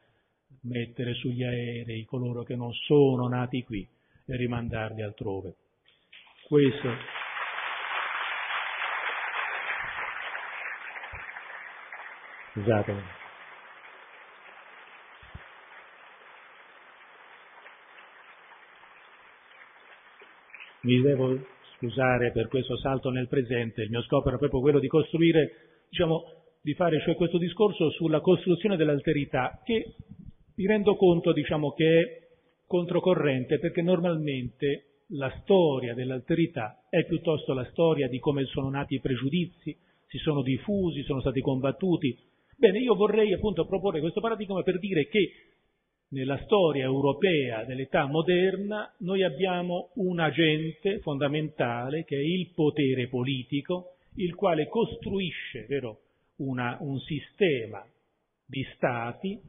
mettere 0.62 1.14
sugli 1.14 1.43
aerei 1.43 2.05
coloro 2.05 2.43
che 2.43 2.55
non 2.55 2.74
sono 2.74 3.28
nati 3.28 3.64
qui 3.64 3.88
e 4.26 4.36
rimandarli 4.36 5.01
altrove. 5.01 5.55
Questo 6.47 7.18
Scusatemi. 12.53 13.01
Mi 20.82 21.01
devo 21.01 21.38
scusare 21.76 22.32
per 22.32 22.47
questo 22.47 22.78
salto 22.78 23.10
nel 23.10 23.28
presente, 23.28 23.84
il 23.84 23.89
mio 23.89 24.01
scopo 24.03 24.30
era 24.30 24.38
proprio 24.38 24.62
quello 24.62 24.80
di 24.80 24.88
costruire, 24.88 25.86
diciamo, 25.89 26.39
di 26.62 26.74
fare 26.74 26.99
cioè 27.01 27.16
questo 27.16 27.38
discorso 27.38 27.89
sulla 27.91 28.20
costruzione 28.20 28.76
dell'alterità 28.76 29.62
che 29.64 29.95
mi 30.55 30.66
rendo 30.66 30.95
conto, 30.95 31.32
diciamo, 31.32 31.72
che 31.72 31.99
è 31.99 32.28
controcorrente 32.68 33.60
perché 33.60 33.82
normalmente 33.82 35.03
la 35.14 35.34
storia 35.41 35.93
dell'alterità 35.93 36.84
è 36.89 37.05
piuttosto 37.05 37.53
la 37.53 37.66
storia 37.72 38.07
di 38.07 38.20
come 38.20 38.45
sono 38.45 38.70
nati 38.70 38.95
i 38.95 38.99
pregiudizi, 38.99 39.76
si 40.07 40.18
sono 40.18 40.41
diffusi, 40.41 41.03
sono 41.03 41.22
stati 41.22 41.39
combattuti, 41.41 42.16
Bene, 42.60 42.80
io 42.80 42.93
vorrei 42.93 43.32
appunto 43.32 43.66
proporre 43.66 44.01
questo 44.01 44.20
paradigma 44.20 44.62
per 44.64 44.80
dire 44.80 45.07
che 45.07 45.32
nella 46.10 46.38
storia 46.43 46.84
europea 46.84 47.64
dell'età 47.64 48.05
moderna 48.05 48.93
noi 48.97 49.24
abbiamo 49.24 49.91
un 49.93 50.20
agente 50.20 50.99
fondamentale 50.99 52.03
che 52.03 52.18
è 52.18 52.22
il 52.22 52.51
potere 52.53 53.07
politico, 53.07 53.93
il 54.16 54.36
quale 54.36 54.68
costruisce 54.68 55.68
vero, 55.70 56.01
una, 56.40 56.78
un 56.82 57.00
sistema 57.00 57.86
di 58.46 58.66
stati 58.76 59.40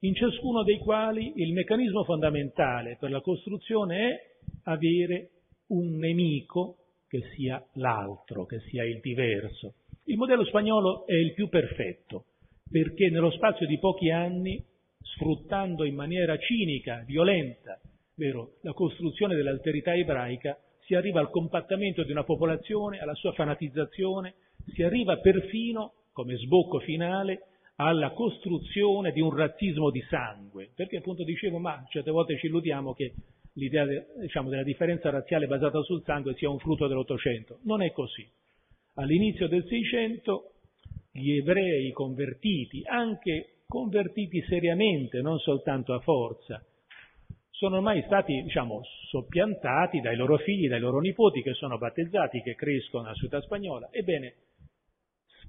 in 0.00 0.14
ciascuno 0.14 0.62
dei 0.62 0.78
quali 0.78 1.32
il 1.36 1.52
meccanismo 1.52 2.04
fondamentale 2.04 2.96
per 2.98 3.10
la 3.10 3.20
costruzione 3.20 4.08
è 4.08 4.30
avere 4.64 5.30
un 5.68 5.96
nemico 5.96 6.76
che 7.08 7.22
sia 7.34 7.64
l'altro, 7.74 8.46
che 8.46 8.60
sia 8.68 8.84
il 8.84 9.00
diverso. 9.00 9.74
Il 10.04 10.16
modello 10.16 10.44
spagnolo 10.44 11.06
è 11.06 11.14
il 11.14 11.32
più 11.34 11.48
perfetto 11.48 12.24
perché 12.72 13.10
nello 13.10 13.30
spazio 13.30 13.66
di 13.66 13.78
pochi 13.78 14.10
anni, 14.10 14.64
sfruttando 15.00 15.84
in 15.84 15.94
maniera 15.94 16.38
cinica, 16.38 17.04
violenta, 17.06 17.78
vero, 18.16 18.54
la 18.62 18.72
costruzione 18.72 19.34
dell'alterità 19.34 19.94
ebraica, 19.94 20.58
si 20.80 20.94
arriva 20.94 21.20
al 21.20 21.30
compattamento 21.30 22.02
di 22.02 22.10
una 22.10 22.24
popolazione, 22.24 22.98
alla 22.98 23.14
sua 23.14 23.32
fanatizzazione, 23.32 24.34
si 24.74 24.82
arriva 24.82 25.18
perfino, 25.18 25.92
come 26.12 26.36
sbocco 26.36 26.78
finale, 26.80 27.46
alla 27.76 28.10
costruzione 28.10 29.12
di 29.12 29.20
un 29.20 29.34
razzismo 29.34 29.90
di 29.90 30.02
sangue, 30.08 30.70
perché 30.74 30.98
appunto 30.98 31.24
dicevo, 31.24 31.58
ma 31.58 31.84
certe 31.88 32.10
volte 32.10 32.38
ci 32.38 32.46
illudiamo 32.46 32.92
che 32.92 33.14
l'idea 33.54 33.86
diciamo, 34.20 34.48
della 34.48 34.62
differenza 34.62 35.10
razziale 35.10 35.46
basata 35.46 35.80
sul 35.82 36.02
sangue 36.04 36.34
sia 36.34 36.50
un 36.50 36.58
frutto 36.58 36.86
dell'Ottocento. 36.86 37.58
Non 37.64 37.82
è 37.82 37.92
così. 37.92 38.26
All'inizio 38.94 39.48
del 39.48 39.64
Seicento 39.66 40.52
gli 41.10 41.36
ebrei 41.36 41.90
convertiti, 41.92 42.82
anche 42.84 43.62
convertiti 43.66 44.42
seriamente, 44.42 45.20
non 45.22 45.38
soltanto 45.38 45.94
a 45.94 46.00
forza, 46.00 46.62
sono 47.50 47.76
ormai 47.76 48.02
stati, 48.02 48.42
diciamo, 48.42 48.82
soppiantati 49.08 50.00
dai 50.00 50.16
loro 50.16 50.36
figli, 50.38 50.68
dai 50.68 50.80
loro 50.80 51.00
nipoti 51.00 51.42
che 51.42 51.54
sono 51.54 51.78
battezzati, 51.78 52.42
che 52.42 52.54
crescono 52.54 53.04
nella 53.04 53.14
società 53.14 53.40
spagnola. 53.40 53.88
Ebbene, 53.92 54.34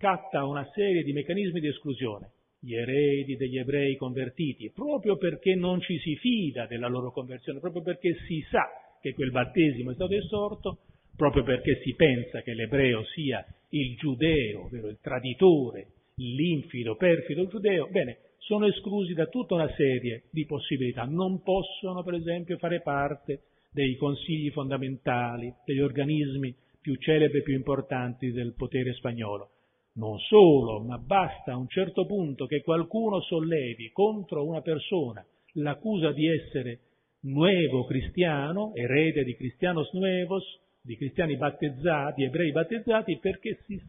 scatta 0.04 0.44
una 0.44 0.70
serie 0.74 1.02
di 1.02 1.14
meccanismi 1.14 1.62
di 1.62 1.70
esclusione. 1.70 2.32
Gli 2.60 2.76
eredi 2.76 3.38
degli 3.38 3.58
ebrei 3.58 3.96
convertiti, 3.96 4.70
proprio 4.70 5.16
perché 5.16 5.56
non 5.56 5.80
ci 5.80 5.98
si 6.00 6.18
fida 6.18 6.66
della 6.66 6.90
loro 6.90 7.14
conversione, 7.14 7.62
proprio 7.62 7.84
perché 7.84 8.18
si 8.28 8.46
sa 8.52 8.68
che 9.02 9.14
quel 9.14 9.32
battesimo 9.32 9.92
è 9.92 9.94
stato 9.94 10.14
estorto, 10.14 10.80
proprio 11.16 11.44
perché 11.44 11.80
si 11.86 11.94
pensa 11.94 12.42
che 12.42 12.54
l'ebreo 12.54 13.06
sia 13.14 13.46
il 13.70 13.96
giudeo, 13.96 14.66
ovvero 14.66 14.90
il 14.90 14.98
traditore, 15.02 15.88
l'infido, 16.16 16.98
perfido 16.98 17.48
giudeo, 17.48 17.88
bene, 17.90 18.18
sono 18.40 18.68
esclusi 18.68 19.14
da 19.14 19.28
tutta 19.28 19.56
una 19.56 19.72
serie 19.74 20.24
di 20.32 20.46
possibilità. 20.46 21.06
Non 21.06 21.42
possono, 21.44 22.04
per 22.04 22.16
esempio, 22.16 22.58
fare 22.58 22.82
parte 22.82 23.44
dei 23.72 23.96
consigli 23.96 24.50
fondamentali, 24.50 25.54
degli 25.66 25.80
organismi 25.80 26.54
più 26.82 26.96
celebri 26.96 27.40
e 27.40 27.44
più 27.44 27.54
importanti 27.54 28.34
del 28.34 28.54
potere 28.54 28.92
spagnolo. 28.96 29.53
Non 29.96 30.18
solo, 30.20 30.80
ma 30.80 30.98
basta 30.98 31.52
a 31.52 31.58
un 31.58 31.68
certo 31.68 32.06
punto 32.06 32.46
che 32.48 32.62
qualcuno 32.62 33.22
sollevi 33.22 33.92
contro 33.92 34.46
una 34.46 34.62
persona 34.62 35.24
l'accusa 35.54 36.12
di 36.12 36.28
essere 36.28 36.80
nuovo 37.22 37.86
cristiano, 37.86 38.72
erede 38.74 39.24
di 39.24 39.36
cristianos 39.36 39.92
nuevos, 39.94 40.44
di 40.82 40.98
cristiani 40.98 41.38
battezzati, 41.38 42.24
ebrei 42.24 42.52
battezzati, 42.52 43.18
perché 43.20 43.60
si, 43.66 43.80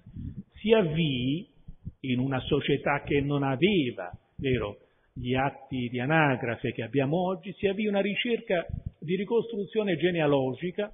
si 0.54 0.72
avvii 0.72 1.48
in 2.00 2.18
una 2.18 2.40
società 2.40 3.02
che 3.02 3.20
non 3.20 3.42
aveva, 3.42 4.12
vero, 4.36 4.78
gli 5.12 5.34
atti 5.34 5.88
di 5.88 6.00
anagrafe 6.00 6.72
che 6.72 6.82
abbiamo 6.82 7.28
oggi, 7.28 7.52
si 7.54 7.66
avvii 7.66 7.86
una 7.86 8.00
ricerca 8.00 8.66
di 8.98 9.16
ricostruzione 9.16 9.96
genealogica, 9.96 10.92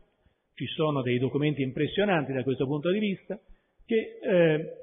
ci 0.54 0.66
sono 0.66 1.02
dei 1.02 1.18
documenti 1.18 1.62
impressionanti 1.62 2.32
da 2.32 2.42
questo 2.42 2.66
punto 2.66 2.90
di 2.90 2.98
vista, 2.98 3.38
che 3.86 4.18
eh, 4.22 4.80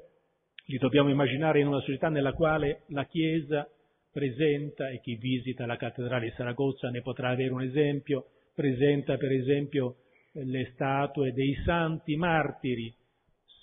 li 0.70 0.78
dobbiamo 0.78 1.08
immaginare 1.08 1.60
in 1.60 1.66
una 1.66 1.80
società 1.80 2.08
nella 2.08 2.34
quale 2.34 2.82
la 2.88 3.06
Chiesa 3.06 3.66
presenta, 4.12 4.90
e 4.90 5.00
chi 5.00 5.16
visita 5.16 5.64
la 5.64 5.76
cattedrale 5.76 6.26
di 6.26 6.34
Saragozza 6.36 6.90
ne 6.90 7.00
potrà 7.00 7.30
avere 7.30 7.52
un 7.52 7.62
esempio, 7.62 8.26
presenta 8.54 9.16
per 9.16 9.32
esempio 9.32 9.96
le 10.32 10.70
statue 10.74 11.32
dei 11.32 11.54
santi 11.64 12.16
martiri, 12.16 12.94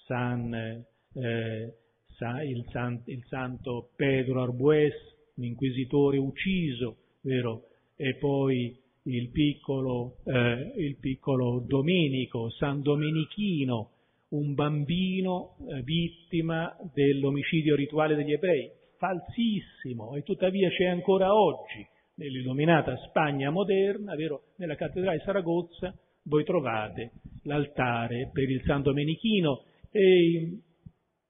San, 0.05 0.53
eh, 0.53 1.73
il, 2.43 2.65
San, 2.71 3.01
il, 3.05 3.23
santo 3.27 3.89
Pedro 3.95 4.41
Arbues, 4.41 4.93
l'inquisitore 5.35 6.17
ucciso, 6.17 6.97
vero? 7.21 7.67
E 7.95 8.15
poi 8.15 8.75
il 9.03 9.29
piccolo, 9.29 10.17
eh, 10.25 10.73
il 10.77 10.95
piccolo 10.95 11.59
Domenico, 11.59 12.49
San 12.49 12.81
Domenichino, 12.81 13.91
un 14.37 14.53
bambino 14.53 15.55
eh, 15.69 15.81
vittima 15.83 16.75
dell'omicidio 16.93 17.75
rituale 17.75 18.15
degli 18.15 18.33
ebrei, 18.33 18.69
falsissimo, 18.97 20.15
e 20.15 20.23
tuttavia 20.23 20.69
c'è 20.69 20.85
ancora 20.85 21.33
oggi, 21.33 21.85
nell'illuminata 22.15 22.95
Spagna 23.07 23.49
moderna, 23.49 24.15
vero? 24.15 24.53
nella 24.57 24.75
cattedrale 24.75 25.17
di 25.17 25.23
Saragozza, 25.23 25.93
voi 26.23 26.43
trovate 26.43 27.11
l'altare 27.43 28.29
per 28.33 28.49
il 28.49 28.61
San 28.65 28.81
Domenichino 28.81 29.63
e 29.91 30.59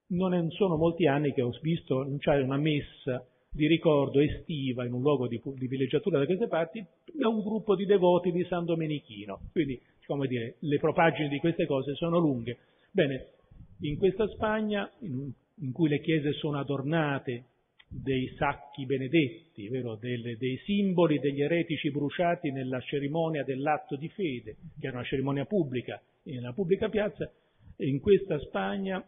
non 0.07 0.49
sono 0.51 0.77
molti 0.77 1.07
anni 1.07 1.33
che 1.33 1.41
ho 1.41 1.51
visto 1.61 2.01
annunciare 2.01 2.43
una 2.43 2.57
messa 2.57 3.25
di 3.51 3.67
ricordo 3.67 4.19
estiva 4.19 4.85
in 4.85 4.93
un 4.93 5.01
luogo 5.01 5.27
di, 5.27 5.41
di 5.43 5.67
villeggiatura 5.67 6.19
da 6.19 6.25
queste 6.25 6.47
parti 6.47 6.85
da 7.13 7.29
un 7.29 7.41
gruppo 7.41 7.75
di 7.75 7.85
devoti 7.85 8.31
di 8.31 8.43
San 8.49 8.65
Domenichino. 8.65 9.39
Quindi, 9.51 9.81
come 10.05 10.27
dire, 10.27 10.57
le 10.59 10.77
propagine 10.77 11.29
di 11.29 11.39
queste 11.39 11.65
cose 11.65 11.95
sono 11.95 12.19
lunghe. 12.19 12.57
Bene, 12.95 13.25
in 13.81 13.97
questa 13.97 14.25
Spagna, 14.29 14.89
in, 14.99 15.29
in 15.55 15.73
cui 15.73 15.89
le 15.89 15.99
chiese 15.99 16.31
sono 16.31 16.59
adornate 16.59 17.43
dei 17.89 18.33
sacchi 18.37 18.85
benedetti? 18.85 19.67
Delle, 19.67 20.37
dei 20.37 20.57
simboli 20.63 21.19
degli 21.19 21.41
eretici 21.41 21.91
bruciati 21.91 22.51
nella 22.51 22.79
cerimonia 22.79 23.43
dell'atto 23.43 23.97
di 23.97 24.07
fede, 24.07 24.55
che 24.79 24.87
era 24.87 24.95
una 24.95 25.05
cerimonia 25.05 25.43
pubblica, 25.43 26.01
nella 26.23 26.53
pubblica 26.53 26.87
piazza, 26.87 27.29
in 27.79 27.99
questa 27.99 28.39
Spagna 28.39 29.05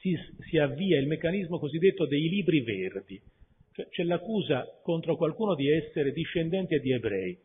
si, 0.00 0.18
si 0.48 0.58
avvia 0.58 0.98
il 0.98 1.06
meccanismo 1.06 1.60
cosiddetto 1.60 2.08
dei 2.08 2.28
libri 2.28 2.60
verdi, 2.62 3.22
cioè 3.70 3.86
c'è 3.86 4.02
l'accusa 4.02 4.66
contro 4.82 5.14
qualcuno 5.14 5.54
di 5.54 5.70
essere 5.70 6.10
discendente 6.10 6.80
di 6.80 6.90
ebrei. 6.90 7.38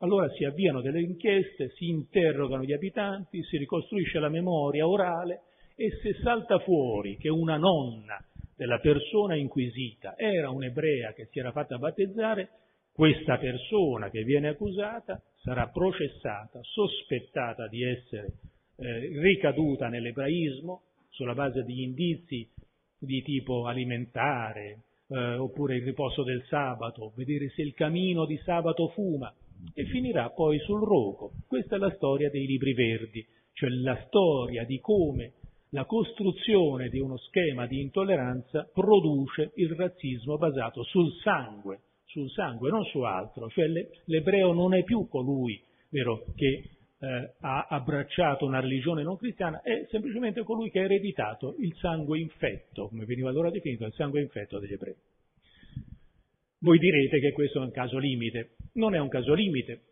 Allora 0.00 0.28
si 0.30 0.44
avviano 0.44 0.82
delle 0.82 1.00
inchieste, 1.00 1.70
si 1.76 1.88
interrogano 1.88 2.64
gli 2.64 2.72
abitanti, 2.72 3.42
si 3.44 3.56
ricostruisce 3.56 4.18
la 4.18 4.28
memoria 4.28 4.86
orale 4.86 5.42
e 5.74 5.90
se 6.02 6.14
salta 6.22 6.58
fuori 6.58 7.16
che 7.16 7.28
una 7.28 7.56
nonna 7.56 8.22
della 8.56 8.78
persona 8.78 9.36
inquisita 9.36 10.16
era 10.16 10.50
un'ebrea 10.50 11.12
che 11.12 11.26
si 11.30 11.38
era 11.38 11.52
fatta 11.52 11.78
battezzare, 11.78 12.48
questa 12.92 13.36
persona 13.36 14.08
che 14.08 14.22
viene 14.22 14.48
accusata 14.48 15.22
sarà 15.42 15.68
processata, 15.68 16.60
sospettata 16.62 17.68
di 17.68 17.82
essere 17.82 18.32
eh, 18.76 19.20
ricaduta 19.20 19.88
nell'ebraismo 19.88 20.82
sulla 21.10 21.34
base 21.34 21.62
di 21.62 21.82
indizi 21.82 22.48
di 22.98 23.22
tipo 23.22 23.66
alimentare, 23.66 24.84
eh, 25.08 25.34
oppure 25.34 25.76
il 25.76 25.84
riposo 25.84 26.22
del 26.22 26.42
sabato, 26.48 27.12
vedere 27.14 27.50
se 27.50 27.62
il 27.62 27.74
camino 27.74 28.24
di 28.24 28.38
sabato 28.38 28.88
fuma, 28.88 29.32
e 29.74 29.84
finirà 29.86 30.30
poi 30.30 30.58
sul 30.60 30.80
rogo. 30.80 31.32
Questa 31.46 31.76
è 31.76 31.78
la 31.78 31.92
storia 31.94 32.30
dei 32.30 32.46
libri 32.46 32.72
verdi, 32.74 33.26
cioè 33.52 33.70
la 33.70 33.96
storia 34.06 34.64
di 34.64 34.78
come 34.80 35.32
la 35.70 35.84
costruzione 35.84 36.88
di 36.88 37.00
uno 37.00 37.16
schema 37.18 37.66
di 37.66 37.80
intolleranza 37.80 38.68
produce 38.72 39.52
il 39.56 39.70
razzismo 39.72 40.38
basato 40.38 40.82
sul 40.84 41.12
sangue, 41.22 41.80
sul 42.04 42.30
sangue, 42.30 42.70
non 42.70 42.84
su 42.84 43.00
altro. 43.00 43.48
Cioè 43.48 43.66
l'ebreo 44.04 44.52
non 44.52 44.74
è 44.74 44.84
più 44.84 45.08
colui 45.08 45.60
vero, 45.90 46.24
che 46.34 46.70
eh, 46.98 47.34
ha 47.40 47.66
abbracciato 47.68 48.46
una 48.46 48.60
religione 48.60 49.02
non 49.02 49.16
cristiana, 49.16 49.60
è 49.62 49.86
semplicemente 49.90 50.42
colui 50.44 50.70
che 50.70 50.80
ha 50.80 50.84
ereditato 50.84 51.56
il 51.58 51.74
sangue 51.76 52.18
infetto, 52.18 52.88
come 52.88 53.04
veniva 53.04 53.28
allora 53.28 53.50
definito, 53.50 53.84
il 53.84 53.92
sangue 53.92 54.22
infetto 54.22 54.58
degli 54.58 54.72
ebrei. 54.72 54.94
Voi 56.58 56.78
direte 56.78 57.20
che 57.20 57.32
questo 57.32 57.60
è 57.60 57.64
un 57.64 57.70
caso 57.70 57.98
limite. 57.98 58.56
Non 58.74 58.94
è 58.94 58.98
un 58.98 59.08
caso 59.08 59.34
limite. 59.34 59.82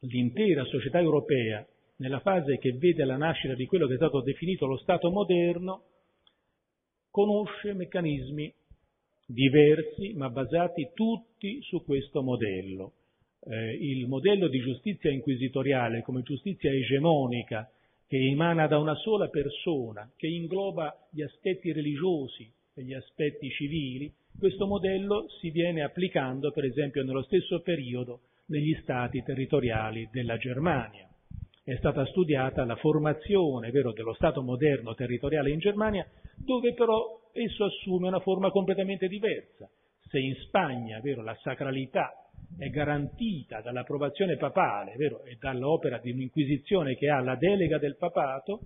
L'intera 0.00 0.64
società 0.64 0.98
europea 0.98 1.66
nella 1.96 2.20
fase 2.20 2.58
che 2.58 2.72
vede 2.72 3.04
la 3.04 3.16
nascita 3.16 3.54
di 3.54 3.66
quello 3.66 3.86
che 3.86 3.94
è 3.94 3.96
stato 3.96 4.20
definito 4.20 4.66
lo 4.66 4.76
Stato 4.76 5.10
moderno, 5.10 5.82
conosce 7.10 7.72
meccanismi 7.72 8.52
diversi 9.26 10.14
ma 10.14 10.30
basati 10.30 10.90
tutti 10.94 11.60
su 11.62 11.82
questo 11.84 12.22
modello. 12.22 12.92
Eh, 13.40 13.72
il 13.80 14.06
modello 14.06 14.48
di 14.48 14.60
giustizia 14.60 15.10
inquisitoriale 15.10 16.02
come 16.02 16.22
giustizia 16.22 16.70
egemonica 16.70 17.70
che 18.06 18.16
emana 18.16 18.66
da 18.66 18.78
una 18.78 18.94
sola 18.94 19.28
persona, 19.28 20.10
che 20.16 20.26
ingloba 20.26 21.08
gli 21.10 21.22
aspetti 21.22 21.72
religiosi 21.72 22.50
e 22.74 22.82
gli 22.82 22.94
aspetti 22.94 23.50
civili, 23.50 24.12
questo 24.38 24.66
modello 24.66 25.26
si 25.40 25.50
viene 25.50 25.82
applicando 25.82 26.52
per 26.52 26.64
esempio 26.64 27.02
nello 27.02 27.22
stesso 27.22 27.60
periodo 27.60 28.20
negli 28.46 28.76
stati 28.80 29.22
territoriali 29.22 30.08
della 30.12 30.36
Germania 30.36 31.08
è 31.68 31.76
stata 31.76 32.06
studiata 32.06 32.64
la 32.64 32.76
formazione 32.76 33.70
vero, 33.70 33.92
dello 33.92 34.14
Stato 34.14 34.40
moderno 34.40 34.94
territoriale 34.94 35.50
in 35.50 35.58
Germania, 35.58 36.06
dove 36.34 36.72
però 36.72 37.28
esso 37.32 37.66
assume 37.66 38.08
una 38.08 38.20
forma 38.20 38.50
completamente 38.50 39.06
diversa. 39.06 39.68
se 40.08 40.18
in 40.18 40.34
Spagna 40.46 40.98
vero, 41.00 41.22
la 41.22 41.36
sacralità 41.42 42.10
è 42.56 42.70
garantita 42.70 43.60
dall'approvazione 43.60 44.38
papale 44.38 44.94
vero, 44.96 45.22
e 45.24 45.36
dall'opera 45.38 45.98
di 45.98 46.10
un'inquisizione 46.10 46.94
che 46.96 47.10
ha 47.10 47.20
la 47.20 47.36
delega 47.36 47.76
del 47.76 47.96
papato, 47.98 48.60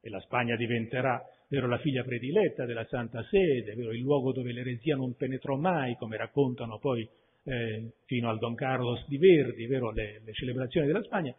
e 0.00 0.10
la 0.10 0.18
Spagna 0.18 0.56
diventerà 0.56 1.24
vero, 1.52 1.68
la 1.68 1.78
figlia 1.78 2.02
prediletta 2.02 2.64
della 2.64 2.86
Santa 2.86 3.22
Sede, 3.24 3.74
vero, 3.74 3.92
il 3.92 4.00
luogo 4.00 4.32
dove 4.32 4.52
l'eresia 4.52 4.96
non 4.96 5.14
penetrò 5.14 5.56
mai, 5.56 5.96
come 5.96 6.16
raccontano 6.16 6.78
poi 6.78 7.06
eh, 7.44 7.92
fino 8.06 8.30
al 8.30 8.38
Don 8.38 8.54
Carlos 8.54 9.06
di 9.06 9.18
Verdi, 9.18 9.66
vero, 9.66 9.90
le, 9.90 10.22
le 10.24 10.32
celebrazioni 10.32 10.86
della 10.86 11.02
Spagna, 11.02 11.34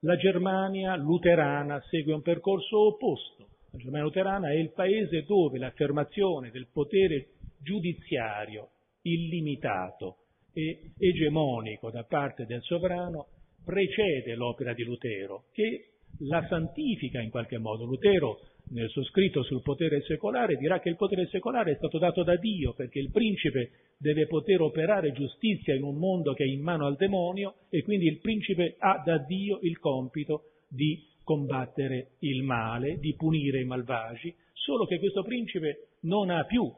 la 0.00 0.16
Germania 0.16 0.96
luterana 0.96 1.78
segue 1.90 2.14
un 2.14 2.22
percorso 2.22 2.86
opposto. 2.86 3.48
La 3.72 3.78
Germania 3.78 4.04
luterana 4.04 4.48
è 4.50 4.54
il 4.54 4.72
paese 4.72 5.24
dove 5.24 5.58
l'affermazione 5.58 6.50
del 6.50 6.68
potere 6.72 7.28
giudiziario 7.60 8.70
illimitato 9.02 10.16
e 10.54 10.92
egemonico 10.96 11.90
da 11.90 12.04
parte 12.04 12.46
del 12.46 12.62
sovrano 12.62 13.26
precede 13.62 14.34
l'opera 14.36 14.72
di 14.72 14.84
Lutero, 14.84 15.44
che 15.52 15.88
la 16.20 16.46
santifica 16.48 17.20
in 17.20 17.30
qualche 17.30 17.58
modo. 17.58 17.84
Lutero, 17.84 18.38
nel 18.70 18.88
suo 18.88 19.04
scritto 19.04 19.42
sul 19.42 19.62
potere 19.62 20.02
secolare, 20.02 20.56
dirà 20.56 20.80
che 20.80 20.88
il 20.88 20.96
potere 20.96 21.26
secolare 21.28 21.72
è 21.72 21.76
stato 21.76 21.98
dato 21.98 22.22
da 22.22 22.36
Dio 22.36 22.72
perché 22.72 22.98
il 22.98 23.10
principe 23.10 23.70
deve 23.98 24.26
poter 24.26 24.60
operare 24.60 25.12
giustizia 25.12 25.74
in 25.74 25.82
un 25.82 25.96
mondo 25.96 26.32
che 26.32 26.44
è 26.44 26.46
in 26.46 26.62
mano 26.62 26.86
al 26.86 26.96
demonio 26.96 27.56
e 27.68 27.82
quindi 27.82 28.06
il 28.06 28.18
principe 28.18 28.76
ha 28.78 29.02
da 29.04 29.18
Dio 29.18 29.58
il 29.62 29.78
compito 29.78 30.50
di 30.68 31.12
combattere 31.22 32.12
il 32.20 32.42
male, 32.42 32.98
di 32.98 33.14
punire 33.14 33.60
i 33.60 33.64
malvagi, 33.64 34.34
solo 34.52 34.86
che 34.86 34.98
questo 34.98 35.22
principe 35.22 35.88
non 36.00 36.30
ha 36.30 36.44
più 36.44 36.70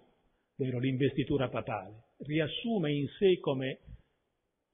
l'investitura 0.56 1.48
papale, 1.48 2.04
riassume 2.18 2.92
in 2.92 3.06
sé 3.18 3.38
come 3.40 3.80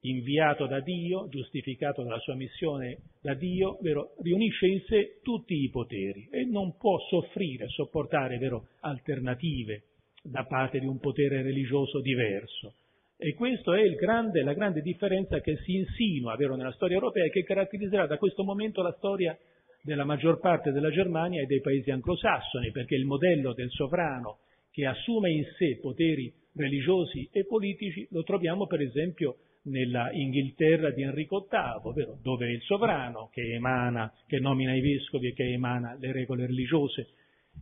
inviato 0.03 0.65
da 0.67 0.79
Dio, 0.79 1.27
giustificato 1.29 2.03
dalla 2.03 2.19
sua 2.19 2.35
missione 2.35 2.99
da 3.21 3.33
Dio, 3.33 3.77
vero, 3.81 4.15
riunisce 4.21 4.67
in 4.67 4.81
sé 4.87 5.19
tutti 5.21 5.53
i 5.53 5.69
poteri 5.69 6.27
e 6.31 6.45
non 6.45 6.77
può 6.77 6.97
soffrire, 7.09 7.67
sopportare 7.67 8.37
vero, 8.37 8.67
alternative 8.81 9.83
da 10.21 10.45
parte 10.45 10.79
di 10.79 10.85
un 10.85 10.99
potere 10.99 11.41
religioso 11.41 11.99
diverso. 12.01 12.75
E 13.17 13.33
questa 13.35 13.77
è 13.77 13.89
grande, 13.91 14.41
la 14.43 14.53
grande 14.53 14.81
differenza 14.81 15.39
che 15.39 15.57
si 15.57 15.75
insinua 15.75 16.35
vero, 16.35 16.55
nella 16.55 16.73
storia 16.73 16.95
europea 16.95 17.25
e 17.25 17.29
che 17.29 17.43
caratterizzerà 17.43 18.05
da 18.05 18.17
questo 18.17 18.43
momento 18.43 18.81
la 18.81 18.93
storia 18.97 19.37
della 19.81 20.03
maggior 20.03 20.39
parte 20.39 20.71
della 20.71 20.89
Germania 20.89 21.41
e 21.41 21.45
dei 21.45 21.61
paesi 21.61 21.91
anglosassoni, 21.91 22.71
perché 22.71 22.95
il 22.95 23.05
modello 23.05 23.53
del 23.53 23.69
sovrano 23.69 24.39
che 24.71 24.85
assume 24.85 25.31
in 25.31 25.45
sé 25.57 25.77
poteri 25.79 26.33
religiosi 26.55 27.29
e 27.31 27.45
politici 27.45 28.07
lo 28.11 28.23
troviamo 28.23 28.65
per 28.65 28.81
esempio 28.81 29.37
nella 29.63 30.11
Inghilterra 30.11 30.91
di 30.91 31.03
Enrico 31.03 31.47
VIII, 31.49 31.93
vero? 31.93 32.17
dove 32.21 32.47
è 32.47 32.49
il 32.49 32.61
sovrano 32.61 33.29
che 33.31 33.53
emana, 33.53 34.11
che 34.27 34.39
nomina 34.39 34.73
i 34.73 34.81
vescovi 34.81 35.27
e 35.27 35.33
che 35.33 35.51
emana 35.51 35.95
le 35.99 36.11
regole 36.11 36.45
religiose. 36.45 37.09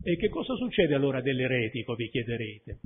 E 0.01 0.15
che 0.15 0.29
cosa 0.29 0.55
succede 0.55 0.95
allora 0.95 1.21
dell'eretico, 1.21 1.95
vi 1.95 2.09
chiederete? 2.09 2.79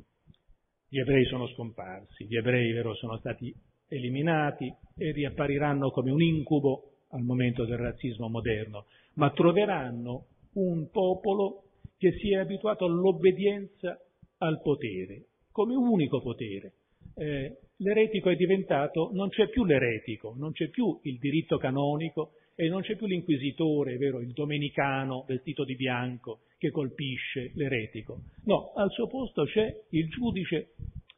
Gli 0.89 0.99
ebrei 0.99 1.25
sono 1.25 1.47
scomparsi, 1.47 2.25
gli 2.25 2.35
ebrei 2.35 2.71
vero, 2.71 2.93
sono 2.95 3.17
stati 3.17 3.53
eliminati 3.87 4.73
e 4.97 5.11
riappariranno 5.11 5.91
come 5.91 6.11
un 6.11 6.21
incubo 6.21 6.91
al 7.09 7.21
momento 7.21 7.65
del 7.65 7.77
razzismo 7.77 8.27
moderno, 8.27 8.85
ma 9.13 9.31
troveranno 9.31 10.25
un 10.53 10.89
popolo 10.89 11.63
che 11.97 12.13
si 12.13 12.33
è 12.33 12.37
abituato 12.37 12.85
all'obbedienza 12.85 13.99
al 14.39 14.61
potere, 14.61 15.25
come 15.51 15.75
unico 15.75 16.21
potere. 16.21 16.73
Eh, 17.15 17.57
l'eretico 17.77 18.29
è 18.29 18.35
diventato, 18.35 19.09
non 19.13 19.29
c'è 19.29 19.47
più 19.49 19.63
l'eretico, 19.63 20.33
non 20.37 20.51
c'è 20.51 20.67
più 20.69 20.99
il 21.03 21.17
diritto 21.17 21.57
canonico 21.57 22.33
e 22.55 22.67
non 22.67 22.81
c'è 22.81 22.95
più 22.95 23.05
l'inquisitore, 23.05 23.97
vero, 23.97 24.19
il 24.19 24.31
domenicano 24.31 25.25
vestito 25.27 25.63
di 25.63 25.75
bianco 25.75 26.41
che 26.57 26.71
colpisce 26.71 27.51
l'eretico. 27.55 28.21
No, 28.45 28.71
al 28.75 28.89
suo 28.91 29.07
posto 29.07 29.45
c'è 29.45 29.73
il 29.89 30.07
giudice, 30.09 30.73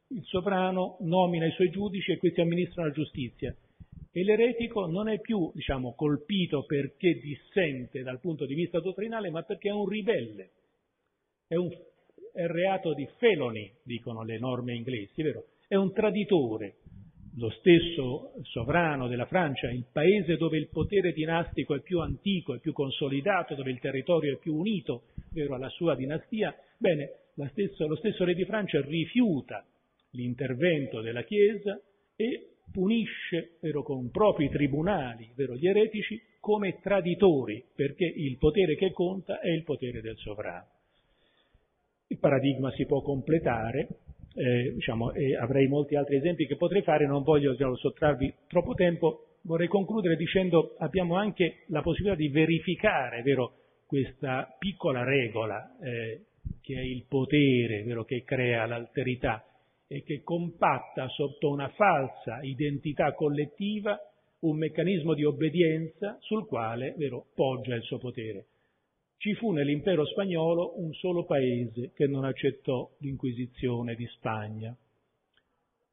il 0.08 0.24
sovrano 0.24 0.96
nomina 1.00 1.46
i 1.46 1.52
suoi 1.52 1.70
giudici 1.70 2.12
e 2.12 2.18
questi 2.18 2.40
amministrano 2.40 2.88
la 2.88 2.94
giustizia. 2.94 3.54
E 4.10 4.24
l'eretico 4.24 4.86
non 4.86 5.08
è 5.08 5.20
più, 5.20 5.50
diciamo, 5.54 5.94
colpito 5.94 6.64
perché 6.64 7.20
dissente 7.20 8.02
dal 8.02 8.20
punto 8.20 8.46
di 8.46 8.54
vista 8.54 8.80
dottrinale, 8.80 9.30
ma 9.30 9.42
perché 9.42 9.68
è 9.68 9.72
un 9.72 9.86
ribelle, 9.86 10.50
è 11.46 11.54
un 11.54 11.70
è 12.32 12.46
reato 12.46 12.94
di 12.94 13.08
felony, 13.18 13.68
dicono 13.82 14.22
le 14.22 14.38
norme 14.38 14.74
inglesi, 14.74 15.22
vero? 15.22 15.46
È 15.68 15.74
un 15.74 15.92
traditore. 15.92 16.76
Lo 17.36 17.50
stesso 17.50 18.32
sovrano 18.44 19.06
della 19.06 19.26
Francia, 19.26 19.70
il 19.70 19.84
paese 19.92 20.38
dove 20.38 20.56
il 20.56 20.70
potere 20.70 21.12
dinastico 21.12 21.74
è 21.74 21.82
più 21.82 22.00
antico, 22.00 22.54
è 22.54 22.58
più 22.58 22.72
consolidato, 22.72 23.54
dove 23.54 23.70
il 23.70 23.78
territorio 23.78 24.32
è 24.32 24.38
più 24.38 24.56
unito, 24.56 25.08
vero, 25.30 25.54
alla 25.54 25.68
sua 25.68 25.94
dinastia, 25.94 26.56
bene, 26.78 27.10
stesso, 27.50 27.86
lo 27.86 27.96
stesso 27.96 28.24
re 28.24 28.32
di 28.32 28.46
Francia 28.46 28.80
rifiuta 28.80 29.62
l'intervento 30.12 31.02
della 31.02 31.22
Chiesa 31.22 31.78
e 32.16 32.54
punisce 32.72 33.58
vero, 33.60 33.82
con 33.82 34.10
propri 34.10 34.48
tribunali 34.48 35.30
vero, 35.36 35.54
gli 35.54 35.68
eretici 35.68 36.18
come 36.40 36.80
traditori, 36.80 37.62
perché 37.74 38.06
il 38.06 38.38
potere 38.38 38.74
che 38.74 38.90
conta 38.90 39.38
è 39.40 39.50
il 39.50 39.64
potere 39.64 40.00
del 40.00 40.16
sovrano. 40.16 40.66
Il 42.06 42.18
paradigma 42.18 42.72
si 42.72 42.86
può 42.86 43.02
completare, 43.02 43.88
eh, 44.38 44.72
diciamo, 44.74 45.12
e 45.12 45.36
avrei 45.36 45.66
molti 45.66 45.96
altri 45.96 46.16
esempi 46.16 46.46
che 46.46 46.56
potrei 46.56 46.82
fare, 46.82 47.06
non 47.06 47.24
voglio 47.24 47.52
diciamo, 47.52 47.76
sottrarvi 47.76 48.32
troppo 48.46 48.74
tempo, 48.74 49.38
vorrei 49.42 49.66
concludere 49.66 50.16
dicendo 50.16 50.76
abbiamo 50.78 51.16
anche 51.16 51.64
la 51.66 51.82
possibilità 51.82 52.16
di 52.16 52.28
verificare 52.28 53.22
vero, 53.22 53.54
questa 53.86 54.54
piccola 54.58 55.02
regola 55.02 55.76
eh, 55.82 56.26
che 56.60 56.74
è 56.74 56.82
il 56.82 57.04
potere 57.08 57.82
vero, 57.82 58.04
che 58.04 58.22
crea 58.22 58.66
l'alterità 58.66 59.44
e 59.88 60.02
che 60.04 60.22
compatta 60.22 61.08
sotto 61.08 61.48
una 61.48 61.68
falsa 61.70 62.40
identità 62.42 63.14
collettiva 63.14 63.98
un 64.40 64.56
meccanismo 64.56 65.14
di 65.14 65.24
obbedienza 65.24 66.16
sul 66.20 66.46
quale 66.46 66.94
vero, 66.96 67.26
poggia 67.34 67.74
il 67.74 67.82
suo 67.82 67.98
potere. 67.98 68.46
Ci 69.20 69.34
fu 69.34 69.50
nell'impero 69.50 70.06
spagnolo 70.06 70.80
un 70.80 70.92
solo 70.94 71.24
paese 71.24 71.90
che 71.92 72.06
non 72.06 72.24
accettò 72.24 72.88
l'Inquisizione 73.00 73.96
di 73.96 74.06
Spagna, 74.06 74.72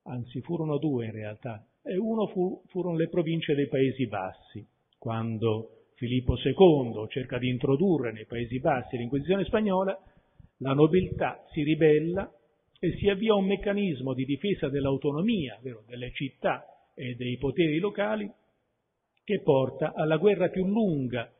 anzi 0.04 0.42
furono 0.42 0.78
due 0.78 1.06
in 1.06 1.12
realtà, 1.12 1.66
e 1.82 1.98
uno 1.98 2.28
fu, 2.28 2.62
furono 2.68 2.96
le 2.96 3.10
province 3.10 3.56
dei 3.56 3.68
Paesi 3.68 4.06
Bassi, 4.06 4.64
quando 5.00 5.88
Filippo 5.96 6.36
II 6.38 7.08
cerca 7.10 7.40
di 7.40 7.50
introdurre 7.50 8.12
nei 8.12 8.28
Paesi 8.28 8.60
Bassi 8.60 8.96
l'Inquisizione 8.96 9.44
spagnola, 9.46 10.00
la 10.58 10.74
nobiltà 10.74 11.44
si 11.52 11.64
ribella 11.64 12.32
e 12.80 12.96
si 12.98 13.10
avvia 13.10 13.34
un 13.34 13.48
meccanismo 13.48 14.14
di 14.14 14.26
difesa 14.26 14.70
dell'autonomia, 14.70 15.58
vero, 15.64 15.84
delle 15.88 16.12
città 16.12 16.64
e 16.94 17.16
dei 17.16 17.38
poteri 17.38 17.80
locali, 17.80 18.32
che 19.24 19.42
porta 19.42 19.94
alla 19.96 20.18
guerra 20.18 20.50
più 20.50 20.68
lunga 20.68 21.35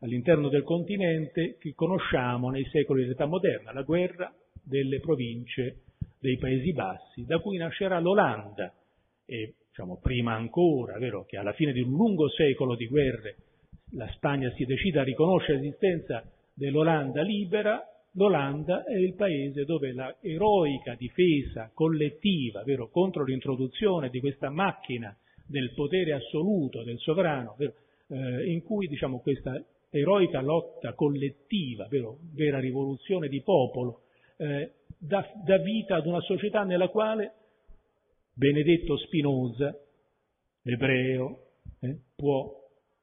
all'interno 0.00 0.48
del 0.48 0.62
continente 0.62 1.56
che 1.58 1.72
conosciamo 1.74 2.50
nei 2.50 2.64
secoli 2.70 3.02
dell'età 3.02 3.26
moderna, 3.26 3.72
la 3.72 3.82
guerra 3.82 4.32
delle 4.62 5.00
province 5.00 5.82
dei 6.20 6.36
Paesi 6.36 6.72
Bassi, 6.72 7.24
da 7.24 7.38
cui 7.38 7.56
nascerà 7.56 7.98
l'Olanda. 7.98 8.72
E 9.24 9.54
diciamo, 9.68 9.98
prima 10.00 10.34
ancora, 10.34 10.98
vero, 10.98 11.24
che 11.24 11.36
alla 11.36 11.52
fine 11.52 11.72
di 11.72 11.80
un 11.80 11.90
lungo 11.90 12.28
secolo 12.28 12.74
di 12.74 12.86
guerre 12.86 13.36
la 13.92 14.08
Spagna 14.12 14.50
si 14.52 14.64
decida 14.64 15.00
a 15.00 15.04
riconoscere 15.04 15.58
l'esistenza 15.58 16.22
dell'Olanda 16.54 17.22
libera, 17.22 17.82
l'Olanda 18.12 18.84
è 18.84 18.96
il 18.96 19.14
paese 19.14 19.64
dove 19.64 19.92
la 19.92 20.14
eroica 20.20 20.94
difesa 20.94 21.70
collettiva 21.72 22.62
vero, 22.64 22.88
contro 22.88 23.24
l'introduzione 23.24 24.10
di 24.10 24.20
questa 24.20 24.50
macchina 24.50 25.16
del 25.46 25.72
potere 25.74 26.12
assoluto 26.12 26.82
del 26.82 26.98
sovrano, 26.98 27.54
vero, 27.56 27.74
eh, 28.08 28.50
in 28.50 28.62
cui 28.62 28.86
diciamo, 28.88 29.20
questa 29.20 29.62
eroica 29.90 30.40
lotta 30.40 30.94
collettiva, 30.94 31.86
vero, 31.88 32.18
vera 32.34 32.58
rivoluzione 32.58 33.28
di 33.28 33.40
popolo, 33.42 34.02
eh, 34.36 34.72
dà, 34.98 35.26
dà 35.44 35.58
vita 35.58 35.96
ad 35.96 36.06
una 36.06 36.20
società 36.20 36.64
nella 36.64 36.88
quale 36.88 37.32
Benedetto 38.32 38.96
Spinoza, 38.98 39.76
ebreo, 40.62 41.46
eh, 41.80 41.98
può 42.14 42.52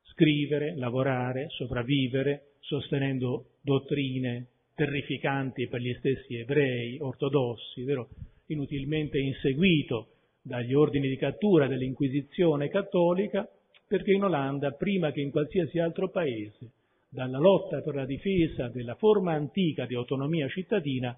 scrivere, 0.04 0.76
lavorare, 0.76 1.48
sopravvivere, 1.50 2.54
sostenendo 2.60 3.58
dottrine 3.62 4.48
terrificanti 4.76 5.68
per 5.68 5.82
gli 5.82 5.94
stessi 5.96 6.36
ebrei 6.36 7.00
ortodossi, 7.00 7.84
vero? 7.84 8.10
inutilmente 8.48 9.18
inseguito 9.18 10.10
dagli 10.42 10.74
ordini 10.74 11.08
di 11.08 11.18
cattura 11.18 11.68
dell'Inquisizione 11.68 12.68
cattolica, 12.68 13.50
perché 13.88 14.12
in 14.12 14.24
Olanda, 14.24 14.72
prima 14.72 15.12
che 15.12 15.22
in 15.22 15.32
qualsiasi 15.32 15.80
altro 15.80 16.10
paese, 16.10 16.72
dalla 17.10 17.38
lotta 17.38 17.82
per 17.82 17.96
la 17.96 18.06
difesa 18.06 18.68
della 18.68 18.96
forma 18.96 19.34
antica 19.34 19.86
di 19.86 19.96
autonomia 19.96 20.48
cittadina, 20.48 21.18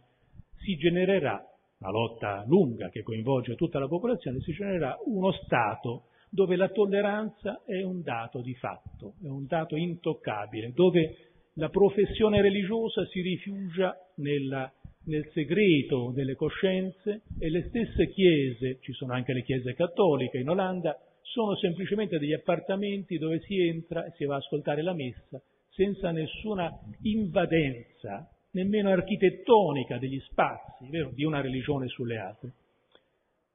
si 0.57 0.75
genererà 0.75 1.43
una 1.79 1.91
lotta 1.91 2.43
lunga 2.47 2.89
che 2.89 3.03
coinvolge 3.03 3.55
tutta 3.55 3.79
la 3.79 3.87
popolazione, 3.87 4.39
si 4.41 4.51
genererà 4.51 4.97
uno 5.05 5.31
Stato 5.31 6.05
dove 6.29 6.55
la 6.55 6.69
tolleranza 6.69 7.63
è 7.65 7.81
un 7.81 8.01
dato 8.01 8.41
di 8.41 8.53
fatto, 8.55 9.13
è 9.23 9.27
un 9.27 9.45
dato 9.45 9.75
intoccabile, 9.75 10.73
dove 10.73 11.15
la 11.53 11.69
professione 11.69 12.41
religiosa 12.41 13.05
si 13.05 13.21
rifugia 13.21 13.95
nella, 14.15 14.71
nel 15.05 15.29
segreto 15.33 16.11
delle 16.13 16.35
coscienze 16.35 17.21
e 17.39 17.49
le 17.49 17.67
stesse 17.69 18.09
chiese, 18.09 18.77
ci 18.81 18.91
sono 18.93 19.13
anche 19.13 19.33
le 19.33 19.43
chiese 19.43 19.73
cattoliche 19.73 20.37
in 20.37 20.49
Olanda, 20.49 20.97
sono 21.31 21.55
semplicemente 21.55 22.19
degli 22.19 22.33
appartamenti 22.33 23.17
dove 23.17 23.39
si 23.41 23.59
entra 23.59 24.05
e 24.05 24.11
si 24.15 24.25
va 24.25 24.35
a 24.35 24.37
ascoltare 24.37 24.81
la 24.81 24.93
messa 24.93 25.41
senza 25.69 26.09
nessuna 26.09 26.71
invadenza, 27.03 28.27
nemmeno 28.51 28.89
architettonica 28.89 29.99
degli 29.99 30.19
spazi 30.21 30.89
vero, 30.89 31.11
di 31.13 31.23
una 31.23 31.39
religione 31.39 31.87
sulle 31.87 32.17
altre. 32.17 32.53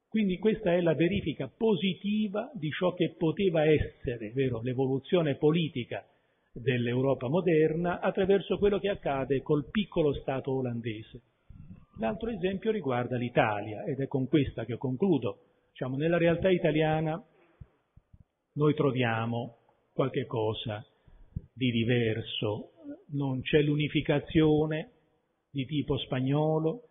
Quindi 0.09 0.39
questa 0.39 0.73
è 0.73 0.81
la 0.81 0.95
verifica 0.95 1.49
positiva 1.49 2.51
di 2.55 2.71
ciò 2.71 2.93
che 2.93 3.15
poteva 3.17 3.65
essere 3.65 4.31
vero, 4.31 4.61
l'evoluzione 4.63 5.35
politica 5.35 6.07
dell'Europa 6.53 7.29
moderna 7.29 7.99
attraverso 7.99 8.59
quello 8.59 8.79
che 8.79 8.91
accade 8.91 9.43
col 9.43 9.69
piccolo 9.71 10.13
Stato 10.13 10.53
olandese. 10.53 11.23
L'altro 11.99 12.31
esempio 12.31 12.71
riguarda 12.71 13.17
l'Italia 13.17 13.85
ed 13.85 14.01
è 14.01 14.07
con 14.07 14.29
questa 14.29 14.65
che 14.65 14.77
concludo. 14.77 15.39
Diciamo, 15.71 15.97
nella 15.97 16.19
realtà 16.19 16.51
italiana 16.51 17.21
noi 18.55 18.75
troviamo 18.75 19.57
qualche 19.93 20.27
cosa 20.27 20.85
di 21.53 21.71
diverso, 21.71 22.71
non 23.13 23.41
c'è 23.43 23.63
l'unificazione 23.63 24.91
di 25.51 25.65
tipo 25.67 25.99
spagnolo, 25.99 26.89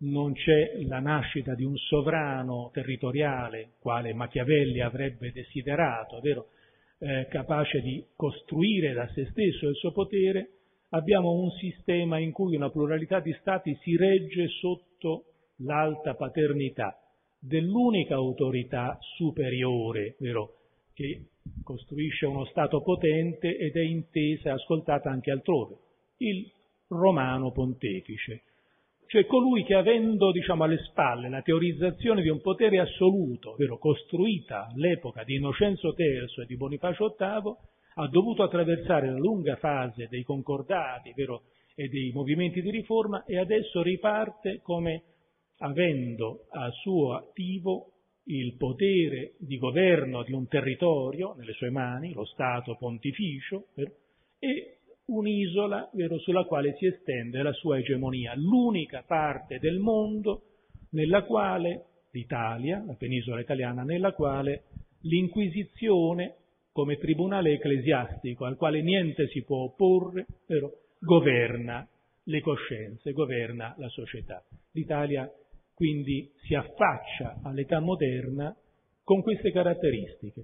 non 0.00 0.32
c'è 0.32 0.82
la 0.86 1.00
nascita 1.00 1.54
di 1.54 1.64
un 1.64 1.76
sovrano 1.76 2.70
territoriale, 2.72 3.72
quale 3.80 4.14
Machiavelli 4.14 4.80
avrebbe 4.80 5.30
desiderato, 5.32 6.20
eh, 6.98 7.26
capace 7.28 7.80
di 7.80 8.04
costruire 8.16 8.92
da 8.92 9.08
se 9.14 9.26
stesso 9.30 9.68
il 9.68 9.74
suo 9.76 9.92
potere, 9.92 10.50
abbiamo 10.90 11.32
un 11.32 11.50
sistema 11.52 12.18
in 12.18 12.32
cui 12.32 12.56
una 12.56 12.70
pluralità 12.70 13.20
di 13.20 13.32
stati 13.40 13.76
si 13.82 13.96
regge 13.96 14.48
sotto 14.48 15.24
l'alta 15.58 16.14
paternità 16.14 16.98
dell'unica 17.38 18.14
autorità 18.14 18.98
superiore, 19.16 20.16
vero? 20.18 20.59
Che 21.00 21.28
costruisce 21.64 22.26
uno 22.26 22.44
Stato 22.44 22.82
potente 22.82 23.56
ed 23.56 23.74
è 23.74 23.80
intesa 23.80 24.50
e 24.50 24.52
ascoltata 24.52 25.08
anche 25.08 25.30
altrove, 25.30 25.76
il 26.18 26.46
romano 26.88 27.52
pontefice, 27.52 28.42
cioè 29.06 29.24
colui 29.24 29.64
che 29.64 29.74
avendo 29.74 30.30
diciamo, 30.30 30.64
alle 30.64 30.76
spalle 30.88 31.30
la 31.30 31.40
teorizzazione 31.40 32.20
di 32.20 32.28
un 32.28 32.42
potere 32.42 32.80
assoluto, 32.80 33.52
ovvero 33.52 33.78
costruita 33.78 34.66
all'epoca 34.66 35.24
di 35.24 35.36
Innocenzo 35.36 35.94
III 35.96 36.42
e 36.42 36.46
di 36.46 36.56
Bonifacio 36.56 37.16
VIII, 37.18 37.54
ha 37.94 38.08
dovuto 38.08 38.42
attraversare 38.42 39.10
la 39.10 39.18
lunga 39.18 39.56
fase 39.56 40.06
dei 40.10 40.22
concordati 40.22 41.14
vero, 41.16 41.44
e 41.74 41.88
dei 41.88 42.12
movimenti 42.12 42.60
di 42.60 42.70
riforma 42.70 43.24
e 43.24 43.38
adesso 43.38 43.80
riparte 43.80 44.60
come 44.60 45.02
avendo 45.58 46.44
a 46.50 46.68
suo 46.70 47.14
attivo 47.14 47.89
il 48.36 48.54
potere 48.56 49.34
di 49.38 49.58
governo 49.58 50.22
di 50.22 50.32
un 50.32 50.46
territorio 50.46 51.34
nelle 51.36 51.52
sue 51.52 51.70
mani, 51.70 52.12
lo 52.12 52.24
Stato 52.24 52.76
pontificio, 52.76 53.66
e 54.38 54.78
un'isola 55.06 55.90
sulla 56.18 56.44
quale 56.44 56.76
si 56.78 56.86
estende 56.86 57.42
la 57.42 57.52
sua 57.52 57.78
egemonia, 57.78 58.34
l'unica 58.36 59.02
parte 59.06 59.58
del 59.58 59.78
mondo 59.78 60.42
nella 60.90 61.24
quale 61.24 61.86
l'Italia, 62.12 62.82
la 62.86 62.94
penisola 62.94 63.40
italiana, 63.40 63.82
nella 63.82 64.12
quale 64.12 64.64
l'Inquisizione, 65.02 66.36
come 66.72 66.98
tribunale 66.98 67.52
ecclesiastico 67.54 68.44
al 68.44 68.56
quale 68.56 68.80
niente 68.80 69.26
si 69.28 69.42
può 69.42 69.64
opporre, 69.64 70.26
vero, 70.46 70.72
governa 71.00 71.86
le 72.24 72.40
coscienze, 72.40 73.12
governa 73.12 73.74
la 73.78 73.88
società. 73.88 74.44
L'Italia 74.72 75.28
quindi 75.80 76.30
si 76.42 76.54
affaccia 76.54 77.40
all'età 77.42 77.80
moderna 77.80 78.54
con 79.02 79.22
queste 79.22 79.50
caratteristiche, 79.50 80.42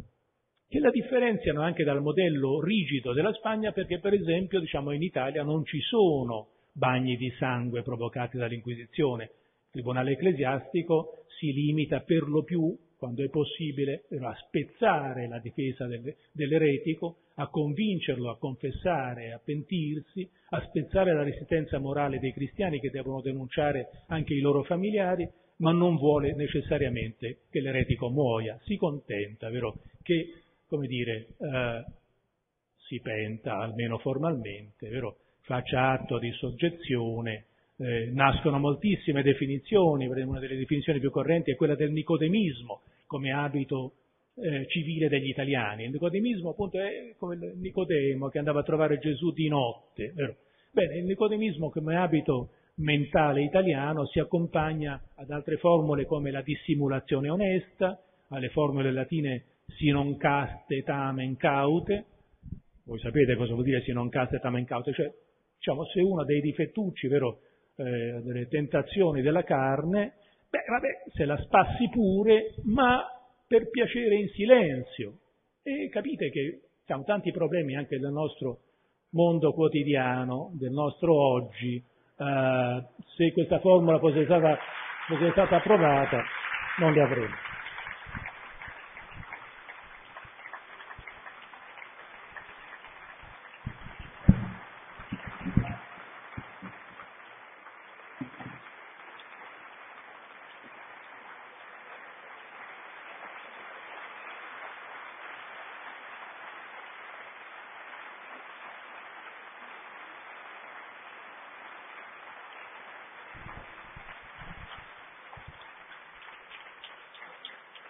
che 0.66 0.78
la 0.78 0.88
differenziano 0.88 1.60
anche 1.60 1.84
dal 1.84 2.00
modello 2.00 2.62
rigido 2.62 3.12
della 3.12 3.34
Spagna 3.34 3.70
perché 3.70 3.98
per 3.98 4.14
esempio 4.14 4.60
diciamo, 4.60 4.92
in 4.92 5.02
Italia 5.02 5.42
non 5.42 5.62
ci 5.66 5.78
sono 5.80 6.52
bagni 6.72 7.16
di 7.16 7.30
sangue 7.38 7.82
provocati 7.82 8.38
dall'Inquisizione, 8.38 9.24
il 9.24 9.70
Tribunale 9.72 10.12
ecclesiastico 10.12 11.26
si 11.38 11.52
limita 11.52 12.00
per 12.00 12.26
lo 12.26 12.42
più 12.42 12.74
quando 12.96 13.22
è 13.22 13.28
possibile, 13.28 14.04
a 14.18 14.34
spezzare 14.46 15.28
la 15.28 15.38
difesa 15.38 15.86
dell'eretico, 16.32 17.18
a 17.36 17.48
convincerlo 17.48 18.30
a 18.30 18.38
confessare, 18.38 19.32
a 19.32 19.40
pentirsi, 19.42 20.28
a 20.50 20.62
spezzare 20.68 21.12
la 21.12 21.22
resistenza 21.22 21.78
morale 21.78 22.18
dei 22.18 22.32
cristiani 22.32 22.80
che 22.80 22.90
devono 22.90 23.20
denunciare 23.20 24.04
anche 24.08 24.34
i 24.34 24.40
loro 24.40 24.62
familiari, 24.62 25.28
ma 25.56 25.72
non 25.72 25.96
vuole 25.96 26.34
necessariamente 26.34 27.40
che 27.50 27.60
l'eretico 27.60 28.10
muoia, 28.10 28.58
si 28.64 28.76
contenta, 28.76 29.50
vero, 29.50 29.78
che, 30.02 30.42
come 30.66 30.86
dire, 30.86 31.28
eh, 31.38 31.84
si 32.86 33.00
penta, 33.00 33.58
almeno 33.58 33.98
formalmente, 33.98 34.88
vero, 34.88 35.16
faccia 35.40 35.90
atto 35.90 36.18
di 36.18 36.30
soggezione, 36.32 37.46
eh, 37.78 38.10
nascono 38.12 38.58
moltissime 38.58 39.22
definizioni, 39.22 40.06
una 40.06 40.38
delle 40.38 40.56
definizioni 40.56 41.00
più 41.00 41.10
correnti 41.10 41.50
è 41.50 41.56
quella 41.56 41.74
del 41.74 41.92
nicodemismo 41.92 42.80
come 43.06 43.32
abito 43.32 43.92
eh, 44.36 44.66
civile 44.68 45.08
degli 45.08 45.28
italiani. 45.28 45.84
Il 45.84 45.92
nicodemismo 45.92 46.50
appunto 46.50 46.78
è 46.78 47.14
come 47.16 47.36
Nicodemo 47.36 48.28
che 48.28 48.38
andava 48.38 48.60
a 48.60 48.64
trovare 48.64 48.98
Gesù 48.98 49.32
di 49.32 49.48
notte. 49.48 50.12
Vero? 50.14 50.36
Bene, 50.70 50.98
il 50.98 51.04
nicodemismo 51.04 51.70
come 51.70 51.96
abito 51.96 52.50
mentale 52.76 53.42
italiano 53.42 54.06
si 54.06 54.18
accompagna 54.18 55.00
ad 55.14 55.30
altre 55.30 55.56
formule 55.56 56.04
come 56.04 56.30
la 56.30 56.42
dissimulazione 56.42 57.30
onesta, 57.30 57.98
alle 58.28 58.50
formule 58.50 58.92
latine 58.92 59.44
si 59.78 59.88
non 59.88 60.16
caste 60.16 60.82
tamen 60.82 61.36
caute, 61.36 62.04
voi 62.84 62.98
sapete 63.00 63.34
cosa 63.36 63.52
vuol 63.52 63.64
dire 63.64 63.80
si 63.82 63.92
non 63.92 64.08
caste 64.08 64.38
tamen 64.38 64.64
caute, 64.64 64.92
cioè 64.92 65.10
diciamo 65.56 65.84
se 65.86 66.00
uno 66.00 66.20
ha 66.20 66.24
dei 66.24 66.40
difettucci, 66.40 67.08
vero, 67.08 67.40
eh, 67.76 68.20
delle 68.22 68.46
tentazioni 68.48 69.22
della 69.22 69.42
carne, 69.42 70.14
beh, 70.50 70.64
vabbè, 70.68 71.10
se 71.14 71.24
la 71.24 71.38
spassi 71.38 71.88
pure, 71.88 72.54
ma 72.64 73.15
per 73.46 73.70
piacere 73.70 74.16
in 74.16 74.28
silenzio. 74.28 75.18
E 75.62 75.88
capite 75.88 76.30
che 76.30 76.60
abbiamo 76.82 77.04
tanti 77.04 77.32
problemi 77.32 77.76
anche 77.76 77.98
del 77.98 78.12
nostro 78.12 78.60
mondo 79.10 79.52
quotidiano, 79.52 80.50
del 80.54 80.72
nostro 80.72 81.14
oggi. 81.14 81.76
Eh, 81.76 82.82
se 83.16 83.32
questa 83.32 83.60
formula 83.60 83.98
fosse 83.98 84.24
stata, 84.24 84.58
fosse 85.08 85.30
stata 85.30 85.56
approvata, 85.56 86.22
non 86.78 86.92
li 86.92 87.00
avremmo. 87.00 87.45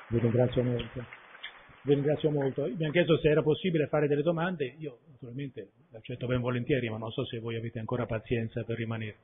Vi 0.09 0.19
ringrazio 0.19 0.63
molto. 0.63 1.05
Vi 1.83 1.95
ringrazio 1.95 2.31
molto. 2.31 2.67
Mi 2.67 2.85
hanno 2.85 2.93
chiesto 2.93 3.19
se 3.19 3.29
era 3.29 3.43
possibile 3.43 3.89
fare 3.89 4.07
delle 4.07 4.23
domande, 4.23 4.75
io 4.79 5.01
naturalmente 5.11 5.73
accetto 5.93 6.27
ben 6.27 6.41
volentieri, 6.41 6.89
ma 6.89 6.99
non 6.99 7.11
so 7.11 7.25
se 7.25 7.39
voi 7.39 7.57
avete 7.57 7.79
ancora 7.81 8.07
pazienza 8.07 8.63
per 8.63 8.77
rimanere. 8.77 9.19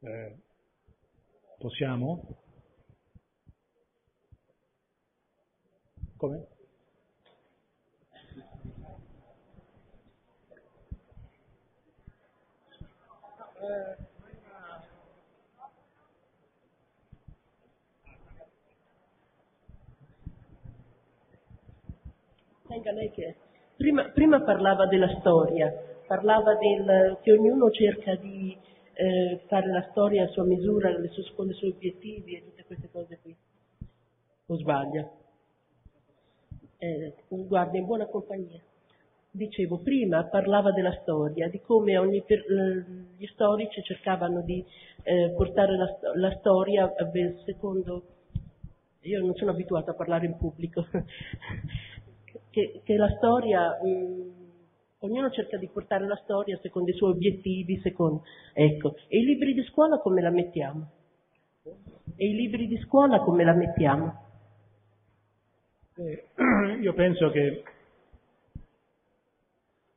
Eh, 0.00 0.36
possiamo? 1.58 2.42
Come? 6.16 6.46
Eh. 13.60 14.05
Tenga 22.76 22.92
lei 22.92 23.10
che 23.10 23.36
prima, 23.74 24.10
prima 24.10 24.42
parlava 24.42 24.84
della 24.84 25.08
storia, 25.20 25.72
parlava 26.06 26.56
del, 26.56 27.16
che 27.22 27.32
ognuno 27.32 27.70
cerca 27.70 28.14
di 28.16 28.54
eh, 28.92 29.40
fare 29.46 29.68
la 29.68 29.86
storia 29.90 30.24
a 30.24 30.28
sua 30.28 30.44
misura, 30.44 30.90
sue, 31.08 31.24
con 31.34 31.48
i 31.48 31.54
suoi 31.54 31.70
obiettivi 31.70 32.36
e 32.36 32.44
tutte 32.44 32.64
queste 32.64 32.90
cose 32.92 33.18
qui. 33.22 33.34
O 34.48 34.58
sbaglia? 34.58 35.10
Eh, 36.76 37.14
guarda, 37.28 37.78
in 37.78 37.86
buona 37.86 38.04
compagnia. 38.04 38.60
Dicevo, 39.30 39.78
prima 39.78 40.24
parlava 40.24 40.70
della 40.70 40.98
storia, 41.00 41.48
di 41.48 41.62
come 41.62 41.96
ogni, 41.96 42.22
per, 42.26 42.40
eh, 42.40 42.84
gli 43.16 43.26
storici 43.28 43.82
cercavano 43.84 44.42
di 44.42 44.62
eh, 45.02 45.32
portare 45.34 45.78
la, 45.78 45.96
la 46.14 46.36
storia 46.40 46.92
secondo... 47.46 48.02
Io 49.06 49.20
non 49.20 49.36
sono 49.36 49.52
abituata 49.52 49.92
a 49.92 49.94
parlare 49.94 50.26
in 50.26 50.36
pubblico, 50.36 50.84
che, 52.56 52.80
che, 52.82 52.96
la 52.96 53.14
storia... 53.18 53.78
Mh, 53.82 54.44
ognuno 55.00 55.30
cerca 55.30 55.58
di 55.58 55.68
portare 55.68 56.06
la 56.06 56.18
storia 56.24 56.58
secondo 56.62 56.90
i 56.90 56.94
suoi 56.94 57.10
obiettivi, 57.10 57.78
secondo... 57.82 58.22
Ecco, 58.54 58.96
e 59.08 59.18
i 59.18 59.24
libri 59.24 59.52
di 59.52 59.62
scuola 59.64 59.98
come 59.98 60.22
la 60.22 60.30
mettiamo? 60.30 60.90
E 62.16 62.26
i 62.26 62.34
libri 62.34 62.66
di 62.66 62.78
scuola 62.78 63.20
come 63.20 63.44
la 63.44 63.52
mettiamo? 63.52 64.24
Eh, 65.96 66.24
io 66.80 66.94
penso 66.94 67.30
che 67.30 67.62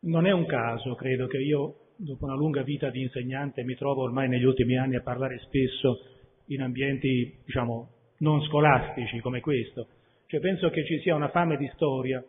non 0.02 0.28
è 0.28 0.32
un 0.32 0.46
caso, 0.46 0.96
credo 0.96 1.28
che 1.28 1.38
io, 1.38 1.76
dopo 1.96 2.26
una 2.26 2.36
lunga 2.36 2.62
vita 2.62 2.90
di 2.90 3.02
insegnante, 3.02 3.64
mi 3.64 3.76
trovo 3.76 4.04
ormai 4.04 4.28
negli 4.28 4.44
ultimi 4.44 4.78
anni 4.78 4.98
a 4.98 5.02
parlare 5.02 5.40
spesso 5.40 6.02
in 6.48 6.62
ambienti, 6.62 7.40
diciamo, 7.46 7.90
non 8.18 8.42
scolastici 8.44 9.22
come 9.22 9.40
questo. 9.40 9.88
Cioè 10.26 10.42
penso 10.42 10.70
che 10.70 10.86
ci 10.86 11.00
sia 11.00 11.16
una 11.16 11.30
fame 11.30 11.56
di 11.56 11.70
storia 11.74 12.24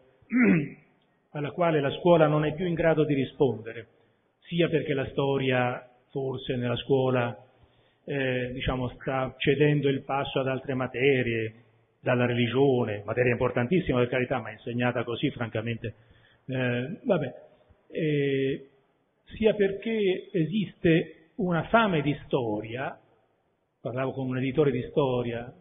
alla 1.33 1.51
quale 1.51 1.81
la 1.81 1.91
scuola 1.99 2.27
non 2.27 2.45
è 2.45 2.55
più 2.55 2.67
in 2.67 2.75
grado 2.75 3.05
di 3.05 3.15
rispondere, 3.15 3.87
sia 4.41 4.69
perché 4.69 4.95
la 4.95 5.07
storia 5.07 5.87
forse 6.11 6.57
nella 6.57 6.77
scuola 6.77 7.37
eh, 8.05 8.51
diciamo, 8.53 8.89
sta 8.89 9.35
cedendo 9.39 9.89
il 9.89 10.03
passo 10.03 10.41
ad 10.41 10.49
altre 10.49 10.75
materie, 10.75 11.55
dalla 12.01 12.25
religione, 12.25 13.03
materia 13.05 13.33
importantissima 13.33 13.99
per 13.99 14.09
carità, 14.09 14.41
ma 14.41 14.51
insegnata 14.51 15.05
così 15.05 15.31
francamente, 15.31 15.95
eh, 16.47 16.99
vabbè, 17.05 17.35
eh, 17.89 18.69
sia 19.37 19.55
perché 19.55 20.31
esiste 20.33 21.33
una 21.37 21.65
fame 21.65 22.01
di 22.01 22.19
storia, 22.25 22.99
parlavo 23.81 24.13
con 24.13 24.29
un 24.29 24.39
editore 24.39 24.71
di 24.71 24.83
storia, 24.91 25.53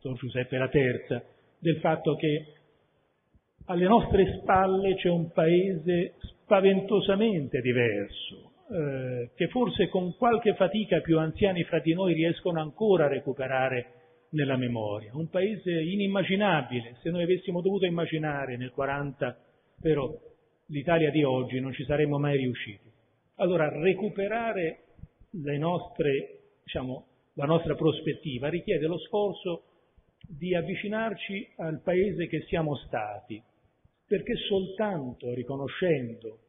Don 0.00 0.14
Giuseppe 0.14 0.58
La 0.58 0.68
Terza, 0.68 1.22
del 1.58 1.78
fatto 1.78 2.16
che 2.16 2.55
alle 3.66 3.86
nostre 3.86 4.38
spalle 4.40 4.94
c'è 4.94 5.08
un 5.08 5.30
paese 5.32 6.14
spaventosamente 6.20 7.60
diverso, 7.60 8.52
eh, 8.70 9.30
che 9.34 9.48
forse 9.48 9.88
con 9.88 10.14
qualche 10.16 10.54
fatica 10.54 11.00
più 11.00 11.18
anziani 11.18 11.64
fra 11.64 11.80
di 11.80 11.92
noi 11.92 12.14
riescono 12.14 12.60
ancora 12.60 13.06
a 13.06 13.08
recuperare 13.08 13.92
nella 14.30 14.56
memoria. 14.56 15.10
Un 15.14 15.28
paese 15.28 15.70
inimmaginabile, 15.70 16.96
se 17.02 17.10
noi 17.10 17.24
avessimo 17.24 17.60
dovuto 17.60 17.86
immaginare 17.86 18.56
nel 18.56 18.70
40 18.70 19.36
però 19.80 20.10
l'Italia 20.66 21.10
di 21.10 21.22
oggi 21.22 21.60
non 21.60 21.72
ci 21.72 21.84
saremmo 21.84 22.18
mai 22.18 22.36
riusciti. 22.38 22.90
Allora 23.36 23.68
recuperare 23.68 24.84
nostre, 25.58 26.54
diciamo, 26.64 27.06
la 27.34 27.44
nostra 27.44 27.74
prospettiva 27.74 28.48
richiede 28.48 28.86
lo 28.86 28.98
sforzo 28.98 29.64
di 30.26 30.54
avvicinarci 30.54 31.52
al 31.56 31.80
paese 31.82 32.26
che 32.26 32.42
siamo 32.48 32.74
stati, 32.76 33.40
perché 34.06 34.36
soltanto 34.36 35.34
riconoscendo 35.34 36.40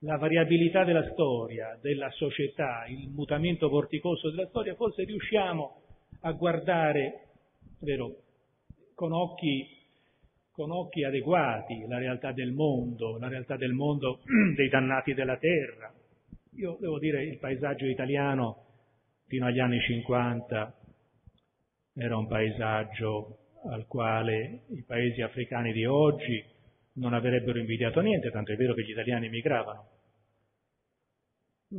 la 0.00 0.16
variabilità 0.16 0.84
della 0.84 1.10
storia, 1.12 1.76
della 1.80 2.10
società, 2.10 2.84
il 2.86 3.08
mutamento 3.08 3.68
vorticoso 3.68 4.30
della 4.30 4.46
storia, 4.48 4.74
forse 4.74 5.04
riusciamo 5.04 5.82
a 6.20 6.32
guardare 6.32 7.28
vero, 7.80 8.14
con, 8.94 9.12
occhi, 9.12 9.66
con 10.52 10.70
occhi 10.70 11.02
adeguati 11.02 11.86
la 11.88 11.98
realtà 11.98 12.32
del 12.32 12.52
mondo, 12.52 13.18
la 13.18 13.28
realtà 13.28 13.56
del 13.56 13.72
mondo 13.72 14.20
dei 14.54 14.68
dannati 14.68 15.14
della 15.14 15.36
terra. 15.36 15.92
Io 16.56 16.76
devo 16.80 16.98
dire 16.98 17.24
il 17.24 17.38
paesaggio 17.38 17.86
italiano 17.86 18.64
fino 19.26 19.46
agli 19.46 19.60
anni 19.60 19.80
50 19.80 20.74
era 21.94 22.16
un 22.16 22.26
paesaggio 22.28 23.38
al 23.70 23.86
quale 23.86 24.62
i 24.68 24.82
paesi 24.82 25.20
africani 25.20 25.72
di 25.72 25.84
oggi 25.84 26.56
non 26.98 27.14
avrebbero 27.14 27.58
invidiato 27.58 28.00
niente, 28.00 28.30
tanto 28.30 28.52
è 28.52 28.56
vero 28.56 28.74
che 28.74 28.82
gli 28.82 28.90
italiani 28.90 29.26
emigravano. 29.26 29.88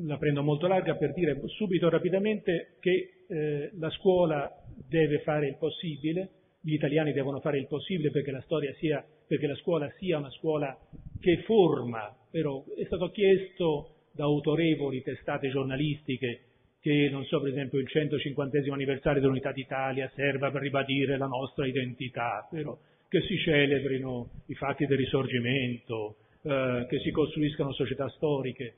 La 0.03 0.17
prendo 0.17 0.43
molto 0.43 0.67
larga 0.67 0.95
per 0.95 1.13
dire 1.13 1.39
subito 1.47 1.89
rapidamente 1.89 2.77
che 2.79 3.25
eh, 3.27 3.71
la 3.79 3.89
scuola 3.89 4.51
deve 4.87 5.19
fare 5.21 5.47
il 5.47 5.57
possibile, 5.57 6.29
gli 6.61 6.73
italiani 6.73 7.11
devono 7.11 7.39
fare 7.39 7.57
il 7.57 7.67
possibile 7.67 8.11
perché 8.11 8.31
la, 8.31 8.43
sia, 8.77 9.03
perché 9.27 9.47
la 9.47 9.55
scuola 9.55 9.91
sia 9.97 10.17
una 10.17 10.29
scuola 10.31 10.77
che 11.19 11.41
forma, 11.43 12.15
però 12.29 12.63
è 12.75 12.85
stato 12.85 13.09
chiesto 13.09 13.95
da 14.11 14.25
autorevoli 14.25 15.01
testate 15.01 15.49
giornalistiche 15.49 16.43
che, 16.81 17.09
non 17.11 17.25
so, 17.25 17.41
per 17.41 17.51
esempio 17.51 17.79
il 17.79 17.87
150 17.87 18.59
anniversario 18.71 19.21
dell'Unità 19.21 19.51
d'Italia 19.51 20.09
serva 20.15 20.51
per 20.51 20.61
ribadire 20.61 21.17
la 21.17 21.25
nostra 21.25 21.65
identità, 21.67 22.47
però 22.49 22.77
che 23.10 23.22
si 23.22 23.38
celebrino 23.40 24.30
i 24.45 24.53
fatti 24.53 24.86
del 24.86 24.98
risorgimento, 24.98 26.18
eh, 26.44 26.86
che 26.88 26.99
si 26.99 27.11
costruiscano 27.11 27.73
società 27.73 28.07
storiche. 28.10 28.76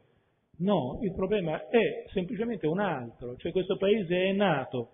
No, 0.60 1.00
il 1.04 1.14
problema 1.14 1.68
è 1.68 2.06
semplicemente 2.14 2.66
un 2.66 2.80
altro, 2.80 3.36
cioè 3.36 3.52
questo 3.52 3.78
paese 3.78 4.30
è 4.30 4.32
nato 4.32 4.90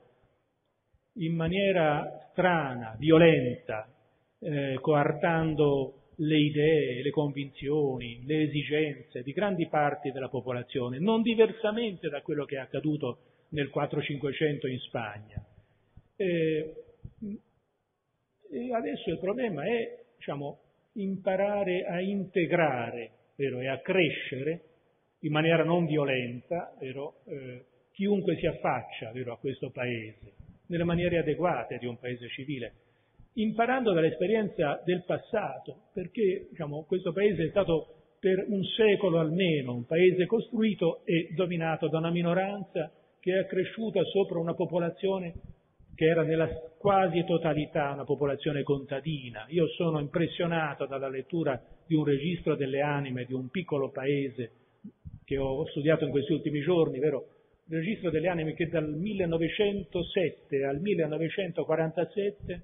in 1.13 1.35
maniera 1.35 2.29
strana, 2.31 2.95
violenta, 2.97 3.87
eh, 4.39 4.77
coartando 4.81 6.09
le 6.17 6.37
idee, 6.37 7.03
le 7.03 7.09
convinzioni, 7.11 8.23
le 8.25 8.43
esigenze 8.43 9.21
di 9.21 9.33
grandi 9.33 9.67
parti 9.67 10.11
della 10.11 10.29
popolazione, 10.29 10.99
non 10.99 11.21
diversamente 11.21 12.09
da 12.09 12.21
quello 12.21 12.45
che 12.45 12.55
è 12.55 12.59
accaduto 12.59 13.19
nel 13.49 13.69
4-500 13.73 14.67
in 14.67 14.79
Spagna. 14.79 15.45
Eh, 16.15 16.86
e 18.49 18.73
adesso 18.73 19.09
il 19.09 19.19
problema 19.19 19.63
è 19.65 20.03
diciamo, 20.15 20.59
imparare 20.93 21.85
a 21.85 22.01
integrare 22.01 23.11
vero, 23.35 23.59
e 23.59 23.67
a 23.67 23.79
crescere 23.79 24.61
in 25.21 25.31
maniera 25.31 25.63
non 25.63 25.85
violenta 25.85 26.73
vero, 26.79 27.21
eh, 27.25 27.65
chiunque 27.91 28.35
si 28.37 28.45
affaccia 28.45 29.11
vero, 29.11 29.33
a 29.33 29.37
questo 29.37 29.71
paese, 29.71 30.33
nelle 30.67 30.83
maniere 30.83 31.19
adeguate 31.19 31.77
di 31.77 31.85
un 31.85 31.97
paese 31.97 32.27
civile, 32.29 32.73
imparando 33.33 33.93
dall'esperienza 33.93 34.81
del 34.83 35.03
passato, 35.05 35.89
perché 35.93 36.47
diciamo, 36.49 36.83
questo 36.83 37.11
paese 37.11 37.45
è 37.45 37.49
stato 37.49 37.93
per 38.19 38.45
un 38.47 38.63
secolo 38.63 39.19
almeno 39.19 39.73
un 39.73 39.85
paese 39.85 40.25
costruito 40.25 41.01
e 41.05 41.29
dominato 41.35 41.87
da 41.87 41.99
una 41.99 42.09
minoranza 42.09 42.91
che 43.19 43.39
è 43.39 43.45
cresciuta 43.45 44.03
sopra 44.03 44.39
una 44.39 44.55
popolazione 44.55 45.33
che 45.97 46.05
era 46.05 46.21
nella 46.21 46.47
quasi 46.77 47.25
totalità 47.25 47.91
una 47.91 48.03
popolazione 48.03 48.61
contadina. 48.61 49.47
Io 49.49 49.67
sono 49.69 49.99
impressionato 49.99 50.85
dalla 50.85 51.09
lettura 51.09 51.59
di 51.87 51.95
un 51.95 52.05
registro 52.05 52.55
delle 52.55 52.81
anime 52.81 53.25
di 53.25 53.33
un 53.33 53.49
piccolo 53.49 53.89
paese 53.89 54.51
che 55.25 55.39
ho 55.39 55.65
studiato 55.65 56.05
in 56.05 56.11
questi 56.11 56.33
ultimi 56.33 56.61
giorni, 56.61 56.99
vero? 56.99 57.29
Il 57.69 57.77
registro 57.77 58.11
delle 58.11 58.27
anime 58.27 58.53
che 58.53 58.67
dal 58.67 58.87
1907 58.87 60.63
al 60.63 60.79
1947 60.79 62.61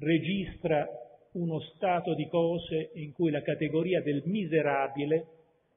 registra 0.00 0.86
uno 1.32 1.60
stato 1.60 2.12
di 2.12 2.28
cose 2.28 2.90
in 2.92 3.12
cui 3.14 3.30
la 3.30 3.40
categoria 3.40 4.02
del 4.02 4.22
miserabile 4.26 5.26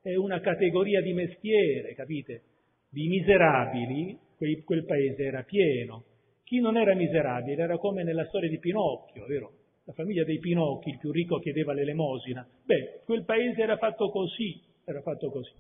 è 0.01 0.15
una 0.15 0.41
categoria 0.41 1.01
di 1.01 1.13
mestiere, 1.13 1.95
capite? 1.95 2.41
Di 2.89 3.07
miserabili 3.07 4.19
quel 4.65 4.83
paese 4.85 5.23
era 5.23 5.43
pieno, 5.43 6.03
chi 6.51 6.59
non 6.59 6.75
era 6.75 6.93
miserabile 6.95 7.63
era 7.63 7.77
come 7.77 8.03
nella 8.03 8.25
storia 8.25 8.49
di 8.49 8.59
Pinocchio, 8.59 9.25
vero? 9.25 9.53
La 9.85 9.93
famiglia 9.93 10.25
dei 10.25 10.37
Pinocchi, 10.39 10.89
il 10.89 10.97
più 10.97 11.09
ricco 11.09 11.39
chiedeva 11.39 11.71
l'elemosina. 11.71 12.45
Beh, 12.65 13.03
quel 13.05 13.23
paese 13.23 13.61
era 13.61 13.77
fatto 13.77 14.09
così, 14.09 14.61
era 14.83 15.01
fatto 15.01 15.31
così. 15.31 15.53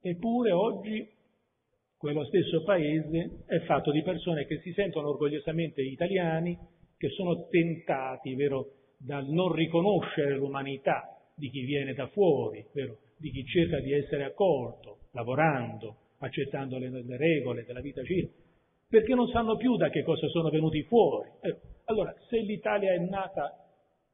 Eppure 0.00 0.52
oggi 0.52 1.04
quello 1.96 2.24
stesso 2.26 2.62
paese 2.62 3.42
è 3.46 3.58
fatto 3.64 3.90
di 3.90 4.04
persone 4.04 4.46
che 4.46 4.60
si 4.60 4.72
sentono 4.74 5.08
orgogliosamente 5.08 5.82
italiani, 5.82 6.56
che 6.96 7.08
sono 7.08 7.48
tentati, 7.48 8.32
vero, 8.36 8.74
dal 8.96 9.26
non 9.26 9.50
riconoscere 9.50 10.36
l'umanità 10.36 11.18
di 11.34 11.50
chi 11.50 11.62
viene 11.62 11.94
da 11.94 12.06
fuori, 12.06 12.64
vero, 12.72 12.98
di 13.16 13.28
chi 13.32 13.44
cerca 13.44 13.80
di 13.80 13.92
essere 13.92 14.22
accolto, 14.22 15.08
lavorando, 15.10 16.12
accettando 16.18 16.78
le, 16.78 16.90
le 16.90 17.16
regole 17.16 17.64
della 17.64 17.80
vita 17.80 18.04
civile 18.04 18.42
perché 18.94 19.12
non 19.14 19.26
sanno 19.26 19.56
più 19.56 19.76
da 19.76 19.90
che 19.90 20.04
cosa 20.04 20.28
sono 20.28 20.50
venuti 20.50 20.84
fuori. 20.84 21.28
Eh, 21.40 21.56
allora, 21.86 22.14
se 22.28 22.38
l'Italia 22.38 22.92
è 22.92 22.98
nata 22.98 23.52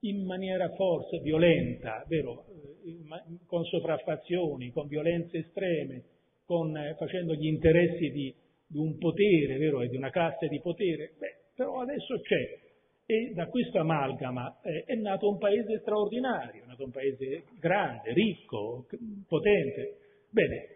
in 0.04 0.24
maniera 0.24 0.70
forse 0.70 1.18
violenta, 1.18 2.02
vero, 2.08 2.46
eh, 2.86 2.96
con 3.44 3.62
sopraffazioni, 3.66 4.70
con 4.70 4.86
violenze 4.86 5.36
estreme, 5.36 6.02
con, 6.46 6.74
eh, 6.74 6.94
facendo 6.96 7.34
gli 7.34 7.44
interessi 7.44 8.10
di, 8.10 8.34
di, 8.66 8.78
un 8.78 8.96
potere, 8.96 9.58
vero, 9.58 9.82
e 9.82 9.88
di 9.88 9.96
una 9.96 10.08
classe 10.08 10.48
di 10.48 10.58
potere, 10.60 11.12
beh, 11.18 11.34
però 11.54 11.80
adesso 11.82 12.18
c'è. 12.22 12.58
E 13.04 13.32
da 13.34 13.48
questo 13.48 13.80
amalgama 13.80 14.60
eh, 14.62 14.84
è 14.86 14.94
nato 14.94 15.28
un 15.28 15.36
paese 15.36 15.80
straordinario, 15.80 16.62
è 16.62 16.66
nato 16.66 16.84
un 16.84 16.90
paese 16.90 17.44
grande, 17.58 18.14
ricco, 18.14 18.86
potente. 19.28 19.98
Bene, 20.30 20.66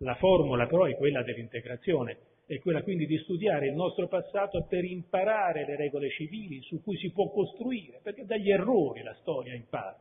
la 0.00 0.14
formula 0.16 0.66
però 0.66 0.84
è 0.84 0.94
quella 0.94 1.22
dell'integrazione, 1.22 2.18
è 2.46 2.58
quella 2.60 2.82
quindi 2.82 3.06
di 3.06 3.18
studiare 3.18 3.68
il 3.68 3.74
nostro 3.74 4.06
passato 4.08 4.66
per 4.68 4.84
imparare 4.84 5.66
le 5.66 5.76
regole 5.76 6.10
civili 6.10 6.62
su 6.62 6.80
cui 6.82 6.96
si 6.96 7.10
può 7.10 7.30
costruire, 7.30 8.00
perché 8.02 8.24
dagli 8.24 8.50
errori 8.50 9.02
la 9.02 9.14
storia 9.20 9.54
impara 9.54 10.00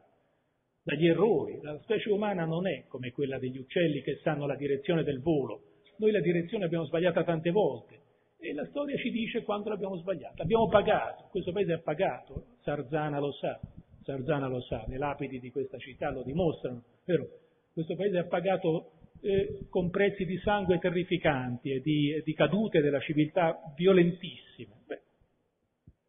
dagli 0.86 1.08
errori. 1.08 1.60
La 1.62 1.78
specie 1.80 2.12
umana 2.12 2.46
non 2.46 2.68
è 2.68 2.86
come 2.88 3.12
quella 3.12 3.40
degli 3.40 3.58
uccelli 3.58 4.02
che 4.04 4.20
sanno 4.22 4.46
la 4.46 4.56
direzione 4.56 5.04
del 5.04 5.20
volo. 5.20 5.62
Noi 5.98 6.12
la 6.12 6.22
direzione 6.22 6.64
l'abbiamo 6.64 6.86
sbagliata 6.86 7.24
tante 7.24 7.50
volte 7.50 8.02
e 8.38 8.54
la 8.54 8.66
storia 8.68 8.96
ci 8.98 9.10
dice 9.10 9.42
quando 9.42 9.70
l'abbiamo 9.70 9.98
sbagliata. 9.98 10.44
Abbiamo 10.44 10.68
pagato, 10.68 11.28
questo 11.32 11.52
paese 11.52 11.74
ha 11.74 11.80
pagato, 11.80 12.58
Sarzana 12.62 13.20
lo 13.20 13.32
sa, 13.32 13.60
Sarzana 14.04 14.48
lo 14.48 14.62
sa, 14.62 14.86
le 14.88 14.98
lapidi 14.98 15.40
di 15.40 15.50
questa 15.50 15.80
città 15.80 16.12
lo 16.12 16.22
dimostrano, 16.22 16.84
vero? 17.06 17.28
Questo 17.74 17.96
paese 17.96 18.20
ha 18.20 18.26
pagato 18.26 18.95
eh, 19.22 19.68
con 19.70 19.90
prezzi 19.90 20.26
di 20.26 20.38
sangue 20.40 20.80
terrificanti 20.80 21.72
e 21.72 21.82
di, 21.82 22.22
di 22.24 22.34
cadute 22.34 22.82
della 22.82 23.00
civiltà 23.00 23.58
violentissime. 23.76 24.74
Beh, 24.86 25.02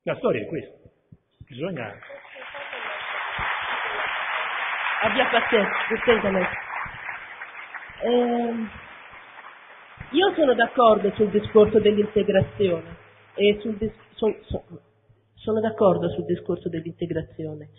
la 0.02 0.16
storia 0.16 0.42
è 0.42 0.46
questa. 0.46 0.76
Bisogna 1.46 1.94
abbia 5.02 5.26
pazienza, 5.26 5.70
dispensa 5.88 6.30
eh, 8.02 8.84
io 10.10 10.34
sono 10.34 10.54
d'accordo 10.54 11.12
sul 11.14 11.30
discorso 11.30 11.78
dell'integrazione 11.78 12.96
e 13.34 13.58
sul 13.60 13.76
dis- 13.76 13.92
so, 14.14 14.34
so, 14.46 14.64
sono 15.34 15.60
d'accordo 15.60 16.08
sul 16.10 16.24
discorso 16.24 16.68
dell'integrazione, 16.68 17.70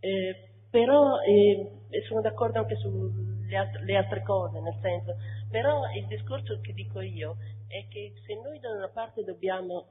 eh, 0.00 0.48
però 0.76 1.20
eh, 1.22 1.70
sono 2.06 2.20
d'accordo 2.20 2.58
anche 2.58 2.76
sulle 2.76 3.56
alt- 3.56 3.88
altre 3.88 4.22
cose, 4.22 4.60
nel 4.60 4.76
senso, 4.82 5.14
però 5.50 5.80
il 5.96 6.04
discorso 6.06 6.60
che 6.60 6.74
dico 6.74 7.00
io 7.00 7.36
è 7.66 7.86
che 7.88 8.12
se 8.26 8.34
noi 8.34 8.60
da 8.60 8.72
una 8.72 8.88
parte 8.88 9.24
dobbiamo, 9.24 9.86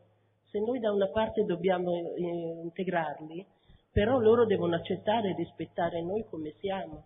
se 0.52 0.60
noi 0.60 0.80
da 0.80 0.92
una 0.92 1.08
parte 1.08 1.44
dobbiamo 1.44 2.14
eh, 2.14 2.22
integrarli, 2.66 3.44
però 3.92 4.20
loro 4.20 4.46
devono 4.46 4.76
accettare 4.76 5.32
e 5.32 5.36
rispettare 5.36 6.04
noi 6.04 6.24
come 6.30 6.54
siamo, 6.60 7.04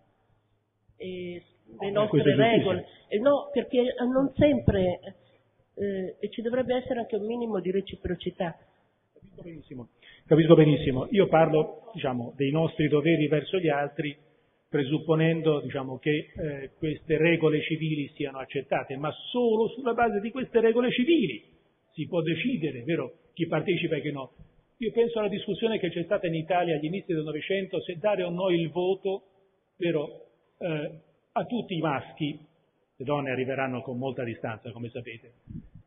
e 0.98 1.42
le 1.80 1.88
oh, 1.88 1.90
nostre 1.90 2.36
regole. 2.36 2.86
E 3.08 3.18
no, 3.18 3.48
perché 3.50 3.94
non 4.00 4.30
sempre, 4.36 5.14
eh, 5.72 6.16
e 6.20 6.28
ci 6.28 6.42
dovrebbe 6.42 6.76
essere 6.76 7.00
anche 7.00 7.16
un 7.16 7.24
minimo 7.24 7.60
di 7.60 7.70
reciprocità. 7.70 8.58
Capisco 9.20 9.42
benissimo, 9.42 9.88
Capisco 10.26 10.54
benissimo. 10.54 11.08
io 11.10 11.28
parlo 11.28 11.90
diciamo, 11.92 12.32
dei 12.36 12.50
nostri 12.50 12.88
doveri 12.88 13.28
verso 13.28 13.58
gli 13.58 13.68
altri 13.68 14.16
presupponendo 14.68 15.60
diciamo, 15.60 15.98
che 15.98 16.30
eh, 16.34 16.70
queste 16.78 17.18
regole 17.18 17.60
civili 17.62 18.10
siano 18.14 18.38
accettate, 18.38 18.96
ma 18.96 19.12
solo 19.30 19.68
sulla 19.68 19.94
base 19.94 20.20
di 20.20 20.30
queste 20.30 20.60
regole 20.60 20.90
civili 20.92 21.42
si 21.92 22.06
può 22.06 22.22
decidere, 22.22 22.82
vero, 22.82 23.30
chi 23.34 23.46
partecipa 23.46 23.96
e 23.96 24.00
chi 24.00 24.12
no. 24.12 24.32
Io 24.78 24.92
penso 24.92 25.18
alla 25.18 25.28
discussione 25.28 25.78
che 25.78 25.90
c'è 25.90 26.04
stata 26.04 26.26
in 26.26 26.34
Italia 26.34 26.76
agli 26.76 26.86
inizi 26.86 27.12
del 27.12 27.24
Novecento 27.24 27.80
se 27.82 27.98
dare 27.98 28.22
o 28.22 28.30
no 28.30 28.48
il 28.48 28.70
voto 28.70 29.24
però, 29.76 30.08
eh, 30.58 31.00
a 31.32 31.44
tutti 31.44 31.74
i 31.74 31.80
maschi, 31.80 32.38
le 32.96 33.04
donne 33.04 33.30
arriveranno 33.30 33.82
con 33.82 33.98
molta 33.98 34.22
distanza, 34.24 34.70
come 34.70 34.88
sapete. 34.90 35.32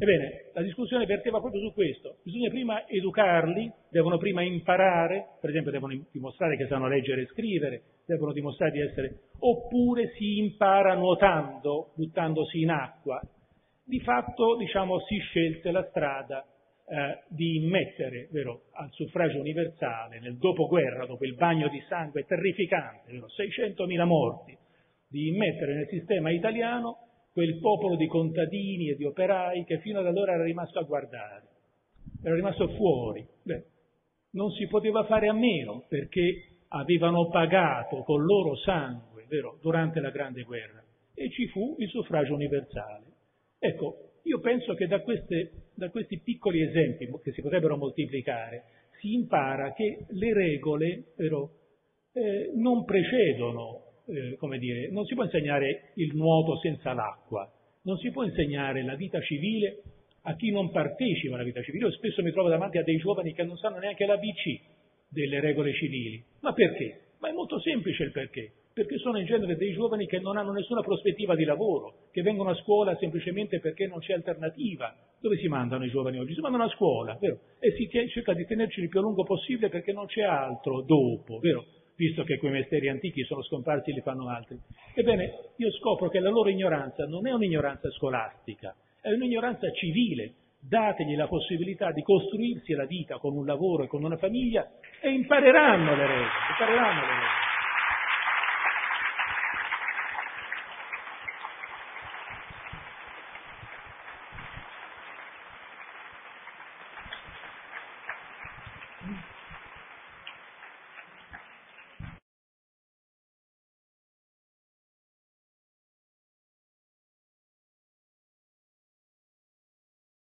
Ebbene, 0.03 0.51
la 0.51 0.61
discussione 0.61 1.05
verteva 1.05 1.39
proprio 1.39 1.61
su 1.61 1.73
questo. 1.73 2.17
Bisogna 2.23 2.49
prima 2.49 2.85
educarli, 2.85 3.71
devono 3.89 4.17
prima 4.17 4.41
imparare, 4.41 5.37
per 5.39 5.49
esempio 5.49 5.71
devono 5.71 5.97
dimostrare 6.11 6.57
che 6.57 6.67
sanno 6.67 6.89
leggere 6.89 7.21
e 7.21 7.27
scrivere, 7.27 7.83
devono 8.05 8.33
dimostrare 8.33 8.73
di 8.73 8.81
essere... 8.81 9.19
oppure 9.39 10.11
si 10.17 10.39
impara 10.39 10.93
nuotando, 10.95 11.93
buttandosi 11.95 12.59
in 12.59 12.71
acqua. 12.71 13.21
Di 13.85 14.01
fatto, 14.01 14.57
diciamo, 14.57 14.99
si 15.07 15.17
scelse 15.19 15.71
la 15.71 15.87
strada 15.87 16.45
eh, 16.85 17.23
di 17.29 17.63
immettere 17.63 18.27
vero, 18.29 18.63
al 18.73 18.89
suffragio 18.91 19.39
universale 19.39 20.19
nel 20.19 20.35
dopoguerra, 20.35 21.05
dopo 21.05 21.23
il 21.23 21.35
bagno 21.35 21.69
di 21.69 21.81
sangue 21.87 22.25
terrificante, 22.25 23.09
vero, 23.09 23.27
600.000 23.27 24.05
morti, 24.05 24.57
di 25.07 25.29
immettere 25.29 25.75
nel 25.75 25.87
sistema 25.87 26.29
italiano 26.29 27.03
quel 27.33 27.59
popolo 27.59 27.95
di 27.95 28.07
contadini 28.07 28.89
e 28.89 28.95
di 28.95 29.05
operai 29.05 29.65
che 29.65 29.79
fino 29.79 29.99
ad 29.99 30.05
allora 30.05 30.33
era 30.33 30.43
rimasto 30.43 30.79
a 30.79 30.83
guardare, 30.83 31.47
era 32.21 32.35
rimasto 32.35 32.67
fuori. 32.75 33.25
Beh, 33.41 33.63
non 34.31 34.51
si 34.51 34.67
poteva 34.67 35.03
fare 35.05 35.27
a 35.27 35.33
meno 35.33 35.83
perché 35.87 36.47
avevano 36.69 37.27
pagato 37.29 38.03
con 38.03 38.23
loro 38.23 38.55
sangue 38.57 39.25
vero, 39.27 39.57
durante 39.61 39.99
la 39.99 40.11
Grande 40.11 40.43
Guerra 40.43 40.83
e 41.15 41.29
ci 41.31 41.47
fu 41.47 41.75
il 41.79 41.89
suffragio 41.89 42.33
universale. 42.33 43.05
Ecco, 43.59 44.11
io 44.23 44.39
penso 44.39 44.73
che 44.75 44.87
da, 44.87 45.01
queste, 45.01 45.69
da 45.75 45.89
questi 45.89 46.19
piccoli 46.19 46.61
esempi, 46.61 47.09
che 47.23 47.31
si 47.31 47.41
potrebbero 47.41 47.77
moltiplicare, 47.77 48.63
si 48.99 49.13
impara 49.13 49.73
che 49.73 50.05
le 50.09 50.33
regole 50.33 51.03
però, 51.15 51.49
eh, 52.13 52.51
non 52.55 52.85
precedono, 52.85 53.82
eh, 54.07 54.35
come 54.37 54.57
dire, 54.57 54.89
non 54.89 55.05
si 55.05 55.13
può 55.13 55.23
insegnare 55.23 55.91
il 55.95 56.15
nuoto 56.15 56.57
senza 56.59 56.93
l'acqua, 56.93 57.49
non 57.83 57.97
si 57.97 58.11
può 58.11 58.23
insegnare 58.23 58.83
la 58.83 58.95
vita 58.95 59.21
civile 59.21 59.81
a 60.23 60.35
chi 60.35 60.51
non 60.51 60.71
partecipa 60.71 61.35
alla 61.35 61.43
vita 61.43 61.61
civile. 61.61 61.85
Io 61.85 61.91
spesso 61.91 62.21
mi 62.21 62.31
trovo 62.31 62.49
davanti 62.49 62.77
a 62.77 62.83
dei 62.83 62.97
giovani 62.97 63.33
che 63.33 63.43
non 63.43 63.57
sanno 63.57 63.79
neanche 63.79 64.05
l'ABC 64.05 64.59
delle 65.09 65.39
regole 65.39 65.73
civili. 65.73 66.23
Ma 66.41 66.53
perché? 66.53 67.01
Ma 67.19 67.29
è 67.29 67.33
molto 67.33 67.59
semplice 67.59 68.03
il 68.03 68.11
perché 68.11 68.51
perché 68.73 68.97
sono 68.97 69.19
in 69.19 69.25
genere 69.25 69.55
dei 69.55 69.71
giovani 69.71 70.07
che 70.07 70.19
non 70.19 70.35
hanno 70.35 70.51
nessuna 70.51 70.81
prospettiva 70.81 71.35
di 71.35 71.43
lavoro, 71.43 72.07
che 72.11 72.23
vengono 72.23 72.49
a 72.49 72.55
scuola 72.55 72.97
semplicemente 72.97 73.59
perché 73.59 73.85
non 73.85 73.99
c'è 73.99 74.13
alternativa. 74.13 74.95
Dove 75.21 75.37
si 75.37 75.47
mandano 75.47 75.85
i 75.85 75.91
giovani 75.91 76.17
oggi? 76.17 76.33
Si 76.33 76.41
mandano 76.41 76.63
a 76.63 76.69
scuola, 76.69 77.15
vero? 77.21 77.39
E 77.59 77.71
si 77.73 77.87
cerca 78.09 78.33
di 78.33 78.45
tenerci 78.45 78.81
il 78.81 78.89
più 78.89 78.99
a 78.99 79.03
lungo 79.03 79.23
possibile 79.23 79.69
perché 79.69 79.93
non 79.93 80.07
c'è 80.07 80.23
altro 80.23 80.81
dopo, 80.81 81.37
vero? 81.37 81.65
Visto 81.95 82.23
che 82.23 82.37
quei 82.37 82.51
mestieri 82.51 82.89
antichi 82.89 83.23
sono 83.23 83.43
scomparsi 83.43 83.91
e 83.91 83.93
li 83.93 84.01
fanno 84.01 84.29
altri. 84.29 84.59
Ebbene, 84.95 85.51
io 85.57 85.71
scopro 85.73 86.09
che 86.09 86.19
la 86.19 86.29
loro 86.29 86.49
ignoranza 86.49 87.05
non 87.05 87.27
è 87.27 87.31
un'ignoranza 87.31 87.89
scolastica, 87.91 88.75
è 89.01 89.11
un'ignoranza 89.11 89.71
civile. 89.71 90.33
Dategli 90.65 91.15
la 91.17 91.27
possibilità 91.27 91.91
di 91.91 92.01
costruirsi 92.03 92.71
la 92.73 92.85
vita 92.85 93.17
con 93.17 93.35
un 93.35 93.45
lavoro 93.45 93.83
e 93.83 93.87
con 93.87 94.01
una 94.01 94.15
famiglia 94.15 94.65
e 95.01 95.09
impareranno 95.09 95.93
le 95.93 96.07
regole, 96.07 96.29
impareranno 96.51 97.01
le 97.01 97.07
regole. 97.07 97.42